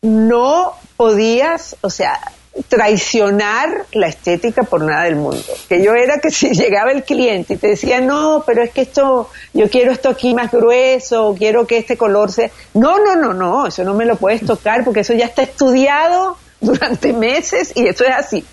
no 0.00 0.74
podías, 0.96 1.76
o 1.80 1.90
sea, 1.90 2.20
traicionar 2.68 3.86
la 3.92 4.08
estética 4.08 4.62
por 4.62 4.82
nada 4.82 5.04
del 5.04 5.16
mundo. 5.16 5.42
Que 5.68 5.82
yo 5.82 5.94
era 5.94 6.18
que 6.18 6.30
si 6.30 6.50
llegaba 6.50 6.92
el 6.92 7.04
cliente 7.04 7.54
y 7.54 7.56
te 7.56 7.68
decía, 7.68 8.00
no, 8.00 8.44
pero 8.46 8.62
es 8.62 8.70
que 8.70 8.82
esto, 8.82 9.30
yo 9.52 9.70
quiero 9.70 9.92
esto 9.92 10.10
aquí 10.10 10.34
más 10.34 10.50
grueso, 10.50 11.34
quiero 11.38 11.66
que 11.66 11.78
este 11.78 11.96
color 11.96 12.30
sea... 12.30 12.50
No, 12.74 12.98
no, 12.98 13.16
no, 13.16 13.32
no, 13.32 13.66
eso 13.66 13.84
no 13.84 13.94
me 13.94 14.04
lo 14.04 14.16
puedes 14.16 14.44
tocar 14.44 14.84
porque 14.84 15.00
eso 15.00 15.14
ya 15.14 15.26
está 15.26 15.42
estudiado 15.42 16.36
durante 16.60 17.12
meses 17.12 17.72
y 17.74 17.86
eso 17.86 18.04
es 18.04 18.14
así. 18.14 18.44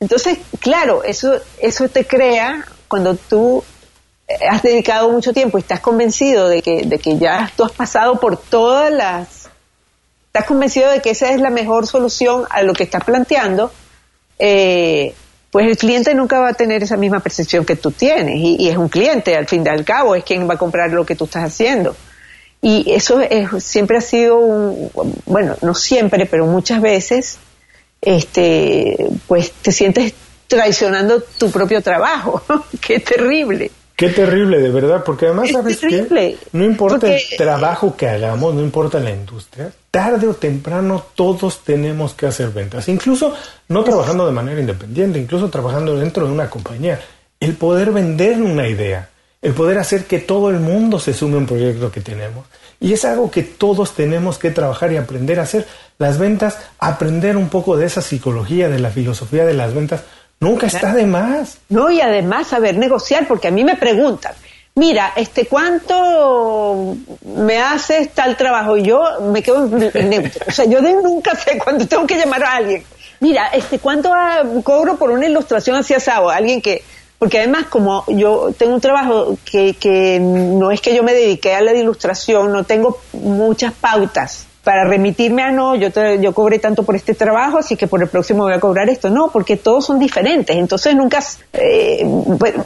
Entonces, 0.00 0.38
claro, 0.60 1.04
eso, 1.04 1.40
eso 1.58 1.88
te 1.88 2.04
crea 2.04 2.66
cuando 2.88 3.14
tú 3.14 3.64
has 4.48 4.62
dedicado 4.62 5.08
mucho 5.10 5.32
tiempo 5.32 5.56
y 5.56 5.60
estás 5.60 5.80
convencido 5.80 6.48
de 6.48 6.60
que, 6.60 6.82
de 6.82 6.98
que 6.98 7.16
ya 7.16 7.50
tú 7.56 7.64
has 7.64 7.72
pasado 7.72 8.18
por 8.18 8.36
todas 8.36 8.92
las 8.92 9.45
estás 10.36 10.48
convencido 10.48 10.90
de 10.90 11.00
que 11.00 11.10
esa 11.10 11.32
es 11.32 11.40
la 11.40 11.48
mejor 11.48 11.86
solución 11.86 12.44
a 12.50 12.62
lo 12.62 12.74
que 12.74 12.82
estás 12.82 13.02
planteando, 13.02 13.72
eh, 14.38 15.14
pues 15.50 15.66
el 15.66 15.78
cliente 15.78 16.14
nunca 16.14 16.40
va 16.40 16.50
a 16.50 16.52
tener 16.52 16.82
esa 16.82 16.98
misma 16.98 17.20
percepción 17.20 17.64
que 17.64 17.74
tú 17.74 17.90
tienes. 17.90 18.34
Y, 18.36 18.68
es 18.68 18.76
un 18.76 18.90
cliente, 18.90 19.34
al 19.34 19.46
fin 19.46 19.62
y 19.64 19.70
al 19.70 19.82
cabo, 19.82 20.14
es 20.14 20.24
quien 20.24 20.46
va 20.46 20.54
a 20.54 20.58
comprar 20.58 20.90
lo 20.90 21.06
que 21.06 21.16
tú 21.16 21.24
estás 21.24 21.44
haciendo. 21.44 21.96
Y 22.60 22.92
eso 22.92 23.18
siempre 23.60 23.96
ha 23.96 24.02
sido 24.02 24.36
un, 24.36 24.90
bueno, 25.24 25.56
no 25.62 25.74
siempre, 25.74 26.26
pero 26.26 26.44
muchas 26.44 26.82
veces, 26.82 27.38
este, 28.02 29.08
pues 29.26 29.52
te 29.52 29.72
sientes 29.72 30.12
traicionando 30.48 31.22
tu 31.38 31.50
propio 31.50 31.80
trabajo. 31.80 32.42
Qué 32.82 33.00
terrible. 33.00 33.70
Qué 33.96 34.10
terrible, 34.10 34.60
de 34.60 34.70
verdad, 34.70 35.02
porque 35.04 35.24
además, 35.24 35.50
¿sabes 35.50 35.78
qué? 35.78 36.36
No 36.52 36.64
importa 36.64 37.16
el 37.16 37.22
trabajo 37.38 37.96
que 37.96 38.06
hagamos, 38.06 38.54
no 38.54 38.60
importa 38.60 39.00
la 39.00 39.10
industria, 39.10 39.72
tarde 39.90 40.28
o 40.28 40.34
temprano 40.34 41.02
todos 41.14 41.64
tenemos 41.64 42.12
que 42.12 42.26
hacer 42.26 42.50
ventas, 42.50 42.88
incluso 42.90 43.34
no 43.68 43.84
trabajando 43.84 44.26
de 44.26 44.32
manera 44.32 44.60
independiente, 44.60 45.18
incluso 45.18 45.48
trabajando 45.48 45.96
dentro 45.96 46.26
de 46.26 46.32
una 46.32 46.50
compañía. 46.50 47.00
El 47.40 47.54
poder 47.54 47.90
vender 47.90 48.42
una 48.42 48.68
idea, 48.68 49.08
el 49.40 49.54
poder 49.54 49.78
hacer 49.78 50.04
que 50.04 50.18
todo 50.18 50.50
el 50.50 50.60
mundo 50.60 50.98
se 51.00 51.14
sume 51.14 51.36
a 51.36 51.38
un 51.38 51.46
proyecto 51.46 51.90
que 51.90 52.02
tenemos. 52.02 52.44
Y 52.78 52.92
es 52.92 53.06
algo 53.06 53.30
que 53.30 53.42
todos 53.42 53.94
tenemos 53.94 54.36
que 54.36 54.50
trabajar 54.50 54.92
y 54.92 54.98
aprender 54.98 55.40
a 55.40 55.44
hacer. 55.44 55.66
Las 55.96 56.18
ventas, 56.18 56.58
aprender 56.78 57.38
un 57.38 57.48
poco 57.48 57.78
de 57.78 57.86
esa 57.86 58.02
psicología, 58.02 58.68
de 58.68 58.78
la 58.78 58.90
filosofía 58.90 59.46
de 59.46 59.54
las 59.54 59.72
ventas, 59.72 60.02
nunca 60.40 60.66
está 60.66 60.94
de 60.94 61.06
más. 61.06 61.58
No, 61.68 61.90
y 61.90 62.00
además 62.00 62.48
saber 62.48 62.76
negociar, 62.76 63.26
porque 63.26 63.48
a 63.48 63.50
mí 63.50 63.64
me 63.64 63.76
preguntan, 63.76 64.34
mira, 64.74 65.12
este, 65.16 65.46
¿cuánto 65.46 66.96
me 67.24 67.60
haces 67.60 68.12
tal 68.12 68.36
trabajo? 68.36 68.76
Y 68.76 68.82
yo 68.82 69.02
me 69.32 69.42
quedo 69.42 69.66
neutro. 69.68 70.46
O 70.48 70.50
sea, 70.52 70.64
yo 70.66 70.80
nunca 70.80 71.34
sé 71.34 71.58
cuando 71.58 71.86
tengo 71.86 72.06
que 72.06 72.16
llamar 72.16 72.44
a 72.44 72.56
alguien. 72.56 72.84
Mira, 73.20 73.48
este, 73.48 73.78
¿cuánto 73.78 74.12
cobro 74.62 74.96
por 74.96 75.10
una 75.10 75.26
ilustración 75.26 75.76
hacia 75.76 75.98
sábado? 76.00 76.30
Alguien 76.30 76.60
que, 76.60 76.82
porque 77.18 77.38
además 77.38 77.66
como 77.66 78.04
yo 78.08 78.52
tengo 78.56 78.74
un 78.74 78.80
trabajo 78.80 79.38
que, 79.44 79.74
que 79.74 80.18
no 80.20 80.70
es 80.70 80.82
que 80.82 80.94
yo 80.94 81.02
me 81.02 81.14
dediqué 81.14 81.54
a 81.54 81.62
la 81.62 81.72
ilustración, 81.72 82.52
no 82.52 82.64
tengo 82.64 82.98
muchas 83.14 83.72
pautas 83.72 84.46
para 84.66 84.82
remitirme 84.82 85.44
a 85.44 85.52
no, 85.52 85.76
yo, 85.76 85.90
yo 86.20 86.34
cobré 86.34 86.58
tanto 86.58 86.82
por 86.82 86.96
este 86.96 87.14
trabajo, 87.14 87.58
así 87.58 87.76
que 87.76 87.86
por 87.86 88.02
el 88.02 88.08
próximo 88.08 88.42
voy 88.42 88.52
a 88.52 88.58
cobrar 88.58 88.88
esto. 88.88 89.08
No, 89.08 89.30
porque 89.30 89.56
todos 89.56 89.86
son 89.86 90.00
diferentes. 90.00 90.56
Entonces 90.56 90.96
nunca, 90.96 91.22
eh, 91.52 92.04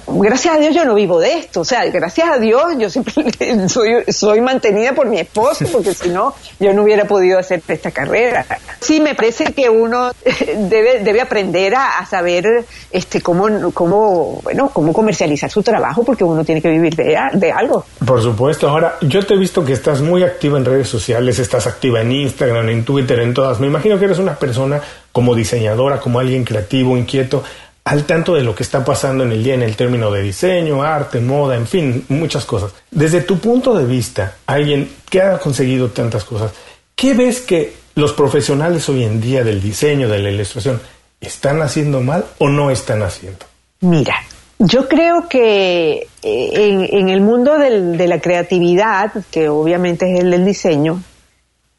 gracias 0.09 0.55
a 0.55 0.59
Dios 0.59 0.75
yo 0.75 0.87
no 0.87 0.95
vivo 0.95 1.21
de 1.21 1.35
esto. 1.35 1.61
O 1.61 1.65
sea, 1.67 1.85
gracias 1.91 2.27
a 2.31 2.39
Dios 2.39 2.63
yo 2.79 2.89
siempre 2.89 3.13
soy, 3.69 3.97
soy 4.09 4.41
mantenida 4.41 4.95
por 4.95 5.09
mi 5.09 5.19
esposo, 5.19 5.67
porque 5.71 5.93
si 5.93 6.09
no, 6.09 6.33
yo 6.59 6.73
no 6.73 6.85
hubiera 6.85 7.05
podido 7.05 7.39
hacer 7.39 7.63
esta 7.69 7.91
carrera. 7.91 8.47
Sí, 8.81 8.99
me 9.03 9.15
parece 9.15 9.53
que 9.53 9.69
uno 9.69 10.11
debe, 10.57 11.01
debe 11.01 11.21
aprender 11.21 11.75
a, 11.75 12.07
saber 12.07 12.65
este 12.91 13.21
cómo, 13.21 13.73
cómo, 13.75 14.41
bueno, 14.43 14.71
cómo 14.73 14.95
comercializar 14.95 15.51
su 15.51 15.63
trabajo, 15.63 16.03
porque 16.03 16.25
uno 16.25 16.47
tiene 16.47 16.63
que 16.63 16.71
vivir 16.71 16.97
de, 16.97 17.19
de 17.35 17.53
algo. 17.53 17.85
Por 18.07 18.23
supuesto. 18.23 18.71
Ahora, 18.71 18.97
yo 19.03 19.23
te 19.27 19.35
he 19.35 19.37
visto 19.37 19.63
que 19.63 19.75
estás 19.75 20.01
muy 20.01 20.23
activa 20.23 20.57
en 20.57 20.65
redes 20.65 20.89
sociales, 20.89 21.39
estás 21.39 21.67
activa 21.67 21.90
en 21.99 22.13
Instagram, 22.13 22.69
en 22.69 22.85
Twitter, 22.85 23.21
en 23.21 23.35
todas. 23.35 23.61
Me 23.61 23.67
imagino 23.67 23.99
que 23.99 24.05
eres 24.07 24.19
una 24.19 24.35
persona 24.35 24.81
como 25.13 25.35
diseñadora, 25.35 26.01
como 26.01 26.19
alguien 26.21 26.45
creativo, 26.45 26.97
inquieto, 26.97 27.43
al 27.85 28.05
tanto 28.05 28.35
de 28.35 28.43
lo 28.43 28.55
que 28.55 28.63
está 28.63 28.85
pasando 28.85 29.25
en 29.25 29.33
el 29.33 29.43
día 29.43 29.55
en 29.55 29.63
el 29.63 29.77
término 29.77 30.11
de 30.11 30.23
diseño, 30.23 30.83
arte, 30.83 31.21
moda, 31.21 31.57
en 31.57 31.67
fin, 31.67 32.05
muchas 32.09 32.45
cosas. 32.45 32.73
Desde 32.91 33.23
tu 33.23 33.39
punto 33.39 33.75
de 33.75 33.85
vista, 33.85 34.37
alguien 34.47 34.91
que 35.09 35.23
ha 35.23 35.39
conseguido 35.39 35.89
tantas 35.89 36.25
cosas, 36.25 36.53
¿qué 36.95 37.15
ves 37.15 37.41
que 37.41 37.75
los 37.95 38.13
profesionales 38.13 38.89
hoy 38.89 39.05
en 39.05 39.21
día 39.21 39.43
del 39.43 39.61
diseño, 39.61 40.09
de 40.09 40.19
la 40.19 40.31
ilustración, 40.31 40.81
están 41.21 41.63
haciendo 41.63 42.01
mal 42.01 42.25
o 42.39 42.49
no 42.49 42.71
están 42.71 43.03
haciendo? 43.03 43.47
Mira, 43.81 44.15
yo 44.59 44.87
creo 44.87 45.27
que 45.27 46.07
eh, 46.23 46.89
en, 46.93 47.09
el 47.09 47.23
mundo 47.23 47.59
de 47.59 48.07
la 48.07 48.21
creatividad, 48.21 49.11
que 49.31 49.49
obviamente 49.49 50.13
es 50.13 50.21
el 50.21 50.31
del 50.31 50.45
diseño, 50.45 51.03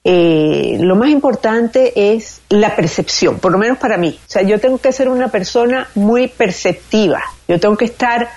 eh, 0.04 0.78
lo 0.80 0.95
más 0.95 1.10
importante 1.10 2.14
es 2.14 2.41
la 2.49 2.76
percepción, 2.76 3.38
por 3.39 3.52
lo 3.52 3.58
menos 3.58 3.78
para 3.78 3.97
mí. 3.97 4.20
O 4.20 4.32
sea, 4.32 4.41
yo 4.41 4.60
tengo 4.60 4.80
que 4.80 4.91
ser 4.91 5.10
una 5.10 5.28
persona 5.28 5.88
muy 5.95 6.28
perceptiva. 6.28 7.22
Yo 7.47 7.60
tengo 7.60 7.78
que 7.78 7.86
estar 7.86 8.30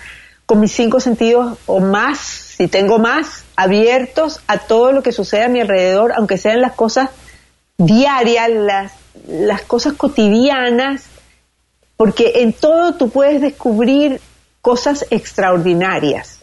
con 0.47 0.61
mis 0.61 0.73
cinco 0.73 1.01
sentidos 1.01 1.59
o 1.67 1.81
más, 1.81 2.19
si 2.19 2.69
tengo 2.69 2.99
más, 2.99 3.45
abiertos 3.57 4.41
a 4.47 4.59
todo 4.59 4.93
lo 4.93 5.03
que 5.03 5.13
sucede 5.13 5.45
a 5.45 5.49
mi 5.49 5.61
alrededor, 5.61 6.13
aunque 6.13 6.37
sean 6.37 6.61
las 6.61 6.73
cosas 6.73 7.11
diarias, 7.79 8.51
las, 8.51 8.93
las 9.27 9.63
cosas 9.63 9.95
cotidianas, 9.95 11.05
porque 11.97 12.43
en 12.43 12.53
todo 12.53 12.95
tú 12.95 13.09
puedes 13.09 13.41
descubrir 13.41 14.21
cosas 14.61 15.07
extraordinarias. 15.11 16.34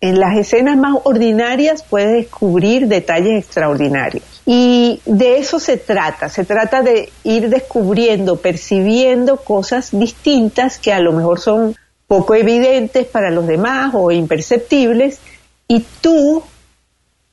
En 0.00 0.20
las 0.20 0.36
escenas 0.36 0.76
más 0.76 0.94
ordinarias 1.04 1.82
puedes 1.82 2.12
descubrir 2.12 2.86
detalles 2.86 3.44
extraordinarios. 3.44 4.42
Y 4.44 5.00
de 5.06 5.38
eso 5.38 5.58
se 5.58 5.78
trata, 5.78 6.28
se 6.28 6.44
trata 6.44 6.82
de 6.82 7.10
ir 7.24 7.48
descubriendo, 7.48 8.36
percibiendo 8.36 9.38
cosas 9.38 9.90
distintas 9.92 10.78
que 10.78 10.92
a 10.92 11.00
lo 11.00 11.12
mejor 11.12 11.40
son 11.40 11.74
poco 12.06 12.34
evidentes 12.34 13.06
para 13.06 13.30
los 13.30 13.46
demás 13.46 13.92
o 13.94 14.10
imperceptibles, 14.12 15.18
y 15.66 15.84
tú 16.00 16.42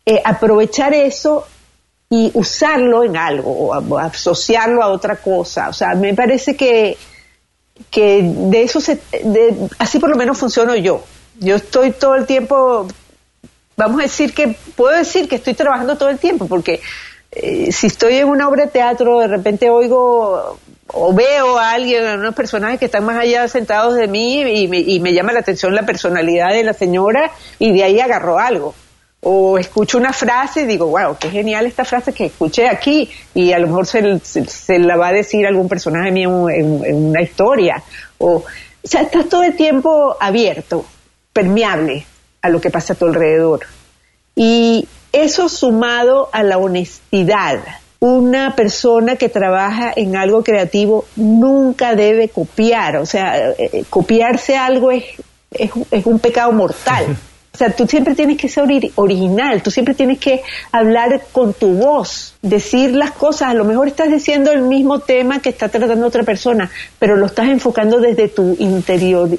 eh, 0.06 0.22
aprovechar 0.26 0.94
eso 0.94 1.46
y 2.10 2.32
usarlo 2.34 3.04
en 3.04 3.18
algo, 3.18 3.52
o 3.52 3.98
asociarlo 3.98 4.82
a 4.84 4.88
otra 4.88 5.18
cosa. 5.18 5.70
O 5.70 5.74
sea, 5.74 5.96
me 5.96 6.14
parece 6.14 6.56
que, 6.56 6.98
que 7.90 8.22
de 8.24 8.64
eso 8.64 8.80
se, 8.80 9.00
así 9.80 10.00
por 10.00 10.10
lo 10.10 10.16
menos 10.16 10.38
funciono 10.38 10.76
yo. 10.76 11.04
Yo 11.44 11.56
estoy 11.56 11.92
todo 11.92 12.16
el 12.16 12.26
tiempo 12.26 12.88
vamos 13.76 14.00
a 14.00 14.04
decir 14.04 14.34
que 14.34 14.56
puedo 14.76 14.96
decir 14.96 15.28
que 15.28 15.36
estoy 15.36 15.54
trabajando 15.54 15.98
todo 15.98 16.10
el 16.10 16.20
tiempo, 16.20 16.48
porque 16.48 16.82
eh, 17.32 17.72
si 17.72 17.88
estoy 17.88 18.16
en 18.16 18.28
una 18.28 18.48
obra 18.48 18.66
de 18.66 18.72
teatro, 18.72 19.20
de 19.20 19.28
repente 19.28 19.70
oigo 19.70 20.60
o 20.88 21.14
veo 21.14 21.58
a 21.58 21.72
alguien, 21.72 22.06
a 22.06 22.14
unos 22.16 22.36
personajes 22.36 22.80
que 22.80 22.86
están 22.86 23.06
más 23.06 23.18
allá 23.18 23.48
sentados 23.48 23.96
de 23.96 24.08
mí 24.08 24.42
y 24.42 24.68
me, 24.68 24.80
y 24.80 25.00
me 25.00 25.14
llama 25.14 25.34
la 25.34 25.40
atención 25.40 25.74
la 25.74 25.86
personalidad 25.86 26.52
de 26.52 26.64
la 26.64 26.74
señora 26.74 27.32
y 27.58 27.74
de 27.74 27.84
ahí 27.84 28.00
agarro 28.00 28.38
algo. 28.38 28.76
O 29.26 29.58
escucho 29.58 29.98
una 29.98 30.12
frase 30.12 30.62
y 30.62 30.66
digo, 30.66 30.88
wow, 30.88 31.16
qué 31.18 31.30
genial 31.30 31.66
esta 31.66 31.86
frase 31.86 32.14
que 32.14 32.26
escuché 32.26 32.68
aquí 32.68 33.10
y 33.34 33.54
a 33.54 33.60
lo 33.60 33.68
mejor 33.68 33.88
se, 33.88 34.20
se, 34.20 34.80
la 34.80 34.98
va 34.98 35.08
a 35.08 35.14
decir 35.14 35.48
algún 35.48 35.70
personaje 35.70 36.12
mío 36.12 36.50
en, 36.50 36.84
en 36.84 37.06
una 37.06 37.22
historia. 37.22 37.82
O, 38.18 38.44
o 38.84 38.88
sea, 38.88 39.04
estás 39.04 39.30
todo 39.30 39.44
el 39.44 39.56
tiempo 39.56 40.18
abierto, 40.20 40.86
permeable 41.34 42.06
a 42.42 42.50
lo 42.50 42.62
que 42.62 42.70
pasa 42.70 42.94
a 42.94 42.96
tu 42.96 43.06
alrededor. 43.06 43.62
Y 44.36 44.88
eso 45.12 45.50
sumado 45.50 46.30
a 46.32 46.44
la 46.44 46.58
honestidad. 46.58 47.60
Una 48.00 48.56
persona 48.56 49.16
que 49.16 49.30
trabaja 49.30 49.94
en 49.96 50.16
algo 50.16 50.44
creativo 50.44 51.06
nunca 51.16 51.96
debe 51.96 52.30
copiar, 52.30 52.98
o 52.98 53.06
sea, 53.06 53.52
eh, 53.52 53.56
eh, 53.58 53.84
copiarse 53.90 54.58
algo 54.58 54.92
es, 54.92 55.06
es, 55.52 56.06
un 56.06 56.20
pecado 56.20 56.52
mortal. 56.52 57.18
O 57.54 57.58
sea, 57.60 57.70
tú 57.70 57.86
siempre 57.86 58.16
tienes 58.16 58.38
que 58.38 58.50
ser 58.50 58.64
original, 58.96 59.62
tú 59.62 59.70
siempre 59.70 59.94
tienes 59.94 60.18
que 60.18 60.42
hablar 60.72 61.22
con 61.32 61.54
tu 61.54 61.76
voz, 61.76 62.34
decir 62.42 62.96
las 62.96 63.12
cosas. 63.12 63.50
A 63.50 63.54
lo 63.54 63.64
mejor 63.64 63.88
estás 63.88 64.10
diciendo 64.10 64.52
el 64.52 64.64
mismo 64.64 64.98
tema 64.98 65.40
que 65.40 65.50
está 65.50 65.70
tratando 65.70 66.08
otra 66.08 66.24
persona, 66.24 66.72
pero 66.98 67.16
lo 67.16 67.28
estás 67.28 67.50
enfocando 67.50 68.00
desde 68.00 68.28
tu 68.28 68.56
interior, 68.58 69.30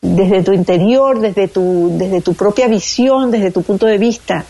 desde 0.00 0.42
tu 0.42 0.52
interior, 0.52 1.20
desde 1.20 1.48
tu, 1.48 1.96
desde 1.98 2.20
tu 2.20 2.34
propia 2.34 2.68
visión, 2.68 3.30
desde 3.30 3.50
tu 3.50 3.62
punto 3.62 3.86
de 3.86 3.98
vista. 3.98 4.44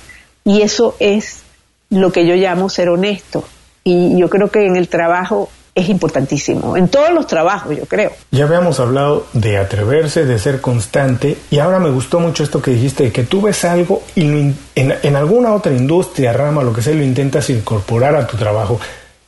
Y 0.44 0.62
eso 0.62 0.96
es 0.98 1.42
lo 1.90 2.12
que 2.12 2.26
yo 2.26 2.34
llamo 2.34 2.68
ser 2.68 2.88
honesto. 2.88 3.44
Y 3.84 4.18
yo 4.18 4.28
creo 4.28 4.50
que 4.50 4.66
en 4.66 4.76
el 4.76 4.88
trabajo 4.88 5.48
es 5.74 5.90
importantísimo, 5.90 6.74
en 6.74 6.88
todos 6.88 7.10
los 7.10 7.26
trabajos, 7.26 7.76
yo 7.76 7.84
creo. 7.84 8.10
Ya 8.30 8.44
habíamos 8.44 8.80
hablado 8.80 9.26
de 9.34 9.58
atreverse, 9.58 10.24
de 10.24 10.38
ser 10.38 10.62
constante, 10.62 11.36
y 11.50 11.58
ahora 11.58 11.78
me 11.78 11.90
gustó 11.90 12.18
mucho 12.18 12.42
esto 12.42 12.62
que 12.62 12.70
dijiste, 12.70 13.12
que 13.12 13.24
tú 13.24 13.42
ves 13.42 13.62
algo 13.66 14.02
y 14.14 14.24
en, 14.24 14.56
en 14.74 15.16
alguna 15.16 15.52
otra 15.52 15.74
industria, 15.74 16.32
rama, 16.32 16.62
lo 16.62 16.72
que 16.72 16.80
sea, 16.80 16.94
lo 16.94 17.02
intentas 17.02 17.50
incorporar 17.50 18.16
a 18.16 18.26
tu 18.26 18.38
trabajo. 18.38 18.80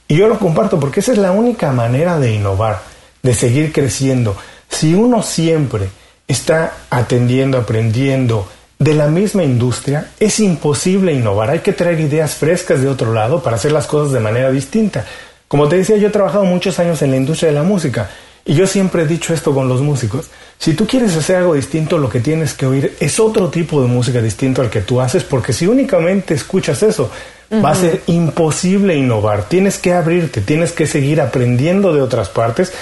Y 0.08 0.16
yo 0.16 0.26
lo 0.26 0.38
comparto 0.38 0.80
porque 0.80 1.00
esa 1.00 1.12
es 1.12 1.18
la 1.18 1.32
única 1.32 1.70
manera 1.70 2.18
de 2.18 2.32
innovar, 2.32 2.80
de 3.22 3.34
seguir 3.34 3.70
creciendo. 3.70 4.34
Si 4.70 4.94
uno 4.94 5.22
siempre 5.22 5.90
está 6.28 6.74
atendiendo, 6.90 7.58
aprendiendo 7.58 8.46
de 8.78 8.94
la 8.94 9.08
misma 9.08 9.42
industria, 9.42 10.10
es 10.20 10.38
imposible 10.38 11.12
innovar. 11.12 11.50
Hay 11.50 11.60
que 11.60 11.72
traer 11.72 11.98
ideas 11.98 12.34
frescas 12.34 12.80
de 12.80 12.88
otro 12.88 13.12
lado 13.12 13.42
para 13.42 13.56
hacer 13.56 13.72
las 13.72 13.86
cosas 13.86 14.12
de 14.12 14.20
manera 14.20 14.50
distinta. 14.50 15.04
Como 15.48 15.68
te 15.68 15.76
decía, 15.76 15.96
yo 15.96 16.08
he 16.08 16.12
trabajado 16.12 16.44
muchos 16.44 16.78
años 16.78 17.02
en 17.02 17.10
la 17.10 17.16
industria 17.16 17.48
de 17.48 17.56
la 17.56 17.62
música 17.64 18.10
y 18.44 18.54
yo 18.54 18.66
siempre 18.66 19.02
he 19.02 19.06
dicho 19.06 19.34
esto 19.34 19.52
con 19.52 19.68
los 19.68 19.80
músicos. 19.80 20.28
Si 20.58 20.74
tú 20.74 20.86
quieres 20.86 21.16
hacer 21.16 21.36
algo 21.36 21.54
distinto, 21.54 21.98
lo 21.98 22.08
que 22.08 22.20
tienes 22.20 22.54
que 22.54 22.66
oír 22.66 22.96
es 23.00 23.18
otro 23.18 23.48
tipo 23.48 23.80
de 23.82 23.88
música 23.88 24.20
distinto 24.20 24.62
al 24.62 24.70
que 24.70 24.80
tú 24.80 25.00
haces, 25.00 25.24
porque 25.24 25.52
si 25.52 25.66
únicamente 25.66 26.34
escuchas 26.34 26.82
eso, 26.82 27.10
va 27.52 27.70
a 27.70 27.74
ser 27.74 28.02
imposible 28.06 28.96
innovar. 28.96 29.48
Tienes 29.48 29.78
que 29.78 29.94
abrirte, 29.94 30.40
tienes 30.40 30.72
que 30.72 30.86
seguir 30.86 31.20
aprendiendo 31.20 31.94
de 31.94 32.02
otras 32.02 32.28
partes. 32.28 32.72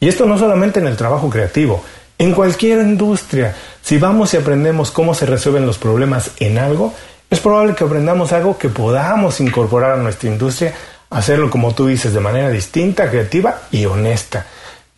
Y 0.00 0.08
esto 0.08 0.26
no 0.26 0.38
solamente 0.38 0.80
en 0.80 0.86
el 0.86 0.96
trabajo 0.96 1.28
creativo, 1.28 1.84
en 2.20 2.32
cualquier 2.34 2.82
industria, 2.82 3.56
si 3.80 3.96
vamos 3.96 4.34
y 4.34 4.36
aprendemos 4.36 4.90
cómo 4.90 5.14
se 5.14 5.24
resuelven 5.24 5.64
los 5.64 5.78
problemas 5.78 6.32
en 6.38 6.58
algo, 6.58 6.92
es 7.30 7.40
probable 7.40 7.74
que 7.74 7.84
aprendamos 7.84 8.32
algo 8.32 8.58
que 8.58 8.68
podamos 8.68 9.40
incorporar 9.40 9.92
a 9.92 10.02
nuestra 10.02 10.28
industria, 10.28 10.74
hacerlo 11.08 11.48
como 11.48 11.74
tú 11.74 11.86
dices, 11.86 12.12
de 12.12 12.20
manera 12.20 12.50
distinta, 12.50 13.08
creativa 13.08 13.62
y 13.70 13.86
honesta. 13.86 14.44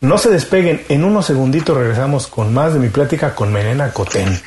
No 0.00 0.18
se 0.18 0.30
despeguen, 0.30 0.82
en 0.88 1.04
unos 1.04 1.26
segunditos 1.26 1.76
regresamos 1.76 2.26
con 2.26 2.52
más 2.52 2.74
de 2.74 2.80
mi 2.80 2.88
plática 2.88 3.36
con 3.36 3.52
Menena 3.52 3.92
Cotén. 3.92 4.42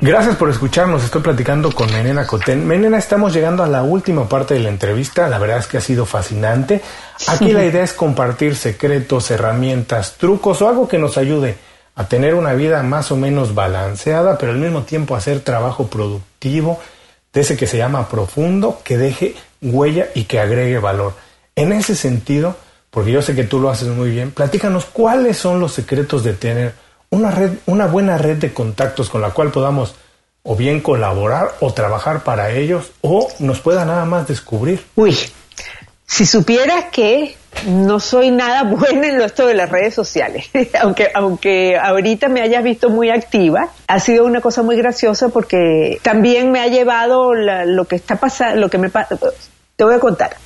Gracias 0.00 0.36
por 0.36 0.50
escucharnos. 0.50 1.02
Estoy 1.04 1.22
platicando 1.22 1.72
con 1.72 1.90
Menena 1.90 2.26
Cotén. 2.26 2.66
Menena, 2.66 2.98
estamos 2.98 3.32
llegando 3.32 3.62
a 3.62 3.66
la 3.66 3.82
última 3.82 4.28
parte 4.28 4.52
de 4.52 4.60
la 4.60 4.68
entrevista. 4.68 5.26
La 5.26 5.38
verdad 5.38 5.58
es 5.58 5.66
que 5.66 5.78
ha 5.78 5.80
sido 5.80 6.04
fascinante. 6.04 6.82
Aquí 7.28 7.52
la 7.52 7.64
idea 7.64 7.82
es 7.82 7.94
compartir 7.94 8.56
secretos, 8.56 9.30
herramientas, 9.30 10.16
trucos 10.18 10.60
o 10.60 10.68
algo 10.68 10.86
que 10.86 10.98
nos 10.98 11.16
ayude 11.16 11.56
a 11.94 12.08
tener 12.08 12.34
una 12.34 12.52
vida 12.52 12.82
más 12.82 13.10
o 13.10 13.16
menos 13.16 13.54
balanceada, 13.54 14.36
pero 14.36 14.52
al 14.52 14.58
mismo 14.58 14.82
tiempo 14.82 15.16
hacer 15.16 15.40
trabajo 15.40 15.86
productivo, 15.86 16.78
de 17.32 17.40
ese 17.40 17.56
que 17.56 17.66
se 17.66 17.78
llama 17.78 18.08
profundo, 18.08 18.80
que 18.84 18.98
deje 18.98 19.34
huella 19.62 20.08
y 20.14 20.24
que 20.24 20.40
agregue 20.40 20.78
valor. 20.78 21.14
En 21.54 21.72
ese 21.72 21.96
sentido, 21.96 22.54
porque 22.90 23.12
yo 23.12 23.22
sé 23.22 23.34
que 23.34 23.44
tú 23.44 23.60
lo 23.60 23.70
haces 23.70 23.88
muy 23.88 24.10
bien, 24.10 24.30
platícanos 24.30 24.84
cuáles 24.84 25.38
son 25.38 25.58
los 25.58 25.72
secretos 25.72 26.22
de 26.22 26.34
tener 26.34 26.74
una 27.10 27.30
red, 27.30 27.52
una 27.66 27.86
buena 27.86 28.18
red 28.18 28.36
de 28.36 28.52
contactos 28.52 29.08
con 29.08 29.20
la 29.20 29.30
cual 29.30 29.50
podamos 29.50 29.94
o 30.42 30.54
bien 30.54 30.80
colaborar 30.80 31.54
o 31.60 31.72
trabajar 31.72 32.22
para 32.22 32.52
ellos 32.52 32.92
o 33.00 33.28
nos 33.40 33.60
pueda 33.60 33.84
nada 33.84 34.04
más 34.04 34.28
descubrir. 34.28 34.84
Uy, 34.94 35.16
si 36.06 36.24
supieras 36.24 36.86
que 36.92 37.36
no 37.66 37.98
soy 37.98 38.30
nada 38.30 38.62
buena 38.70 39.08
en 39.08 39.20
esto 39.20 39.46
de 39.46 39.54
las 39.54 39.68
redes 39.68 39.94
sociales, 39.94 40.48
aunque 40.80 41.10
aunque 41.14 41.76
ahorita 41.76 42.28
me 42.28 42.42
hayas 42.42 42.62
visto 42.62 42.90
muy 42.90 43.10
activa, 43.10 43.70
ha 43.88 44.00
sido 44.00 44.24
una 44.24 44.40
cosa 44.40 44.62
muy 44.62 44.76
graciosa 44.76 45.28
porque 45.30 45.98
también 46.02 46.52
me 46.52 46.60
ha 46.60 46.68
llevado 46.68 47.34
lo 47.34 47.84
que 47.86 47.96
está 47.96 48.16
pasando, 48.16 48.60
lo 48.60 48.70
que 48.70 48.78
me 48.78 48.90
te 49.76 49.84
voy 49.84 49.94
a 49.94 50.00
contar. 50.00 50.36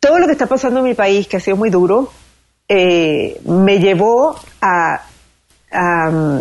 Todo 0.00 0.18
lo 0.18 0.26
que 0.26 0.32
está 0.32 0.46
pasando 0.46 0.80
en 0.80 0.86
mi 0.86 0.94
país, 0.94 1.26
que 1.26 1.36
ha 1.36 1.40
sido 1.40 1.56
muy 1.56 1.70
duro, 1.70 2.10
eh, 2.68 3.40
me 3.44 3.78
llevó 3.78 4.38
a 4.60 5.02
um, 5.72 6.40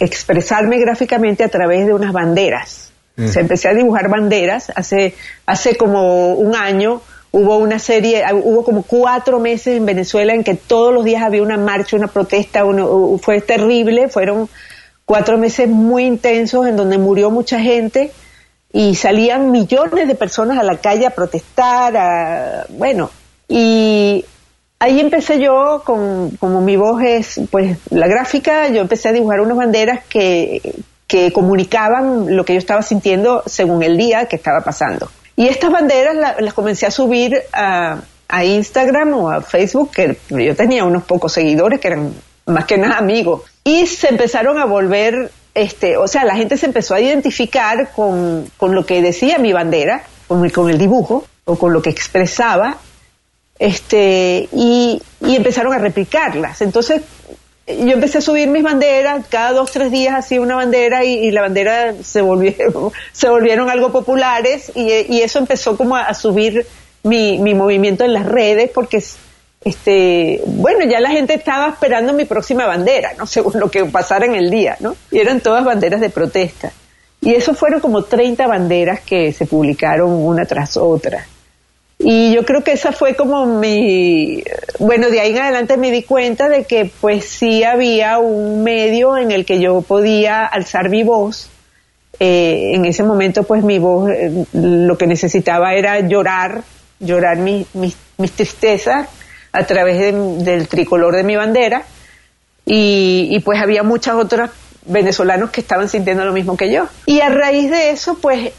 expresarme 0.00 0.78
gráficamente 0.78 1.44
a 1.44 1.48
través 1.48 1.86
de 1.86 1.94
unas 1.94 2.12
banderas. 2.12 2.92
Mm. 3.16 3.28
Se 3.28 3.40
empecé 3.40 3.68
a 3.68 3.74
dibujar 3.74 4.08
banderas 4.08 4.72
hace, 4.74 5.14
hace 5.46 5.76
como 5.76 6.34
un 6.34 6.56
año. 6.56 7.02
Hubo 7.30 7.56
una 7.56 7.78
serie, 7.78 8.24
hubo 8.32 8.62
como 8.62 8.82
cuatro 8.82 9.40
meses 9.40 9.78
en 9.78 9.86
Venezuela 9.86 10.34
en 10.34 10.44
que 10.44 10.54
todos 10.54 10.92
los 10.92 11.04
días 11.04 11.22
había 11.22 11.42
una 11.42 11.56
marcha, 11.56 11.96
una 11.96 12.08
protesta, 12.08 12.64
uno, 12.64 13.18
fue 13.22 13.40
terrible, 13.40 14.08
fueron 14.08 14.50
cuatro 15.06 15.38
meses 15.38 15.68
muy 15.68 16.04
intensos 16.04 16.66
en 16.66 16.76
donde 16.76 16.98
murió 16.98 17.30
mucha 17.30 17.58
gente 17.58 18.12
y 18.72 18.94
salían 18.94 19.50
millones 19.50 20.08
de 20.08 20.14
personas 20.14 20.58
a 20.58 20.62
la 20.62 20.76
calle 20.76 21.06
a 21.06 21.10
protestar, 21.10 21.96
a, 21.96 22.66
bueno, 22.70 23.10
y 23.48 24.24
ahí 24.82 24.98
empecé 24.98 25.38
yo 25.38 25.82
con, 25.84 26.30
como 26.40 26.60
mi 26.60 26.74
voz 26.74 27.00
es 27.04 27.40
pues 27.52 27.78
la 27.90 28.08
gráfica, 28.08 28.68
yo 28.68 28.80
empecé 28.80 29.10
a 29.10 29.12
dibujar 29.12 29.40
unas 29.40 29.56
banderas 29.56 30.00
que, 30.08 30.74
que 31.06 31.32
comunicaban 31.32 32.36
lo 32.36 32.44
que 32.44 32.54
yo 32.54 32.58
estaba 32.58 32.82
sintiendo 32.82 33.44
según 33.46 33.84
el 33.84 33.96
día 33.96 34.26
que 34.26 34.34
estaba 34.34 34.62
pasando. 34.62 35.08
Y 35.36 35.46
estas 35.46 35.70
banderas 35.70 36.16
las 36.40 36.52
comencé 36.52 36.86
a 36.86 36.90
subir 36.90 37.42
a, 37.52 38.00
a 38.28 38.44
Instagram 38.44 39.14
o 39.14 39.30
a 39.30 39.40
Facebook, 39.40 39.92
que 39.92 40.18
yo 40.30 40.56
tenía 40.56 40.84
unos 40.84 41.04
pocos 41.04 41.32
seguidores 41.32 41.78
que 41.78 41.86
eran 41.86 42.12
más 42.46 42.64
que 42.64 42.76
nada 42.76 42.98
amigos. 42.98 43.42
Y 43.62 43.86
se 43.86 44.08
empezaron 44.08 44.58
a 44.58 44.64
volver, 44.64 45.30
este, 45.54 45.96
o 45.96 46.08
sea, 46.08 46.24
la 46.24 46.34
gente 46.34 46.56
se 46.56 46.66
empezó 46.66 46.96
a 46.96 47.00
identificar 47.00 47.92
con, 47.92 48.50
con 48.56 48.74
lo 48.74 48.84
que 48.84 49.00
decía 49.00 49.38
mi 49.38 49.52
bandera, 49.52 50.02
con 50.26 50.50
con 50.50 50.70
el 50.70 50.78
dibujo 50.78 51.24
o 51.44 51.56
con 51.56 51.72
lo 51.72 51.82
que 51.82 51.90
expresaba 51.90 52.78
este, 53.58 54.48
y, 54.52 55.00
empezaron 55.20 55.72
a 55.72 55.78
replicarlas. 55.78 56.62
Entonces, 56.62 57.02
yo 57.66 57.92
empecé 57.92 58.18
a 58.18 58.20
subir 58.20 58.48
mis 58.48 58.62
banderas, 58.62 59.24
cada 59.28 59.52
dos, 59.52 59.70
tres 59.70 59.90
días 59.90 60.14
hacía 60.14 60.40
una 60.40 60.56
bandera 60.56 61.04
y, 61.04 61.30
la 61.30 61.42
bandera 61.42 61.94
se 62.02 62.20
volvieron, 62.20 62.92
se 63.12 63.28
volvieron 63.28 63.70
algo 63.70 63.92
populares 63.92 64.72
y, 64.74 65.20
eso 65.20 65.38
empezó 65.38 65.76
como 65.76 65.96
a, 65.96 66.12
subir 66.14 66.66
mi, 67.04 67.38
mi, 67.38 67.54
movimiento 67.54 68.04
en 68.04 68.14
las 68.14 68.26
redes 68.26 68.70
porque, 68.74 69.02
este, 69.64 70.42
bueno, 70.46 70.84
ya 70.84 71.00
la 71.00 71.10
gente 71.10 71.34
estaba 71.34 71.68
esperando 71.68 72.12
mi 72.12 72.24
próxima 72.24 72.66
bandera, 72.66 73.12
¿no? 73.16 73.26
Según 73.28 73.60
lo 73.60 73.70
que 73.70 73.84
pasara 73.84 74.26
en 74.26 74.34
el 74.34 74.50
día, 74.50 74.76
¿no? 74.80 74.96
Y 75.10 75.18
eran 75.18 75.40
todas 75.40 75.64
banderas 75.64 76.00
de 76.00 76.10
protesta. 76.10 76.72
Y 77.20 77.34
eso 77.34 77.54
fueron 77.54 77.78
como 77.78 78.02
30 78.02 78.48
banderas 78.48 79.00
que 79.00 79.32
se 79.32 79.46
publicaron 79.46 80.10
una 80.10 80.44
tras 80.44 80.76
otra. 80.76 81.24
Y 82.04 82.34
yo 82.34 82.44
creo 82.44 82.64
que 82.64 82.72
esa 82.72 82.90
fue 82.90 83.14
como 83.14 83.46
mi, 83.46 84.42
bueno, 84.80 85.08
de 85.08 85.20
ahí 85.20 85.30
en 85.30 85.38
adelante 85.38 85.76
me 85.76 85.92
di 85.92 86.02
cuenta 86.02 86.48
de 86.48 86.64
que 86.64 86.90
pues 87.00 87.24
sí 87.24 87.62
había 87.62 88.18
un 88.18 88.64
medio 88.64 89.16
en 89.16 89.30
el 89.30 89.44
que 89.44 89.60
yo 89.60 89.82
podía 89.82 90.44
alzar 90.44 90.88
mi 90.88 91.04
voz. 91.04 91.48
Eh, 92.18 92.72
en 92.74 92.84
ese 92.84 93.04
momento 93.04 93.44
pues 93.44 93.64
mi 93.64 93.78
voz 93.78 94.10
eh, 94.10 94.44
lo 94.52 94.98
que 94.98 95.06
necesitaba 95.06 95.74
era 95.74 96.00
llorar, 96.00 96.62
llorar 96.98 97.38
mi, 97.38 97.66
mis 97.72 98.32
tristezas 98.32 99.08
a 99.52 99.66
través 99.66 99.98
del 100.44 100.66
tricolor 100.66 101.14
de 101.14 101.22
mi 101.22 101.36
bandera. 101.36 101.84
Y, 102.64 103.28
y 103.30 103.40
pues 103.40 103.60
había 103.60 103.84
muchas 103.84 104.14
otras 104.16 104.50
venezolanos 104.86 105.50
que 105.50 105.60
estaban 105.60 105.88
sintiendo 105.88 106.24
lo 106.24 106.32
mismo 106.32 106.56
que 106.56 106.72
yo. 106.72 106.88
Y 107.06 107.20
a 107.20 107.28
raíz 107.28 107.70
de 107.70 107.90
eso, 107.90 108.18
pues 108.20 108.52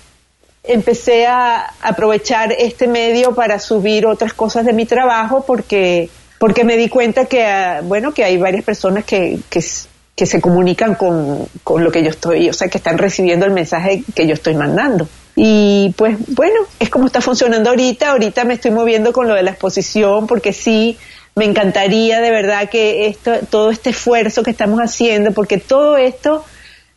empecé 0.64 1.28
a 1.28 1.74
aprovechar 1.82 2.54
este 2.58 2.88
medio 2.88 3.36
para 3.36 3.60
subir 3.60 4.06
otras 4.06 4.34
cosas 4.34 4.66
de 4.66 4.74
mi 4.74 4.86
trabajo 4.86 5.44
porque 5.46 6.10
porque 6.40 6.64
me 6.64 6.78
di 6.78 6.90
cuenta 6.90 7.26
que 7.26 7.46
ah, 7.46 7.82
bueno 7.84 8.14
que 8.14 8.24
hay 8.24 8.38
varias 8.38 8.64
personas 8.64 9.06
que, 9.06 9.40
que, 9.50 9.62
se 9.62 10.42
comunican 10.42 10.96
con, 10.96 11.48
con, 11.64 11.84
lo 11.84 11.92
que 11.92 12.02
yo 12.02 12.10
estoy 12.10 12.50
o 12.50 12.54
sea 12.54 12.70
que 12.70 12.78
están 12.78 12.98
recibiendo 12.98 13.46
el 13.46 13.52
mensaje 13.52 14.04
que 14.16 14.26
yo 14.26 14.34
estoy 14.34 14.56
mandando. 14.56 15.08
Y 15.36 15.94
pues 15.98 16.18
bueno 16.30 16.62
es 16.80 16.90
como 16.90 17.08
está 17.08 17.20
funcionando 17.20 17.70
ahorita. 17.70 18.12
Ahorita 18.12 18.46
me 18.46 18.54
estoy 18.54 18.72
moviendo 18.72 19.12
con 19.12 19.28
lo 19.28 19.36
de 19.36 19.44
la 19.44 19.52
exposición 19.52 20.28
porque 20.28 20.54
sí 20.54 20.98
me 21.36 21.44
encantaría 21.44 22.22
de 22.22 22.30
verdad 22.30 22.70
que 22.70 23.08
esto 23.08 23.32
todo 23.50 23.70
este 23.70 23.90
esfuerzo 23.90 24.44
que 24.44 24.52
estamos 24.52 24.80
haciendo 24.80 25.34
porque 25.34 25.58
todo 25.58 25.98
esto 25.98 26.46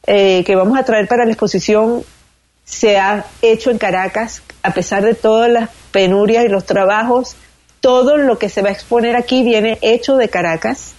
eh, 0.06 0.44
que 0.44 0.54
vamos 0.54 0.78
a 0.78 0.84
traer 0.84 1.08
para 1.08 1.24
la 1.24 1.32
exposición 1.32 2.04
se 2.66 2.98
ha 2.98 3.24
hecho 3.40 3.70
en 3.70 3.78
Caracas, 3.78 4.42
a 4.62 4.74
pesar 4.74 5.04
de 5.04 5.14
todas 5.14 5.50
las 5.50 5.70
penurias 5.92 6.44
y 6.44 6.48
los 6.48 6.66
trabajos, 6.66 7.36
todo 7.80 8.16
lo 8.16 8.38
que 8.38 8.48
se 8.48 8.60
va 8.60 8.68
a 8.68 8.72
exponer 8.72 9.16
aquí 9.16 9.44
viene 9.44 9.78
hecho 9.80 10.16
de 10.16 10.28
Caracas 10.28 10.92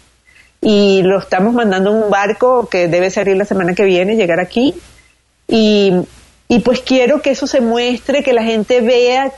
y 0.62 1.02
lo 1.04 1.20
estamos 1.20 1.54
mandando 1.54 1.92
en 1.92 2.04
un 2.04 2.10
barco 2.10 2.68
que 2.70 2.88
debe 2.88 3.12
salir 3.12 3.36
la 3.36 3.46
semana 3.46 3.76
que 3.76 3.84
viene, 3.84 4.16
llegar 4.16 4.40
aquí. 4.40 4.74
Y, 5.48 5.94
y 6.48 6.60
pues 6.60 6.80
quiero 6.80 7.22
que 7.22 7.32
eso 7.32 7.46
se 7.46 7.60
muestre, 7.60 8.24
que 8.24 8.34
la 8.34 8.44
gente 8.44 8.82
vea, 8.82 9.34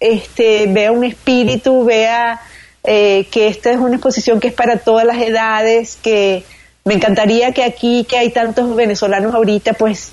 este, 0.00 0.66
vea 0.66 0.90
un 0.90 1.04
espíritu, 1.04 1.84
vea 1.84 2.40
eh, 2.82 3.26
que 3.30 3.46
esta 3.46 3.70
es 3.70 3.78
una 3.78 3.94
exposición 3.94 4.40
que 4.40 4.48
es 4.48 4.54
para 4.54 4.78
todas 4.78 5.06
las 5.06 5.22
edades, 5.22 5.96
que 6.02 6.42
me 6.84 6.94
encantaría 6.94 7.52
que 7.52 7.62
aquí, 7.62 8.04
que 8.04 8.18
hay 8.18 8.30
tantos 8.30 8.74
venezolanos 8.74 9.34
ahorita, 9.34 9.72
pues 9.74 10.12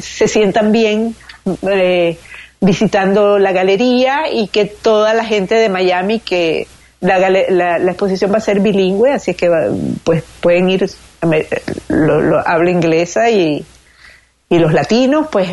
se 0.00 0.28
sientan 0.28 0.72
bien 0.72 1.14
eh, 1.62 2.18
visitando 2.60 3.38
la 3.38 3.52
galería 3.52 4.30
y 4.32 4.48
que 4.48 4.66
toda 4.66 5.14
la 5.14 5.24
gente 5.24 5.54
de 5.54 5.68
Miami 5.68 6.20
que 6.20 6.66
la, 7.00 7.18
la, 7.18 7.90
exposición 7.90 8.32
va 8.32 8.36
a 8.36 8.40
ser 8.40 8.60
bilingüe, 8.60 9.12
así 9.12 9.34
que 9.34 9.50
pues 10.04 10.22
pueden 10.40 10.70
ir, 10.70 10.88
lo, 11.88 12.20
lo 12.20 12.46
habla 12.46 12.70
inglesa 12.70 13.28
y, 13.28 13.64
y 14.48 14.58
los 14.58 14.72
latinos, 14.72 15.26
pues 15.32 15.48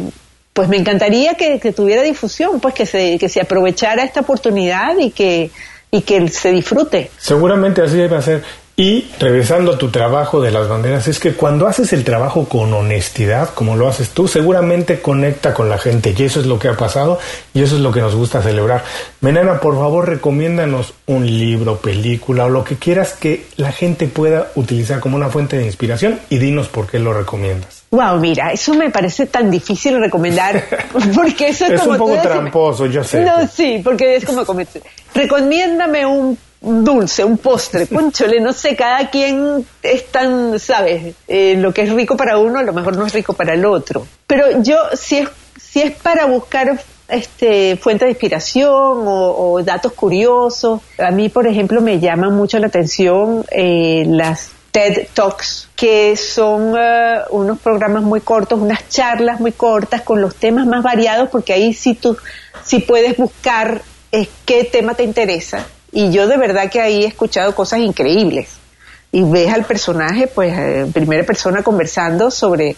pues 0.59 0.67
me 0.67 0.75
encantaría 0.75 1.35
que, 1.35 1.57
tuviera 1.71 2.01
difusión, 2.01 2.59
pues 2.59 2.73
que 2.73 2.85
se, 2.85 3.17
que 3.17 3.29
se 3.29 3.39
aprovechara 3.39 4.03
esta 4.03 4.19
oportunidad 4.19 4.97
y 4.97 5.11
que, 5.11 5.51
y 5.89 6.01
que 6.01 6.27
se 6.27 6.51
disfrute. 6.51 7.09
Seguramente 7.17 7.81
así 7.81 7.95
debe 7.95 8.21
ser. 8.21 8.43
Y 8.79 9.09
regresando 9.19 9.73
a 9.73 9.77
tu 9.77 9.89
trabajo 9.89 10.39
de 10.39 10.51
las 10.51 10.69
banderas, 10.69 11.05
es 11.09 11.19
que 11.19 11.33
cuando 11.33 11.67
haces 11.67 11.91
el 11.91 12.05
trabajo 12.05 12.47
con 12.47 12.73
honestidad, 12.73 13.49
como 13.53 13.75
lo 13.75 13.89
haces 13.89 14.11
tú, 14.11 14.29
seguramente 14.29 15.01
conecta 15.01 15.53
con 15.53 15.67
la 15.67 15.77
gente 15.77 16.15
y 16.17 16.23
eso 16.23 16.39
es 16.39 16.45
lo 16.45 16.59
que 16.59 16.69
ha 16.69 16.77
pasado 16.77 17.19
y 17.53 17.61
eso 17.61 17.75
es 17.75 17.81
lo 17.81 17.91
que 17.91 17.99
nos 17.99 18.15
gusta 18.15 18.41
celebrar. 18.41 18.85
Menena, 19.19 19.59
por 19.59 19.75
favor, 19.75 20.07
recomiéndanos 20.07 20.93
un 21.07 21.25
libro, 21.25 21.79
película 21.79 22.45
o 22.45 22.49
lo 22.49 22.63
que 22.63 22.77
quieras 22.77 23.11
que 23.11 23.47
la 23.57 23.73
gente 23.73 24.07
pueda 24.07 24.47
utilizar 24.55 25.01
como 25.01 25.17
una 25.17 25.27
fuente 25.27 25.57
de 25.57 25.65
inspiración 25.65 26.17
y 26.29 26.37
dinos 26.37 26.69
por 26.69 26.87
qué 26.87 26.99
lo 26.99 27.13
recomiendas. 27.13 27.83
Wow, 27.91 28.17
mira, 28.21 28.53
eso 28.53 28.73
me 28.75 28.89
parece 28.91 29.25
tan 29.25 29.51
difícil 29.51 29.99
recomendar 29.99 30.63
porque 31.15 31.49
eso 31.49 31.65
es, 31.65 31.81
es 31.81 31.85
un 31.85 31.97
poco 31.97 32.15
tramposo, 32.21 32.85
yo 32.85 33.03
sé. 33.03 33.25
No, 33.25 33.45
sí, 33.45 33.81
porque 33.83 34.15
es 34.15 34.23
como 34.23 34.45
recomiéndame 35.13 36.05
un 36.05 36.37
dulce, 36.61 37.23
un 37.23 37.37
postre, 37.37 37.87
conchole, 37.87 38.39
no 38.41 38.53
sé, 38.53 38.75
cada 38.75 39.09
quien 39.09 39.65
es 39.81 40.07
tan, 40.07 40.59
sabes, 40.59 41.15
eh, 41.27 41.55
lo 41.57 41.73
que 41.73 41.83
es 41.83 41.93
rico 41.93 42.17
para 42.17 42.37
uno 42.37 42.59
a 42.59 42.63
lo 42.63 42.73
mejor 42.73 42.97
no 42.97 43.05
es 43.05 43.13
rico 43.13 43.33
para 43.33 43.53
el 43.53 43.65
otro. 43.65 44.05
Pero 44.27 44.61
yo, 44.61 44.77
si, 44.93 45.25
si 45.57 45.81
es 45.81 45.91
para 45.91 46.25
buscar 46.25 46.79
este, 47.09 47.75
fuente 47.77 48.05
de 48.05 48.11
inspiración 48.11 48.69
o, 48.71 49.61
datos 49.63 49.93
curiosos. 49.93 50.81
A 50.97 51.11
mí, 51.11 51.29
por 51.29 51.47
ejemplo, 51.47 51.81
me 51.81 51.99
llaman 51.99 52.35
mucho 52.35 52.59
la 52.59 52.67
atención 52.67 53.45
eh, 53.51 54.05
las 54.07 54.51
TED 54.71 55.07
Talks, 55.13 55.69
que 55.75 56.15
son 56.15 56.75
eh, 56.77 57.19
unos 57.31 57.59
programas 57.59 58.03
muy 58.03 58.21
cortos, 58.21 58.59
unas 58.59 58.87
charlas 58.89 59.39
muy 59.39 59.51
cortas 59.51 60.01
con 60.03 60.21
los 60.21 60.35
temas 60.35 60.67
más 60.67 60.83
variados, 60.83 61.29
porque 61.29 61.53
ahí 61.53 61.73
sí 61.73 61.95
tú 61.95 62.15
sí 62.63 62.79
puedes 62.79 63.17
buscar 63.17 63.81
eh, 64.11 64.27
qué 64.45 64.63
tema 64.63 64.93
te 64.93 65.03
interesa. 65.03 65.65
Y 65.91 66.11
yo 66.11 66.27
de 66.27 66.37
verdad 66.37 66.69
que 66.69 66.81
ahí 66.81 67.03
he 67.03 67.07
escuchado 67.07 67.55
cosas 67.55 67.79
increíbles. 67.79 68.57
Y 69.11 69.23
ves 69.23 69.51
al 69.51 69.65
personaje, 69.65 70.27
pues, 70.27 70.55
en 70.55 70.91
primera 70.91 71.23
persona 71.23 71.63
conversando 71.63 72.29
sobre 72.29 72.75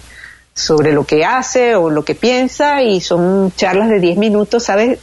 sobre 0.53 0.91
lo 0.91 1.05
que 1.05 1.23
hace 1.23 1.75
o 1.75 1.89
lo 1.89 2.03
que 2.03 2.15
piensa 2.15 2.81
y 2.81 3.01
son 3.01 3.53
charlas 3.55 3.89
de 3.89 3.99
10 3.99 4.17
minutos, 4.17 4.63
¿sabes? 4.63 4.99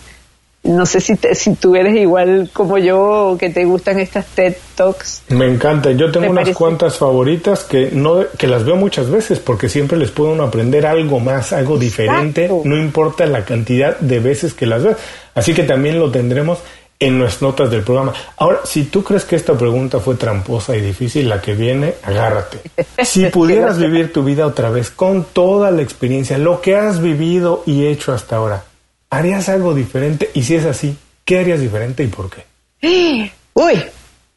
No 0.65 0.85
sé 0.85 1.01
si, 1.01 1.17
si 1.33 1.55
tú 1.55 1.77
eres 1.77 1.97
igual 1.97 2.51
como 2.53 2.79
yo 2.79 3.29
o 3.29 3.39
que 3.39 3.49
te 3.49 3.65
gustan 3.65 4.01
estas 4.01 4.27
TED 4.27 4.57
Talks. 4.75 5.23
Me 5.29 5.47
encanta. 5.47 5.93
Yo 5.93 6.11
tengo 6.11 6.31
unas 6.31 6.51
cuantas 6.51 6.97
favoritas 6.99 7.65
que 7.65 7.91
no 7.93 8.25
que 8.37 8.49
las 8.49 8.65
veo 8.65 8.77
muchas 8.77 9.09
veces 9.09 9.39
porque 9.39 9.69
siempre 9.69 9.97
les 9.97 10.11
puedo 10.11 10.33
uno 10.33 10.43
aprender 10.43 10.85
algo 10.85 11.21
más, 11.21 11.53
algo 11.53 11.79
diferente, 11.79 12.51
no 12.65 12.77
importa 12.77 13.25
la 13.27 13.45
cantidad 13.45 13.99
de 13.99 14.19
veces 14.19 14.53
que 14.53 14.67
las 14.67 14.83
veas. 14.83 14.99
Así 15.35 15.55
que 15.55 15.63
también 15.63 15.99
lo 15.99 16.11
tendremos 16.11 16.59
en 17.01 17.19
nuestras 17.19 17.43
notas 17.43 17.71
del 17.71 17.83
programa. 17.83 18.13
Ahora, 18.37 18.61
si 18.65 18.85
tú 18.85 19.05
crees 19.05 19.25
que 19.25 19.37
esta 19.37 19.57
pregunta 19.57 20.01
fue 20.01 20.17
tramposa 20.17 20.77
y 20.77 20.81
difícil, 20.81 21.29
la 21.29 21.41
que 21.41 21.55
viene, 21.55 21.95
agárrate. 22.03 22.61
Si 23.05 23.27
pudieras 23.31 23.79
vivir 23.79 24.13
tu 24.13 24.25
vida 24.25 24.47
otra 24.47 24.71
vez 24.71 24.91
con 24.91 25.25
toda 25.25 25.71
la 25.71 25.83
experiencia, 25.83 26.39
lo 26.39 26.61
que 26.61 26.77
has 26.77 27.01
vivido 27.01 27.63
y 27.67 27.87
hecho 27.87 28.13
hasta 28.13 28.37
ahora, 28.37 28.65
¿harías 29.11 29.49
algo 29.49 29.75
diferente? 29.75 30.31
Y 30.35 30.43
si 30.43 30.57
es 30.57 30.65
así, 30.65 30.97
¿qué 31.25 31.39
harías 31.39 31.61
diferente 31.61 32.03
y 32.03 32.09
por 32.09 32.31
qué? 32.31 32.45
Uy, 33.55 33.85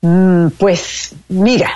mm, 0.01 0.47
pues 0.57 1.13
mira, 1.29 1.71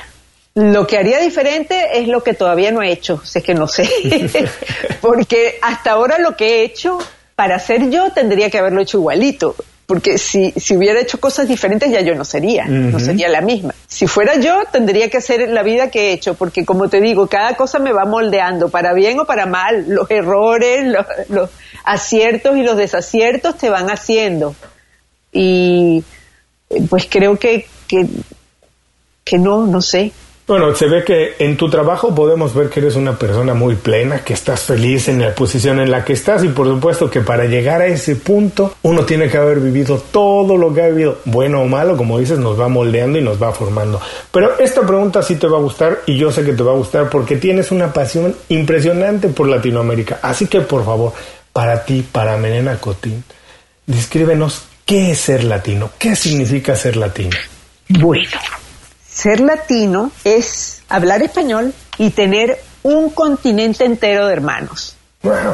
lo 0.53 0.85
que 0.85 0.97
haría 0.97 1.19
diferente 1.19 1.99
es 1.99 2.07
lo 2.07 2.23
que 2.23 2.33
todavía 2.33 2.71
no 2.71 2.81
he 2.83 2.91
hecho, 2.91 3.21
sé 3.23 3.41
que 3.41 3.55
no 3.55 3.67
sé, 3.67 3.89
porque 5.01 5.57
hasta 5.63 5.91
ahora 5.91 6.19
lo 6.19 6.35
que 6.35 6.47
he 6.47 6.63
hecho, 6.63 6.99
para 7.35 7.57
ser 7.57 7.89
yo, 7.89 8.11
tendría 8.11 8.51
que 8.51 8.59
haberlo 8.59 8.81
hecho 8.81 8.99
igualito 8.99 9.55
porque 9.85 10.17
si, 10.17 10.51
si 10.51 10.75
hubiera 10.75 10.99
hecho 10.99 11.19
cosas 11.19 11.47
diferentes 11.47 11.91
ya 11.91 12.01
yo 12.01 12.15
no 12.15 12.25
sería, 12.25 12.65
no 12.65 12.99
sería 12.99 13.29
la 13.29 13.41
misma. 13.41 13.75
Si 13.87 14.07
fuera 14.07 14.35
yo, 14.39 14.63
tendría 14.71 15.09
que 15.09 15.17
hacer 15.17 15.47
la 15.49 15.61
vida 15.61 15.91
que 15.91 16.09
he 16.09 16.13
hecho, 16.13 16.33
porque 16.33 16.65
como 16.65 16.89
te 16.89 17.01
digo, 17.01 17.27
cada 17.27 17.55
cosa 17.55 17.77
me 17.77 17.93
va 17.93 18.05
moldeando, 18.05 18.69
para 18.69 18.93
bien 18.93 19.19
o 19.19 19.25
para 19.25 19.45
mal, 19.45 19.85
los 19.87 20.09
errores, 20.09 20.85
los, 21.29 21.49
aciertos 21.83 22.57
y 22.57 22.63
los 22.63 22.77
desaciertos 22.77 23.57
te 23.57 23.69
van 23.69 23.91
haciendo. 23.91 24.55
Y 25.31 26.03
pues 26.89 27.07
creo 27.07 27.37
que, 27.37 27.67
que, 27.87 28.07
que 29.23 29.37
no, 29.37 29.67
no 29.67 29.81
sé, 29.81 30.11
bueno, 30.47 30.75
se 30.75 30.85
ve 30.85 31.03
que 31.03 31.35
en 31.39 31.57
tu 31.57 31.71
trabajo 31.71 32.13
podemos 32.13 32.53
ver 32.53 32.69
que 32.69 32.79
eres 32.79 32.95
una 32.95 33.17
persona 33.17 33.55
muy 33.55 33.73
plena, 33.75 34.23
que 34.23 34.33
estás 34.33 34.61
feliz 34.61 35.07
en 35.07 35.19
la 35.19 35.33
posición 35.33 35.79
en 35.79 35.89
la 35.89 36.05
que 36.05 36.13
estás 36.13 36.43
y 36.43 36.49
por 36.49 36.67
supuesto 36.67 37.09
que 37.09 37.21
para 37.21 37.45
llegar 37.45 37.81
a 37.81 37.87
ese 37.87 38.15
punto 38.15 38.75
uno 38.83 39.05
tiene 39.05 39.27
que 39.27 39.37
haber 39.37 39.59
vivido 39.59 39.97
todo 39.97 40.55
lo 40.55 40.71
que 40.71 40.83
ha 40.83 40.87
vivido, 40.89 41.17
bueno 41.25 41.61
o 41.61 41.65
malo, 41.65 41.97
como 41.97 42.19
dices, 42.19 42.37
nos 42.37 42.59
va 42.59 42.67
moldeando 42.67 43.17
y 43.17 43.23
nos 43.23 43.41
va 43.41 43.53
formando. 43.53 43.99
Pero 44.31 44.59
esta 44.59 44.81
pregunta 44.81 45.23
sí 45.23 45.35
te 45.37 45.47
va 45.47 45.57
a 45.57 45.61
gustar 45.61 46.01
y 46.05 46.15
yo 46.15 46.31
sé 46.31 46.45
que 46.45 46.53
te 46.53 46.61
va 46.61 46.73
a 46.73 46.75
gustar 46.75 47.09
porque 47.09 47.37
tienes 47.37 47.71
una 47.71 47.91
pasión 47.91 48.35
impresionante 48.49 49.29
por 49.29 49.47
Latinoamérica. 49.47 50.19
Así 50.21 50.45
que 50.45 50.61
por 50.61 50.85
favor, 50.85 51.13
para 51.53 51.85
ti, 51.85 52.05
para 52.11 52.37
Menena 52.37 52.77
Cotín, 52.77 53.23
descríbenos 53.87 54.67
qué 54.85 55.09
es 55.09 55.21
ser 55.21 55.43
latino, 55.43 55.89
qué 55.97 56.15
significa 56.15 56.75
ser 56.75 56.97
latino. 56.97 57.35
Bueno 57.89 58.29
ser 59.15 59.39
latino 59.39 60.11
es 60.25 60.83
hablar 60.89 61.23
español 61.23 61.73
y 61.97 62.09
tener 62.09 62.59
un 62.83 63.09
continente 63.09 63.85
entero 63.85 64.27
de 64.27 64.33
hermanos. 64.33 64.97
Bueno, 65.23 65.53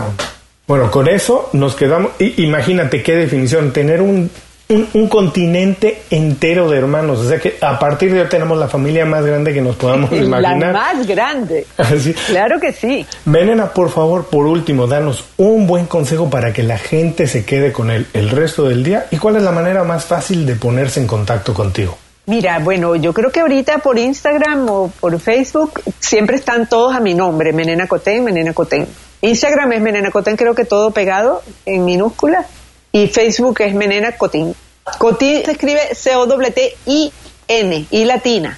bueno 0.67 0.89
con 0.89 1.07
eso 1.07 1.49
nos 1.53 1.75
quedamos. 1.75 2.11
imagínate 2.37 3.03
qué 3.03 3.15
definición, 3.15 3.71
tener 3.71 4.01
un, 4.01 4.31
un, 4.67 5.07
continente 5.07 6.01
entero 6.09 6.71
de 6.71 6.79
hermanos. 6.79 7.19
O 7.19 7.29
sea 7.29 7.37
que 7.37 7.57
a 7.61 7.77
partir 7.77 8.11
de 8.11 8.21
hoy 8.21 8.29
tenemos 8.29 8.57
la 8.57 8.67
familia 8.67 9.05
más 9.05 9.23
grande 9.23 9.53
que 9.53 9.61
nos 9.61 9.75
podamos 9.75 10.11
imaginar. 10.11 10.73
La 10.73 10.93
más 10.93 11.07
grande. 11.07 11.67
Claro 12.27 12.59
que 12.59 12.73
sí. 12.73 13.05
Venena, 13.25 13.67
por 13.67 13.91
favor, 13.91 14.25
por 14.25 14.47
último, 14.47 14.87
danos 14.87 15.23
un 15.37 15.67
buen 15.67 15.85
consejo 15.85 16.31
para 16.31 16.51
que 16.51 16.63
la 16.63 16.79
gente 16.79 17.27
se 17.27 17.45
quede 17.45 17.71
con 17.71 17.91
él 17.91 18.07
el 18.13 18.31
resto 18.31 18.63
del 18.67 18.83
día. 18.83 19.05
¿Y 19.11 19.17
cuál 19.17 19.35
es 19.35 19.43
la 19.43 19.51
manera 19.51 19.83
más 19.83 20.05
fácil 20.05 20.47
de 20.47 20.55
ponerse 20.55 20.99
en 20.99 21.05
contacto 21.05 21.53
contigo? 21.53 21.95
Mira, 22.31 22.59
bueno, 22.59 22.95
yo 22.95 23.13
creo 23.13 23.29
que 23.29 23.41
ahorita 23.41 23.79
por 23.79 23.99
Instagram 23.99 24.69
o 24.69 24.87
por 25.01 25.19
Facebook 25.19 25.81
siempre 25.99 26.37
están 26.37 26.65
todos 26.65 26.95
a 26.95 27.01
mi 27.01 27.13
nombre, 27.13 27.51
Menena 27.51 27.87
Cotén, 27.87 28.23
Menena 28.23 28.53
Cotén. 28.53 28.87
Instagram 29.19 29.73
es 29.73 29.81
Menena 29.81 30.11
Cotén, 30.11 30.37
creo 30.37 30.55
que 30.55 30.63
todo 30.63 30.91
pegado 30.91 31.43
en 31.65 31.83
minúscula. 31.83 32.45
Y 32.93 33.07
Facebook 33.07 33.59
es 33.59 33.75
Menena 33.75 34.13
Cotín. 34.13 34.55
Cotín 34.97 35.43
se 35.43 35.51
escribe 35.51 35.93
C-O-T-I-N, 35.93 37.85
y 37.91 38.05
latina, 38.05 38.57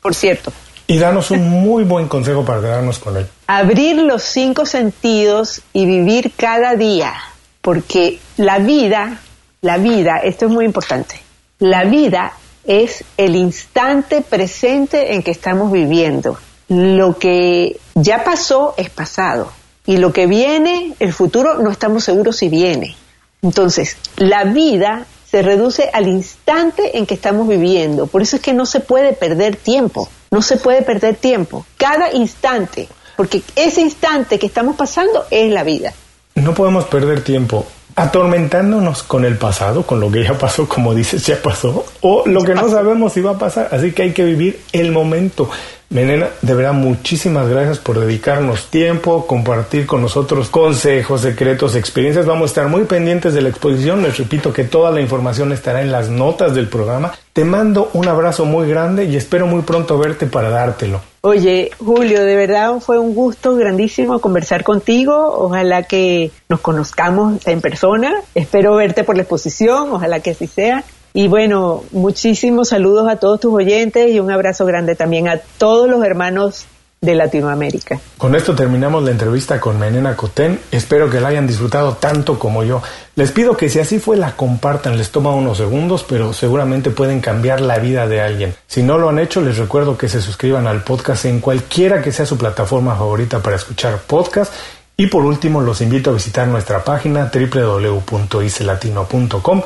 por 0.00 0.14
cierto. 0.14 0.50
Y 0.86 0.96
danos 0.96 1.30
un 1.30 1.46
muy 1.46 1.84
buen 1.84 2.08
consejo 2.08 2.42
para 2.42 2.62
quedarnos 2.62 2.98
con 3.00 3.18
él. 3.18 3.26
Abrir 3.48 3.96
los 3.96 4.22
cinco 4.22 4.64
sentidos 4.64 5.60
y 5.74 5.84
vivir 5.84 6.32
cada 6.34 6.74
día, 6.74 7.12
porque 7.60 8.18
la 8.38 8.60
vida, 8.60 9.20
la 9.60 9.76
vida, 9.76 10.20
esto 10.24 10.46
es 10.46 10.50
muy 10.50 10.64
importante, 10.64 11.20
la 11.58 11.84
vida 11.84 12.32
es 12.70 13.02
el 13.16 13.34
instante 13.34 14.20
presente 14.20 15.14
en 15.14 15.24
que 15.24 15.32
estamos 15.32 15.72
viviendo. 15.72 16.38
Lo 16.68 17.18
que 17.18 17.80
ya 17.96 18.22
pasó 18.22 18.74
es 18.76 18.88
pasado 18.90 19.50
y 19.86 19.96
lo 19.96 20.12
que 20.12 20.28
viene, 20.28 20.94
el 21.00 21.12
futuro, 21.12 21.58
no 21.58 21.72
estamos 21.72 22.04
seguros 22.04 22.36
si 22.36 22.48
viene. 22.48 22.94
Entonces, 23.42 23.96
la 24.16 24.44
vida 24.44 25.04
se 25.28 25.42
reduce 25.42 25.90
al 25.92 26.06
instante 26.06 26.96
en 26.96 27.06
que 27.06 27.14
estamos 27.14 27.48
viviendo. 27.48 28.06
Por 28.06 28.22
eso 28.22 28.36
es 28.36 28.42
que 28.42 28.52
no 28.52 28.66
se 28.66 28.78
puede 28.78 29.14
perder 29.14 29.56
tiempo. 29.56 30.08
No 30.30 30.40
se 30.40 30.56
puede 30.56 30.82
perder 30.82 31.16
tiempo. 31.16 31.66
Cada 31.76 32.12
instante. 32.12 32.88
Porque 33.16 33.42
ese 33.56 33.80
instante 33.80 34.38
que 34.38 34.46
estamos 34.46 34.76
pasando 34.76 35.24
es 35.32 35.50
la 35.52 35.64
vida. 35.64 35.92
No 36.36 36.54
podemos 36.54 36.84
perder 36.84 37.24
tiempo 37.24 37.66
atormentándonos 38.00 39.02
con 39.02 39.26
el 39.26 39.36
pasado, 39.36 39.82
con 39.82 40.00
lo 40.00 40.10
que 40.10 40.24
ya 40.24 40.32
pasó, 40.32 40.66
como 40.66 40.94
dices, 40.94 41.26
ya 41.26 41.36
pasó, 41.42 41.84
o 42.00 42.22
lo 42.26 42.42
que 42.42 42.54
no 42.54 42.70
sabemos 42.70 43.12
si 43.12 43.20
va 43.20 43.32
a 43.32 43.38
pasar. 43.38 43.68
Así 43.72 43.92
que 43.92 44.04
hay 44.04 44.12
que 44.12 44.24
vivir 44.24 44.58
el 44.72 44.90
momento. 44.90 45.50
Menena, 45.90 46.28
de 46.40 46.54
verdad, 46.54 46.72
muchísimas 46.72 47.48
gracias 47.48 47.78
por 47.78 48.00
dedicarnos 48.00 48.70
tiempo, 48.70 49.26
compartir 49.26 49.84
con 49.84 50.00
nosotros 50.00 50.48
consejos, 50.48 51.20
secretos, 51.20 51.74
experiencias. 51.74 52.24
Vamos 52.24 52.44
a 52.44 52.46
estar 52.52 52.68
muy 52.68 52.84
pendientes 52.84 53.34
de 53.34 53.42
la 53.42 53.50
exposición. 53.50 54.02
Les 54.02 54.16
repito 54.16 54.50
que 54.52 54.64
toda 54.64 54.90
la 54.92 55.02
información 55.02 55.52
estará 55.52 55.82
en 55.82 55.92
las 55.92 56.08
notas 56.08 56.54
del 56.54 56.68
programa. 56.68 57.12
Te 57.34 57.44
mando 57.44 57.90
un 57.92 58.08
abrazo 58.08 58.46
muy 58.46 58.66
grande 58.66 59.04
y 59.04 59.16
espero 59.16 59.46
muy 59.46 59.60
pronto 59.60 59.98
verte 59.98 60.26
para 60.26 60.48
dártelo. 60.48 61.09
Oye, 61.22 61.70
Julio, 61.78 62.24
de 62.24 62.34
verdad 62.34 62.80
fue 62.80 62.98
un 62.98 63.14
gusto 63.14 63.54
grandísimo 63.54 64.20
conversar 64.20 64.64
contigo. 64.64 65.34
Ojalá 65.36 65.82
que 65.82 66.30
nos 66.48 66.60
conozcamos 66.60 67.46
en 67.46 67.60
persona. 67.60 68.14
Espero 68.34 68.74
verte 68.76 69.04
por 69.04 69.16
la 69.16 69.22
exposición. 69.22 69.92
Ojalá 69.92 70.20
que 70.20 70.30
así 70.30 70.46
sea. 70.46 70.82
Y 71.12 71.28
bueno, 71.28 71.82
muchísimos 71.90 72.68
saludos 72.68 73.06
a 73.06 73.16
todos 73.16 73.40
tus 73.40 73.52
oyentes 73.52 74.10
y 74.10 74.20
un 74.20 74.30
abrazo 74.30 74.64
grande 74.64 74.94
también 74.94 75.28
a 75.28 75.38
todos 75.58 75.90
los 75.90 76.02
hermanos 76.04 76.66
de 77.00 77.14
Latinoamérica. 77.14 77.98
Con 78.18 78.34
esto 78.34 78.54
terminamos 78.54 79.02
la 79.02 79.10
entrevista 79.10 79.58
con 79.58 79.78
Menena 79.78 80.14
Cotén. 80.16 80.60
Espero 80.70 81.08
que 81.08 81.18
la 81.18 81.28
hayan 81.28 81.46
disfrutado 81.46 81.94
tanto 81.94 82.38
como 82.38 82.62
yo. 82.62 82.82
Les 83.16 83.32
pido 83.32 83.56
que 83.56 83.70
si 83.70 83.78
así 83.78 83.98
fue 83.98 84.18
la 84.18 84.36
compartan, 84.36 84.98
les 84.98 85.10
toma 85.10 85.30
unos 85.30 85.56
segundos, 85.56 86.04
pero 86.06 86.34
seguramente 86.34 86.90
pueden 86.90 87.20
cambiar 87.20 87.62
la 87.62 87.78
vida 87.78 88.06
de 88.06 88.20
alguien. 88.20 88.54
Si 88.66 88.82
no 88.82 88.98
lo 88.98 89.08
han 89.08 89.18
hecho, 89.18 89.40
les 89.40 89.56
recuerdo 89.56 89.96
que 89.96 90.10
se 90.10 90.20
suscriban 90.20 90.66
al 90.66 90.84
podcast 90.84 91.24
en 91.24 91.40
cualquiera 91.40 92.02
que 92.02 92.12
sea 92.12 92.26
su 92.26 92.36
plataforma 92.36 92.94
favorita 92.94 93.38
para 93.38 93.56
escuchar 93.56 93.96
podcast. 94.06 94.52
Y 94.98 95.06
por 95.06 95.24
último, 95.24 95.62
los 95.62 95.80
invito 95.80 96.10
a 96.10 96.14
visitar 96.14 96.46
nuestra 96.48 96.84
página 96.84 97.30
www.icelatino.com 97.32 99.62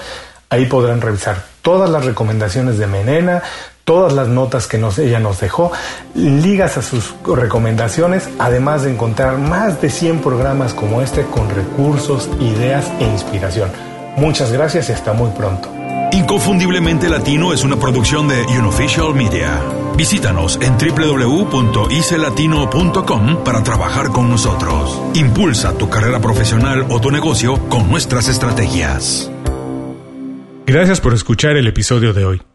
Ahí 0.55 0.67
podrán 0.67 1.01
revisar 1.01 1.43
todas 1.63 1.91
las 1.91 2.05
recomendaciones 2.05 2.79
de 2.79 2.87
Menena, 2.87 3.43
todas 3.85 4.13
las 4.13 4.29
notas 4.29 4.67
que 4.67 4.77
nos, 4.79 4.99
ella 4.99 5.21
nos 5.21 5.41
dejó, 5.41 5.71
ligas 6.15 6.77
a 6.79 6.83
sus 6.83 7.15
recomendaciones, 7.25 8.29
además 8.39 8.83
de 8.83 8.93
encontrar 8.93 9.39
más 9.39 9.81
de 9.81 9.91
100 9.91 10.21
programas 10.21 10.75
como 10.75 11.01
este 11.03 11.25
con 11.25 11.49
recursos, 11.51 12.29
ideas 12.41 12.91
e 13.01 13.05
inspiración. 13.05 13.71
Muchas 14.17 14.53
gracias 14.53 14.89
y 14.89 14.93
hasta 14.93 15.13
muy 15.13 15.31
pronto. 15.31 15.69
Inconfundiblemente 16.13 17.09
Latino 17.09 17.53
es 17.53 17.65
una 17.65 17.77
producción 17.77 18.29
de 18.29 18.45
Unofficial 18.59 19.13
Media. 19.15 19.61
Visítanos 19.97 20.61
en 20.63 20.77
www.icelatino.com 20.79 23.45
para 23.45 23.65
trabajar 23.65 24.11
con 24.11 24.31
nosotros. 24.31 25.03
Impulsa 25.15 25.77
tu 25.77 25.91
carrera 25.91 26.21
profesional 26.21 26.87
o 26.89 27.01
tu 27.01 27.11
negocio 27.11 27.59
con 27.69 27.91
nuestras 27.91 28.29
estrategias. 28.29 29.29
Gracias 30.67 31.01
por 31.01 31.15
escuchar 31.15 31.57
el 31.57 31.67
episodio 31.67 32.13
de 32.13 32.25
hoy. 32.25 32.54